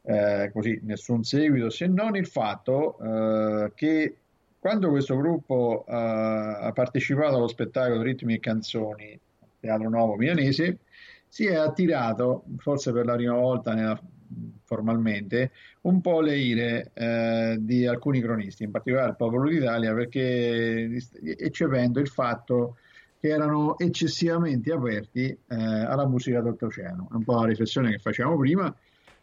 eh, 0.08 0.49
così 0.53 0.80
nessun 0.84 1.24
seguito, 1.24 1.70
se 1.70 1.86
non 1.88 2.16
il 2.16 2.28
fatto 2.28 2.97
eh, 2.97 3.72
che 3.76 4.16
quando 4.58 4.89
questo 4.89 5.18
gruppo 5.18 5.84
eh, 5.86 5.93
ha 5.93 6.72
partecipato 6.74 7.36
allo 7.36 7.49
spettacolo 7.49 8.01
Ritmi 8.01 8.36
e 8.36 8.39
Canzoni 8.39 9.20
Teatro 9.60 9.89
Nuovo 9.89 10.16
Milanese, 10.16 10.78
si 11.28 11.45
è 11.45 11.55
attirato, 11.55 12.45
forse 12.58 12.93
per 12.93 13.05
la 13.05 13.16
prima 13.16 13.36
volta 13.36 13.74
nella, 13.74 14.01
formalmente, 14.64 15.51
un 15.82 15.99
po' 15.99 16.22
le 16.22 16.38
ire 16.38 16.91
eh, 16.93 17.58
di 17.60 17.86
alcuni 17.86 18.22
cronisti, 18.22 18.64
in 18.64 18.72
particolare 18.72 19.10
il 19.10 19.18
Popolo 19.18 19.49
d'Italia, 19.49 19.93
perché 19.93 20.89
eccependo 21.22 21.99
il 21.99 22.08
fatto 22.08 22.78
che 23.20 23.28
erano 23.28 23.78
eccessivamente 23.78 24.72
aperti 24.72 25.26
eh, 25.26 25.38
alla 25.47 26.08
musica 26.08 26.39
d'oltreoceano. 26.39 27.10
È 27.12 27.16
un 27.16 27.24
po' 27.26 27.41
la 27.41 27.47
riflessione 27.47 27.91
che 27.91 27.99
facevamo 27.99 28.38
prima 28.38 28.74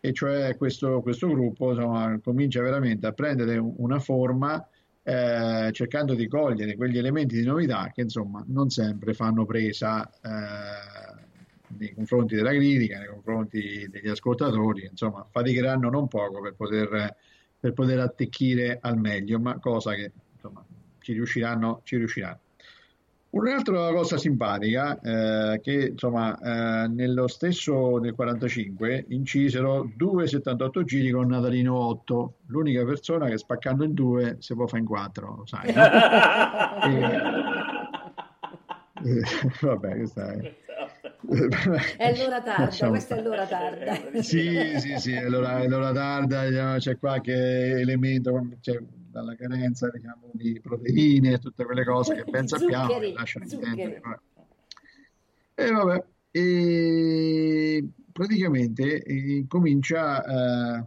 e 0.05 0.13
cioè 0.13 0.55
questo, 0.59 1.01
questo 1.01 1.29
gruppo 1.29 1.71
insomma, 1.71 2.21
comincia 2.23 2.61
veramente 2.61 3.07
a 3.07 3.13
prendere 3.13 3.57
una 3.57 3.99
forma 3.99 4.63
eh, 5.03 5.71
cercando 5.73 6.13
di 6.13 6.29
cogliere 6.29 6.77
quegli 6.77 6.99
elementi 6.99 7.37
di 7.37 7.47
novità 7.47 7.91
che 7.91 8.03
insomma 8.03 8.45
non 8.49 8.69
sempre 8.69 9.15
fanno 9.15 9.47
presa 9.47 10.07
eh, 10.07 11.25
nei 11.79 11.95
confronti 11.95 12.35
della 12.35 12.51
critica, 12.51 12.99
nei 12.99 13.09
confronti 13.09 13.89
degli 13.89 14.09
ascoltatori, 14.09 14.87
insomma 14.91 15.27
faticheranno 15.31 15.89
non 15.89 16.07
poco 16.07 16.43
per 16.43 16.53
poter, 16.55 17.17
per 17.59 17.73
poter 17.73 17.99
attecchire 18.01 18.77
al 18.83 18.99
meglio, 18.99 19.41
ma 19.41 19.59
cosa 19.59 19.95
che 19.95 20.13
insomma 20.35 20.63
ci 20.99 21.15
riusciranno, 21.15 21.81
ci 21.83 21.97
riusciranno. 21.97 22.41
Un'altra 23.35 23.93
cosa 23.93 24.16
simpatica, 24.16 25.01
eh, 25.01 25.61
che 25.61 25.89
insomma, 25.91 26.39
eh, 26.39 26.87
nello 26.87 27.26
stesso 27.26 27.99
nel 27.99 28.14
45 28.14 29.07
incisero 29.09 29.91
due 29.97 30.28
78 30.28 30.85
giri 30.85 31.11
con 31.11 31.26
Natalino 31.26 31.74
8, 31.74 32.35
l'unica 32.47 32.85
persona 32.85 33.26
che 33.26 33.37
spaccando 33.37 33.82
in 33.82 33.93
due 33.93 34.37
si 34.39 34.55
può 34.55 34.68
fare 34.68 34.82
in 34.82 34.87
quattro, 34.87 35.35
lo 35.39 35.47
sai. 35.47 35.72
No? 35.72 35.82
e, 39.03 39.18
eh, 39.18 39.24
vabbè, 39.61 39.97
questa 39.97 40.32
è... 40.32 40.55
è 41.97 42.16
l'ora 42.16 42.41
tarda, 42.41 42.89
questa 42.89 43.16
è 43.16 43.20
l'ora 43.20 43.47
tarda. 43.47 44.22
Sì, 44.22 44.78
sì, 44.78 44.97
sì, 44.99 45.12
è 45.12 45.28
l'ora, 45.28 45.59
è 45.59 45.66
l'ora 45.66 45.91
tarda, 45.91 46.76
c'è 46.78 46.97
qualche 46.99 47.80
elemento, 47.80 48.47
c'è 48.61 48.80
dalla 49.15 49.37
carenza 49.37 49.89
diciamo, 49.91 50.31
di 50.33 50.59
proteine 50.61 51.35
e 51.35 51.39
tutte 51.39 51.65
quelle 51.65 51.85
cose 51.85 52.17
che 52.17 52.25
ben 52.29 52.49
sappiamo 52.49 52.99
che 52.99 53.12
lasciano 53.12 53.45
intendere. 53.45 54.03
E 55.55 55.71
vabbè, 55.71 56.05
e 56.33 57.89
praticamente 58.11 59.03
eh, 59.05 59.45
comincia, 59.47 60.25
eh, 60.25 60.85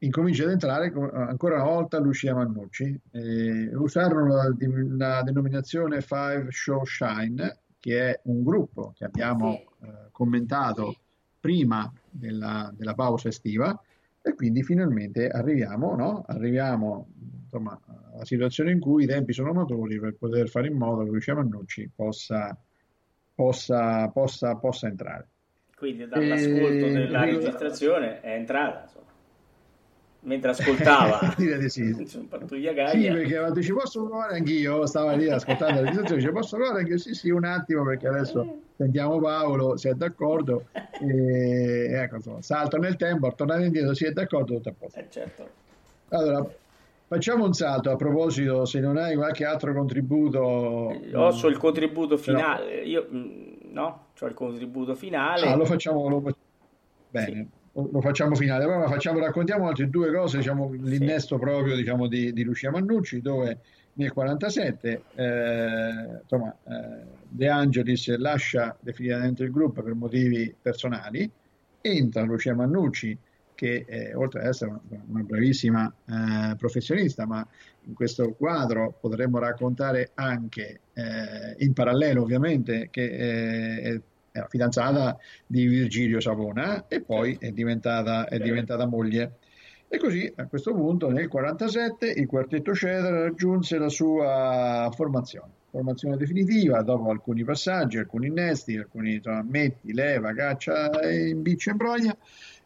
incomincia 0.00 0.44
ad 0.44 0.50
entrare 0.50 0.92
ancora 0.92 1.54
una 1.54 1.64
volta 1.64 1.98
Lucia 1.98 2.34
Mannucci. 2.34 3.00
Eh, 3.10 3.74
usarono 3.74 4.34
la, 4.34 4.54
la, 4.96 5.22
denominazione 5.22 6.02
Five 6.02 6.48
Show 6.50 6.84
Shine, 6.84 7.60
che 7.80 8.10
è 8.10 8.20
un 8.24 8.44
gruppo 8.44 8.92
che 8.94 9.04
abbiamo 9.04 9.62
sì. 9.80 9.86
eh, 9.86 10.08
commentato 10.12 10.94
prima 11.40 11.90
della, 12.10 12.70
della 12.76 12.94
pausa 12.94 13.28
estiva 13.28 13.82
e 14.26 14.34
quindi 14.34 14.62
finalmente 14.62 15.28
arriviamo, 15.28 15.94
no? 15.94 16.24
arriviamo 16.26 17.08
insomma, 17.42 17.78
alla 18.14 18.24
situazione 18.24 18.72
in 18.72 18.80
cui 18.80 19.04
i 19.04 19.06
tempi 19.06 19.34
sono 19.34 19.52
maturi 19.52 20.00
per 20.00 20.14
poter 20.14 20.48
fare 20.48 20.68
in 20.68 20.78
modo 20.78 21.04
che 21.04 21.10
Lucia 21.10 21.34
Mannucci 21.34 21.90
possa, 21.94 22.56
possa, 23.34 24.08
possa, 24.08 24.56
possa 24.56 24.86
entrare. 24.86 25.28
quindi 25.76 26.08
dall'ascolto 26.08 26.86
e... 26.86 26.90
della 26.92 27.24
registrazione 27.24 28.22
è 28.22 28.32
entrata, 28.32 28.84
insomma. 28.84 29.02
Mentre 30.20 30.50
ascoltava, 30.52 31.34
direi 31.36 31.58
di 31.58 31.68
sì. 31.68 31.92
sì, 32.08 32.26
perché 32.26 33.62
ci 33.62 33.72
posso 33.74 34.06
provare 34.06 34.36
anch'io. 34.38 34.86
Stava 34.86 35.12
lì 35.12 35.28
ascoltando 35.28 35.74
la 35.74 35.80
registrazione. 35.80 36.22
Ci 36.22 36.30
posso 36.30 36.56
provare 36.56 36.78
anche 36.78 36.96
sì, 36.96 37.12
sì, 37.12 37.28
un 37.28 37.44
attimo 37.44 37.84
perché 37.84 38.08
adesso 38.08 38.62
sentiamo 38.76 39.18
Paolo. 39.18 39.76
Se 39.76 39.90
è 39.90 39.94
d'accordo, 39.94 40.66
e, 40.72 41.88
ecco, 41.90 42.16
insomma, 42.16 42.42
salto 42.42 42.76
nel 42.78 42.96
tempo, 42.96 43.32
tornare 43.34 43.66
indietro. 43.66 43.94
Si 43.94 44.04
è 44.04 44.12
d'accordo, 44.12 44.54
tutto 44.54 44.68
a 44.68 44.74
posto. 44.76 44.98
Eh, 44.98 45.06
certo. 45.08 45.48
Allora, 46.08 46.46
Facciamo 47.06 47.44
un 47.44 47.52
salto 47.52 47.90
a 47.90 47.96
proposito, 47.96 48.64
se 48.64 48.80
non 48.80 48.96
hai 48.96 49.14
qualche 49.14 49.44
altro 49.44 49.74
contributo. 49.74 50.40
Ho 50.40 51.30
so 51.32 51.48
il 51.48 51.58
contributo 51.58 52.16
finale, 52.16 52.76
no. 52.76 52.82
io 52.82 53.08
mm, 53.12 53.52
no, 53.72 54.06
ho 54.18 54.26
il 54.26 54.34
contributo 54.34 54.94
finale. 54.94 55.46
Ah, 55.46 55.54
lo 55.54 55.66
facciamo, 55.66 56.08
lo... 56.08 56.22
bene, 57.10 57.48
sì. 57.72 57.88
lo 57.90 58.00
facciamo 58.00 58.34
finale, 58.34 58.64
però 58.64 58.88
facciamo, 58.88 59.18
raccontiamo 59.18 59.68
altre 59.68 59.90
due 59.90 60.10
cose, 60.12 60.38
diciamo 60.38 60.72
l'innesto 60.72 61.36
sì. 61.36 61.40
proprio 61.40 61.76
diciamo, 61.76 62.08
di, 62.08 62.32
di, 62.32 62.42
Lucia 62.42 62.70
Mannucci, 62.70 63.20
dove 63.20 63.58
nel 63.92 64.12
47 64.12 65.02
eh, 65.14 66.20
insomma, 66.22 66.56
eh, 66.66 67.23
De 67.34 67.48
Angelis 67.48 68.16
lascia 68.16 68.76
definitivamente 68.78 69.42
il 69.42 69.50
gruppo 69.50 69.82
per 69.82 69.94
motivi 69.94 70.54
personali, 70.62 71.28
entra 71.80 72.22
Lucia 72.22 72.54
Mannucci 72.54 73.18
che 73.56 73.84
eh, 73.88 74.14
oltre 74.14 74.42
ad 74.42 74.46
essere 74.46 74.70
una, 74.70 75.02
una 75.08 75.22
bravissima 75.22 75.92
eh, 76.06 76.54
professionista, 76.54 77.26
ma 77.26 77.44
in 77.86 77.94
questo 77.94 78.34
quadro 78.34 78.96
potremmo 79.00 79.40
raccontare 79.40 80.12
anche, 80.14 80.80
eh, 80.92 81.56
in 81.58 81.72
parallelo 81.72 82.22
ovviamente, 82.22 82.86
che 82.92 83.02
eh, 83.02 84.00
è 84.32 84.38
la 84.38 84.46
fidanzata 84.46 85.18
di 85.44 85.66
Virgilio 85.66 86.20
Savona 86.20 86.86
e 86.86 87.00
poi 87.00 87.36
è 87.40 87.50
diventata, 87.50 88.28
è 88.28 88.38
diventata 88.38 88.86
moglie. 88.86 89.38
E 89.88 89.98
così 89.98 90.32
a 90.36 90.46
questo 90.46 90.72
punto 90.72 91.06
nel 91.06 91.28
1947 91.28 92.20
il 92.20 92.26
quartetto 92.28 92.74
Cedra 92.74 93.22
raggiunse 93.22 93.76
la 93.76 93.88
sua 93.88 94.88
formazione, 94.94 95.50
formazione 95.74 96.16
definitiva 96.16 96.82
dopo 96.82 97.10
alcuni 97.10 97.42
passaggi, 97.42 97.98
alcuni 97.98 98.28
innesti, 98.28 98.76
alcuni 98.76 99.14
insomma, 99.14 99.42
metti, 99.42 99.92
leva, 99.92 100.32
caccia, 100.32 100.88
impiccio 101.10 101.70
e 101.70 101.74
broglia 101.74 102.16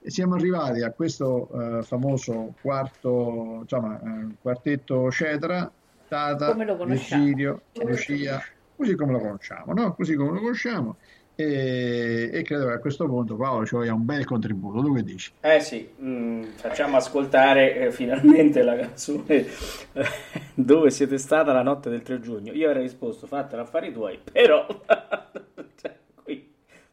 e 0.01 0.11
siamo 0.11 0.35
arrivati 0.35 0.83
a 0.83 0.91
questo 0.91 1.49
uh, 1.51 1.83
famoso 1.83 2.55
quarto, 2.61 3.61
insomma, 3.63 3.99
uh, 4.03 4.35
quartetto 4.43 5.11
Cetra, 5.11 5.71
Tata, 6.07 6.53
Virgilio, 6.53 7.63
Lucia, 7.83 8.43
così 8.77 8.95
come 8.95 9.13
lo 9.13 9.21
conosciamo, 9.21 9.73
no? 9.73 9.95
Così 9.95 10.15
come 10.15 10.33
lo 10.33 10.41
conosciamo. 10.41 10.97
E, 11.41 12.31
e, 12.33 12.43
credo 12.43 12.67
che 12.67 12.73
a 12.73 12.79
questo 12.81 13.07
punto 13.07 13.37
Paolo 13.37 13.65
ci 13.65 13.77
voglia 13.77 13.95
un 13.95 14.05
bel 14.05 14.25
contributo. 14.25 14.81
Tu 14.81 14.93
che 14.93 15.05
dici? 15.05 15.31
Eh 15.39 15.61
sì, 15.61 15.89
mm, 16.03 16.43
facciamo 16.57 16.97
ascoltare 16.97 17.77
eh, 17.77 17.93
finalmente 17.93 18.61
la 18.63 18.75
canzone 18.75 19.47
eh, 19.93 20.07
Dove 20.53 20.91
siete 20.91 21.17
stata 21.17 21.53
la 21.53 21.63
notte 21.63 21.91
del 21.91 22.03
3 22.03 22.19
giugno. 22.19 22.53
Io 22.53 22.67
avrei 22.67 22.83
risposto 22.83 23.29
fatela 23.29 23.63
affari 23.63 23.93
tuoi, 23.93 24.19
però 24.33 24.67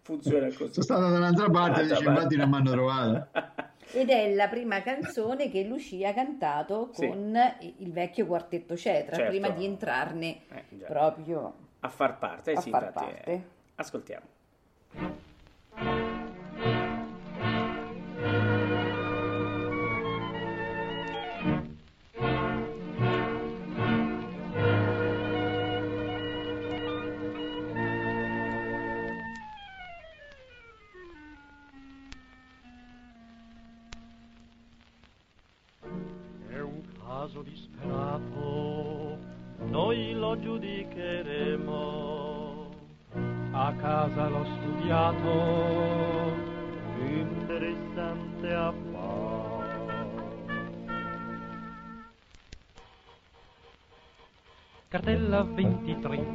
funziona 0.03 0.45
così. 0.45 0.73
Sono 0.73 0.83
stato 0.83 1.09
da 1.09 1.17
un'altra 1.17 1.49
parte 1.49 1.81
e 1.81 1.87
dice, 1.87 2.03
infatti 2.03 2.35
non 2.35 2.47
mi 2.47 2.55
hanno 2.57 2.69
trovato. 2.69 3.27
Ed 3.93 4.09
è 4.09 4.31
la 4.35 4.47
prima 4.47 4.83
canzone 4.83 5.49
che 5.49 5.63
Lucia 5.63 6.09
ha 6.09 6.13
cantato 6.13 6.91
con 6.93 7.55
sì. 7.59 7.73
il 7.79 7.91
vecchio 7.91 8.27
quartetto 8.27 8.77
Cetra, 8.77 9.15
certo. 9.15 9.31
prima 9.31 9.49
di 9.49 9.65
entrarne 9.65 10.41
eh, 10.49 10.75
proprio 10.85 11.53
a 11.79 11.89
far 11.89 12.19
parte. 12.19 12.51
Eh, 12.51 12.55
a 12.57 12.61
sì, 12.61 12.69
far 12.69 12.91
parte. 12.91 13.21
È... 13.21 13.41
Ascoltiamo. 13.73 14.34
Thank 14.95 15.13
you. 15.79 16.14
Cartella 55.06 55.43
23, 55.43 56.26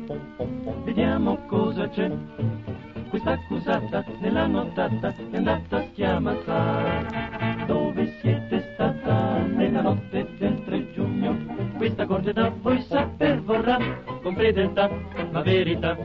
vediamo 0.84 1.36
cosa 1.48 1.88
c'è. 1.88 2.08
Questa 3.08 3.32
accusata 3.32 4.04
nella 4.20 4.46
nottata 4.46 5.12
è 5.32 5.36
andata 5.36 5.78
a 5.78 5.84
schiamazzare. 5.90 7.64
Dove 7.66 8.16
siete 8.20 8.70
stata 8.74 9.38
nella 9.42 9.82
notte 9.82 10.24
del 10.38 10.62
3 10.64 10.92
giugno? 10.92 11.36
Questa 11.78 12.06
corte 12.06 12.32
da 12.32 12.52
voi 12.62 12.80
saper 12.82 13.42
vorrà, 13.42 13.76
con 14.22 14.36
fedeltà, 14.36 14.88
la 15.32 15.42
verità. 15.42 15.96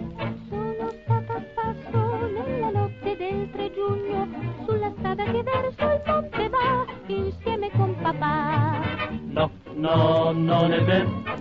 Sono 0.50 0.92
stata 1.04 1.34
a 1.34 1.44
passo 1.54 2.28
nella 2.32 2.72
notte 2.72 3.16
del 3.16 3.48
3 3.52 3.72
giugno, 3.74 4.28
sulla 4.66 4.92
strada 4.98 5.24
che 5.24 5.44
verso 5.44 5.84
il 5.84 6.02
monte 6.04 6.50
va, 6.50 6.86
insieme 7.06 7.70
con 7.78 7.96
papà. 8.02 8.82
No, 9.22 9.52
no, 9.76 10.32
non 10.32 10.74
è 10.74 10.82
vero, 10.84 11.35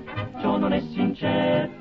non 1.24 1.68
sincero. 1.68 1.72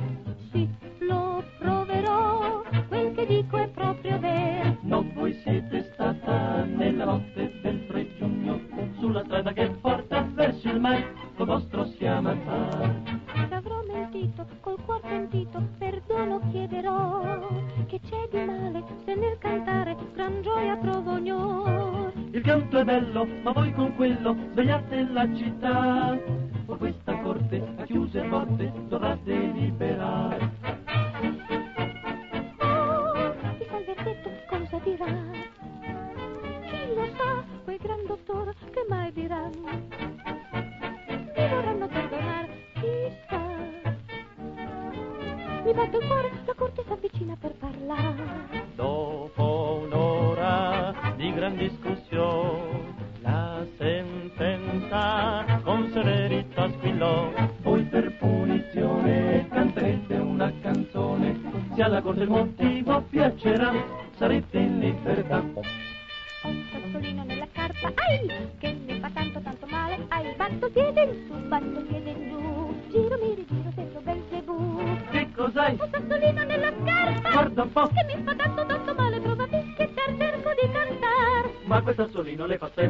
Sì, 0.52 0.70
lo 1.00 1.44
proverò, 1.60 2.62
quel 2.88 3.14
che 3.14 3.26
dico 3.26 3.58
è 3.58 3.68
proprio 3.70 4.20
vero. 4.20 4.78
No, 4.82 5.06
voi 5.14 5.34
siete 5.44 5.92
stata 5.94 6.64
nella 6.64 7.06
notte 7.06 7.60
del 7.62 7.88
3 7.88 8.18
giugno, 8.18 8.60
sulla 9.00 9.24
strada 9.24 9.52
che 9.54 9.70
porta 9.82 10.28
verso 10.34 10.68
il 10.70 10.80
mare, 10.80 11.06
lo 11.36 11.46
vostro 11.46 11.86
si. 11.86 11.98
Se 12.00 13.54
avrò 13.56 13.82
mentito, 13.88 14.46
col 14.62 14.80
cuor 14.84 15.02
pentito, 15.02 15.62
perdono 15.78 16.42
chiederò. 16.52 17.48
Che 17.88 18.00
c'è 18.00 18.28
di 18.32 18.46
male 18.46 18.84
se 19.06 19.16
nel 19.16 19.38
cantare 19.38 19.96
gran 20.14 20.42
gioia 20.42 20.78
trovo 20.78 21.12
ognor? 21.14 22.12
Il 22.32 22.42
canto 22.42 22.78
è 22.80 22.84
bello, 22.84 23.28
ma 23.44 23.52
voi 23.52 23.72
con 23.74 23.96
quello 23.96 24.36
svegliate 24.52 25.08
la 25.12 25.34
città. 25.36 26.18
Questa 26.66 27.18
corte 27.20 27.64
a 27.78 27.84
chiuse 27.84 28.22
porte 28.24 28.72
dovrà 28.88 29.18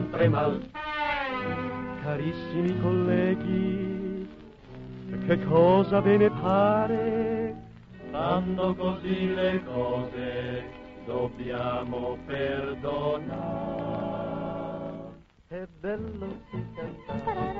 sempre 0.03 0.27
mal. 0.27 0.59
Carissimi 2.03 2.79
colleghi, 2.81 4.27
che 5.25 5.45
cosa 5.45 6.01
ve 6.01 6.17
ne 6.17 6.29
pare? 6.29 7.55
Stando 8.09 8.75
così 8.75 9.33
le 9.33 9.63
cose, 9.63 10.65
dobbiamo 11.05 12.17
perdonare. 12.25 13.71
È 15.47 15.65
bello 15.79 16.27
sì 16.51 16.65
cantare, 17.05 17.53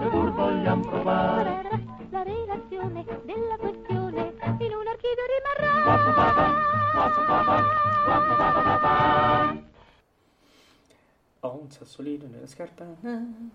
se 0.00 0.08
pur 0.08 0.32
vogliamo 0.32 0.82
provare. 0.82 1.60
La 2.10 2.22
relazione 2.22 3.04
della 3.24 3.56
questione 3.58 4.32
in 4.58 4.72
un 4.72 4.86
archivio 4.86 5.24
rimarrà. 5.28 5.72
Ho 11.44 11.58
un 11.60 11.68
sassolino 11.72 12.28
nella 12.30 12.46
scarpa 12.46 12.84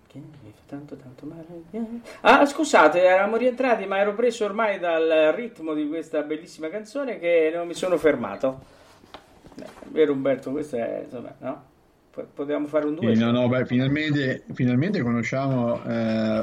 che 0.08 0.18
mi 0.20 0.52
fa 0.52 0.62
tanto 0.66 0.98
tanto 0.98 1.26
male. 1.26 1.64
Ah, 2.20 2.46
scusate, 2.46 3.02
eravamo 3.02 3.38
rientrati, 3.38 3.86
ma 3.86 3.98
ero 3.98 4.14
preso 4.14 4.44
ormai 4.44 4.78
dal 4.78 5.32
ritmo 5.34 5.74
di 5.74 5.88
questa 5.88 6.22
bellissima 6.24 6.68
canzone 6.68 7.18
che 7.18 7.50
non 7.56 7.66
mi 7.66 7.74
sono 7.74 7.98
fermato. 7.98 8.60
Eh, 9.58 9.66
vero 9.86 10.12
Umberto, 10.12 10.52
questo 10.52 10.76
è, 10.76 11.04
insomma, 11.06 11.34
no? 11.40 11.64
Potevamo 12.34 12.68
fare 12.68 12.88
un 12.88 12.96
duetto. 12.96 13.16
Sì, 13.16 13.22
no, 13.22 13.32
no, 13.32 13.48
beh, 13.48 13.66
finalmente, 13.66 14.44
finalmente 14.52 15.02
conosciamo, 15.02 15.82
eh, 15.86 15.94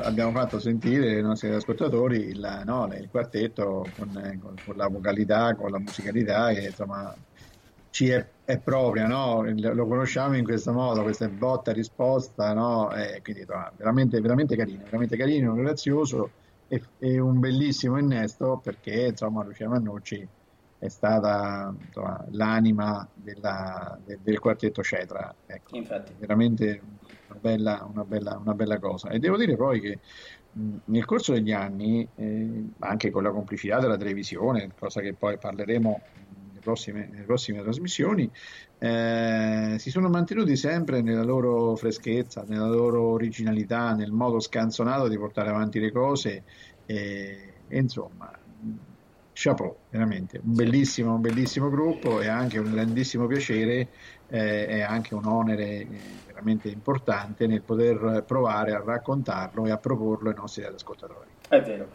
abbiamo 0.03 0.31
fatto 0.31 0.59
sentire 0.59 1.17
ai 1.17 1.23
nostri 1.23 1.51
ascoltatori 1.51 2.21
il, 2.21 2.63
no, 2.65 2.89
il 2.99 3.09
quartetto 3.11 3.87
con, 3.99 4.17
eh, 4.17 4.39
con- 4.41 4.55
con 4.65 4.77
la 4.77 4.89
vocalità, 4.89 5.55
con 5.55 5.71
la 5.71 5.79
musicalità 5.79 6.55
che 6.55 6.69
insomma 6.69 7.15
ci 7.91 8.09
è, 8.09 8.27
è 8.45 8.61
propria, 8.61 9.07
no? 9.07 9.43
Lo 9.43 9.87
conosciamo 9.87 10.37
in 10.37 10.45
questo 10.45 10.73
modo, 10.73 11.03
questa 11.03 11.25
è 11.27 11.29
botta 11.31 11.73
risposta, 11.73 12.53
no? 12.53 12.93
E 12.93 13.21
quindi 13.23 13.41
insomma, 13.43 13.73
veramente, 13.75 14.21
veramente 14.21 14.55
carino, 14.57 14.85
veramente 14.85 15.17
carino, 15.17 15.55
grazioso 15.55 16.35
e, 16.67 16.81
e 16.99 17.19
un 17.19 17.39
bellissimo 17.39 17.99
innesto 17.99 18.61
perché 18.61 19.07
insomma 19.09 19.43
Luciano 19.45 19.73
Mannucci 19.73 20.29
è 20.77 20.89
stata 20.89 21.75
insomma, 21.87 22.27
l'anima 22.33 23.11
della- 23.15 23.99
del, 24.03 24.21
del 24.21 24.39
quartetto 24.39 24.83
Cetra, 24.83 25.35
ecco, 25.47 25.77
Infatti. 25.77 26.13
veramente 26.19 26.83
una 27.27 27.39
bella, 27.41 27.85
una 27.91 28.05
bella, 28.05 28.37
una 28.37 28.55
bella 28.55 28.79
cosa. 28.79 29.09
E 29.09 29.19
devo 29.19 29.39
dire 29.39 29.57
poi 29.57 29.81
che 29.81 30.01
nel 30.85 31.05
corso 31.05 31.33
degli 31.33 31.51
anni, 31.53 32.09
eh, 32.15 32.69
anche 32.81 33.11
con 33.11 33.23
la 33.23 33.31
complicità 33.33 33.81
della 33.81 33.97
televisione, 33.97 34.73
cosa 34.79 35.01
che 35.01 35.15
poi 35.15 35.39
parleremo 35.39 36.03
prossime, 36.65 37.09
nelle 37.11 37.25
prossime 37.25 37.63
trasmissioni, 37.63 38.29
eh, 38.79 39.77
si 39.79 39.91
sono 39.91 40.09
mantenuti 40.09 40.57
sempre 40.57 41.03
nella 41.03 41.23
loro 41.23 41.77
freschezza, 41.77 42.45
nella 42.49 42.67
loro 42.67 43.03
originalità, 43.03 43.93
nel 43.93 44.11
modo 44.11 44.41
scanzonato 44.41 45.07
di 45.07 45.19
portare 45.19 45.51
avanti 45.51 45.79
le 45.79 45.93
cose 45.93 46.43
e, 46.87 47.53
e 47.69 47.79
insomma, 47.79 48.33
chapeau, 49.35 49.77
veramente, 49.91 50.41
un 50.43 50.55
bellissimo, 50.55 51.15
un 51.15 51.21
bellissimo 51.21 51.69
gruppo 51.69 52.21
e 52.21 52.29
anche 52.29 52.59
un 52.59 52.73
grandissimo 52.73 53.27
piacere 53.27 53.89
eh, 54.29 54.67
e 54.69 54.83
anche 54.83 55.15
un 55.15 55.27
onere 55.27 55.81
eh, 55.81 55.87
veramente 56.27 56.69
importante 56.69 57.47
nel 57.47 57.63
poter 57.63 58.25
provare 58.27 58.73
a 58.73 58.83
raccontarlo 58.83 59.67
e 59.67 59.71
a 59.71 59.77
proporlo 59.77 60.31
ai 60.31 60.37
nostri 60.37 60.65
ascoltatori. 60.65 61.29
È 61.49 61.61
vero. 61.61 61.89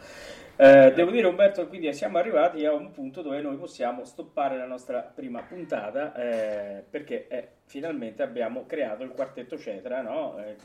Eh, 0.62 0.92
devo 0.92 1.10
dire 1.10 1.26
Umberto, 1.26 1.66
quindi 1.68 1.90
siamo 1.94 2.18
arrivati 2.18 2.66
a 2.66 2.74
un 2.74 2.90
punto 2.90 3.22
dove 3.22 3.40
noi 3.40 3.56
possiamo 3.56 4.04
stoppare 4.04 4.58
la 4.58 4.66
nostra 4.66 5.00
prima 5.00 5.40
puntata 5.40 6.14
eh, 6.14 6.84
perché 6.88 7.28
eh, 7.28 7.48
finalmente 7.64 8.22
abbiamo 8.22 8.66
creato 8.66 9.02
il 9.02 9.08
quartetto 9.08 9.56
Cetra, 9.56 10.02
no? 10.02 10.36
Eh, 10.38 10.56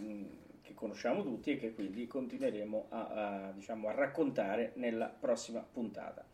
che 0.61 0.73
conosciamo 0.73 1.23
tutti 1.23 1.51
e 1.51 1.57
che 1.57 1.73
quindi 1.73 2.07
continueremo 2.07 2.87
a, 2.89 2.97
a, 2.97 3.51
diciamo, 3.53 3.87
a 3.87 3.93
raccontare 3.93 4.73
nella 4.75 5.05
prossima 5.17 5.65
puntata. 5.71 6.25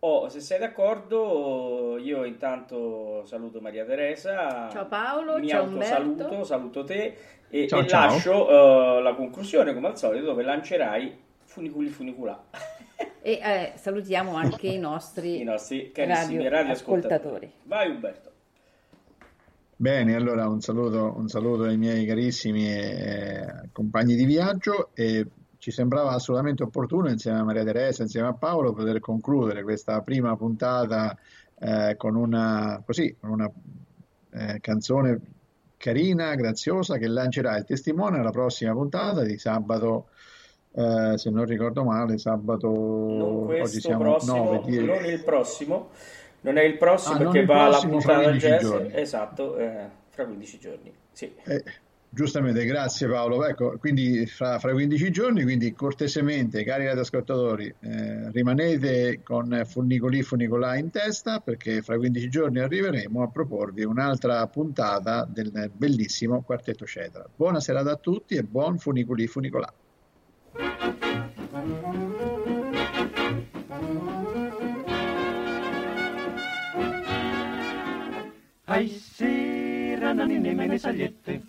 Oh, 0.00 0.28
se 0.28 0.40
sei 0.40 0.58
d'accordo, 0.58 1.96
io 1.96 2.24
intanto 2.24 3.24
saluto 3.24 3.62
Maria 3.62 3.86
Teresa. 3.86 4.68
Ciao 4.68 4.84
Paolo, 4.84 5.38
mi 5.38 5.48
ciao 5.48 5.62
autosaluto, 5.62 6.24
Umberto. 6.24 6.44
saluto 6.44 6.84
te 6.84 7.16
e, 7.48 7.68
Ciao, 7.68 7.80
e 7.80 7.86
ciao. 7.86 8.06
lascio 8.10 8.98
eh, 8.98 9.02
la 9.02 9.14
conclusione 9.14 9.72
come 9.72 9.86
al 9.86 9.96
solito 9.96 10.26
dove 10.26 10.42
lancerai 10.42 11.21
funiculi 11.52 11.88
funiculà 11.88 12.42
E 13.24 13.38
eh, 13.40 13.72
salutiamo 13.76 14.34
anche 14.34 14.66
i 14.66 14.78
nostri 14.78 15.40
i 15.40 15.44
nostri 15.44 15.92
carissimi 15.92 16.48
radioascoltatori. 16.48 16.50
radioascoltatori. 16.50 17.52
Vai 17.62 17.90
Umberto. 17.90 18.30
Bene, 19.76 20.14
allora 20.16 20.48
un 20.48 20.60
saluto, 20.60 21.14
un 21.16 21.28
saluto 21.28 21.62
ai 21.62 21.76
miei 21.76 22.04
carissimi 22.04 22.66
eh, 22.66 23.68
compagni 23.72 24.16
di 24.16 24.24
viaggio 24.24 24.90
e 24.94 25.26
ci 25.58 25.70
sembrava 25.70 26.10
assolutamente 26.10 26.64
opportuno 26.64 27.10
insieme 27.10 27.38
a 27.38 27.44
Maria 27.44 27.62
Teresa, 27.64 28.02
insieme 28.02 28.26
a 28.26 28.32
Paolo, 28.32 28.72
poter 28.72 28.98
concludere 28.98 29.62
questa 29.62 30.00
prima 30.00 30.36
puntata 30.36 31.16
eh, 31.58 31.94
con 31.96 32.16
una, 32.16 32.82
così, 32.84 33.16
con 33.20 33.30
una 33.30 33.50
eh, 34.30 34.58
canzone 34.60 35.20
carina, 35.76 36.34
graziosa 36.34 36.96
che 36.96 37.06
lancerà 37.06 37.56
il 37.56 37.64
testimone 37.64 38.18
alla 38.18 38.30
prossima 38.30 38.72
puntata 38.72 39.22
di 39.22 39.38
sabato, 39.38 40.08
eh, 40.74 41.18
se 41.18 41.30
non 41.30 41.44
ricordo 41.44 41.84
male, 41.84 42.18
sabato 42.18 42.68
Non 42.68 43.60
oggi 43.60 43.80
siamo 43.80 44.02
prossimo, 44.02 44.44
9, 44.44 44.62
10. 44.64 44.84
non 44.86 45.04
il 45.04 45.22
prossimo, 45.22 45.88
non 46.40 46.56
è 46.56 46.62
il 46.62 46.76
prossimo 46.78 47.28
Ah, 47.30 47.38
il 47.38 47.46
va 47.46 47.64
alla 47.64 47.78
puntata 47.78 48.22
15 48.22 48.46
jazz, 48.46 48.72
esatto, 48.92 49.56
eh, 49.58 49.86
fra 50.08 50.24
15 50.24 50.58
giorni. 50.58 50.92
Sì. 51.12 51.30
Eh, 51.44 51.62
giustamente, 52.08 52.64
grazie 52.64 53.06
Paolo. 53.06 53.44
Ecco, 53.44 53.76
quindi 53.78 54.24
fra, 54.24 54.58
fra 54.58 54.72
15 54.72 55.10
giorni, 55.10 55.42
quindi 55.42 55.74
cortesemente, 55.74 56.64
cari 56.64 56.86
radioascoltatori, 56.86 57.74
eh, 57.80 58.30
rimanete 58.30 59.20
con 59.22 59.64
Funnicolì 59.66 60.22
Funicolà 60.22 60.76
in 60.78 60.90
testa 60.90 61.40
perché 61.40 61.82
fra 61.82 61.98
15 61.98 62.28
giorni 62.30 62.60
arriveremo 62.60 63.22
a 63.22 63.28
proporvi 63.28 63.84
un'altra 63.84 64.46
puntata 64.46 65.28
del 65.28 65.70
bellissimo 65.70 66.40
Quartetto 66.40 66.86
Cetra. 66.86 67.28
Buona 67.36 67.60
serata 67.60 67.90
a 67.90 67.96
tutti 67.96 68.36
e 68.36 68.42
buon 68.42 68.78
Funicolì 68.78 69.26
Funicolà. 69.26 69.70
Ai 78.64 78.88
sera 78.88 80.12
nanine 80.12 80.54
me 80.54 80.66
ne 80.66 80.78
sagliette. 80.78 81.42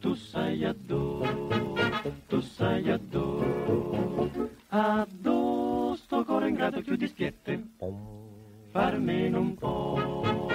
Tu 0.00 0.14
sai 0.14 0.64
addo 0.64 1.24
Tu 2.28 2.40
sai 2.40 2.90
addo 2.90 3.24
Addo 4.68 5.94
sto 5.96 6.24
cuore 6.24 6.48
ingrato 6.48 6.82
più 6.82 6.96
di 6.96 7.06
spiette. 7.06 7.62
Farmene 8.70 9.36
un 9.36 9.54
po' 9.54 10.48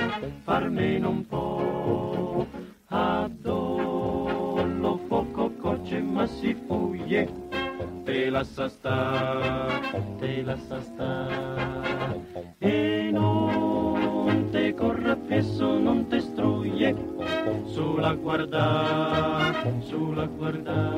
Farmene 0.44 1.08
un 1.08 1.26
po' 1.26 2.21
si 6.40 6.54
fuglie 6.68 7.28
Te 8.06 8.30
la 8.30 8.44
sa 8.44 8.68
sta 8.68 9.68
Te 10.20 10.44
la 10.44 10.58
sa 10.68 10.82
sta 10.82 11.28
E 12.60 13.10
non 13.12 14.50
te 14.52 14.74
corre 14.74 15.12
appresso, 15.12 15.80
non 15.80 16.08
te 16.08 16.20
struglie, 16.20 16.94
sulla 17.66 18.14
guarda, 18.14 19.54
sulla 19.80 20.26
guarda. 20.26 20.94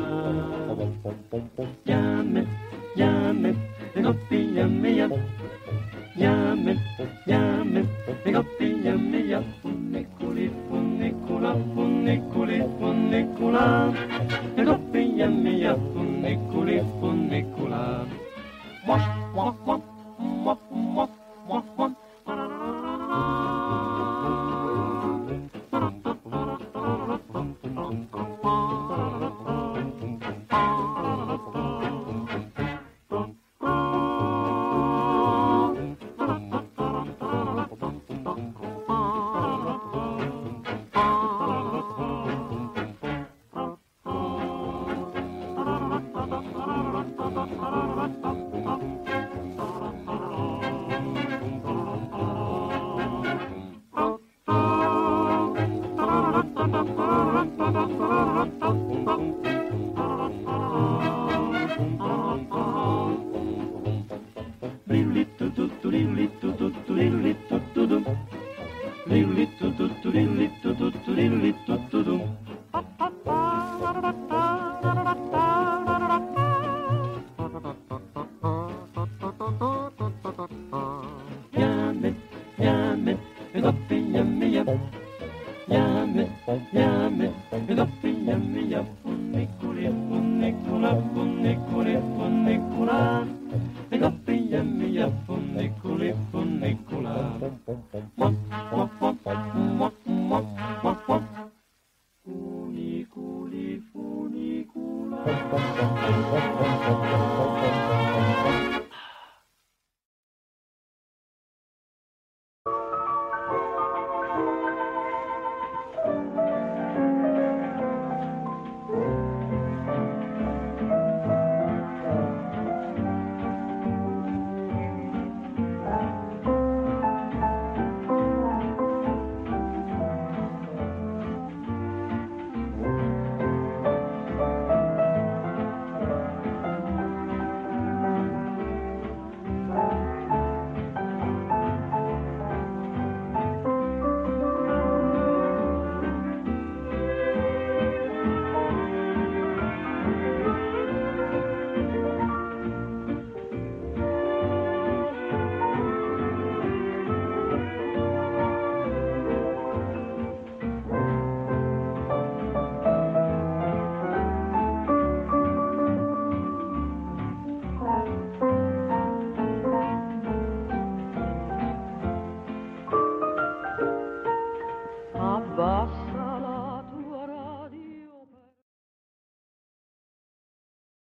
Llame, 1.83 2.47
llame, 2.95 3.55
e 3.93 4.01
coppi 4.01 4.51
llame, 4.53 4.89
ya. 4.89 5.07
Llame, 6.15 6.77
llame, 7.25 7.87
e 8.23 8.31
coppi 8.31 8.81
llame, 8.81 9.17
ya. 9.19 9.41
Funiculi, 9.61 10.51
Wash, 18.87 19.07
wash, 19.33 19.55
wash, 19.65 19.81
wash, 20.45 20.57
wash, 20.95 21.09
wash, 21.47 21.63
wash. 21.77 22.02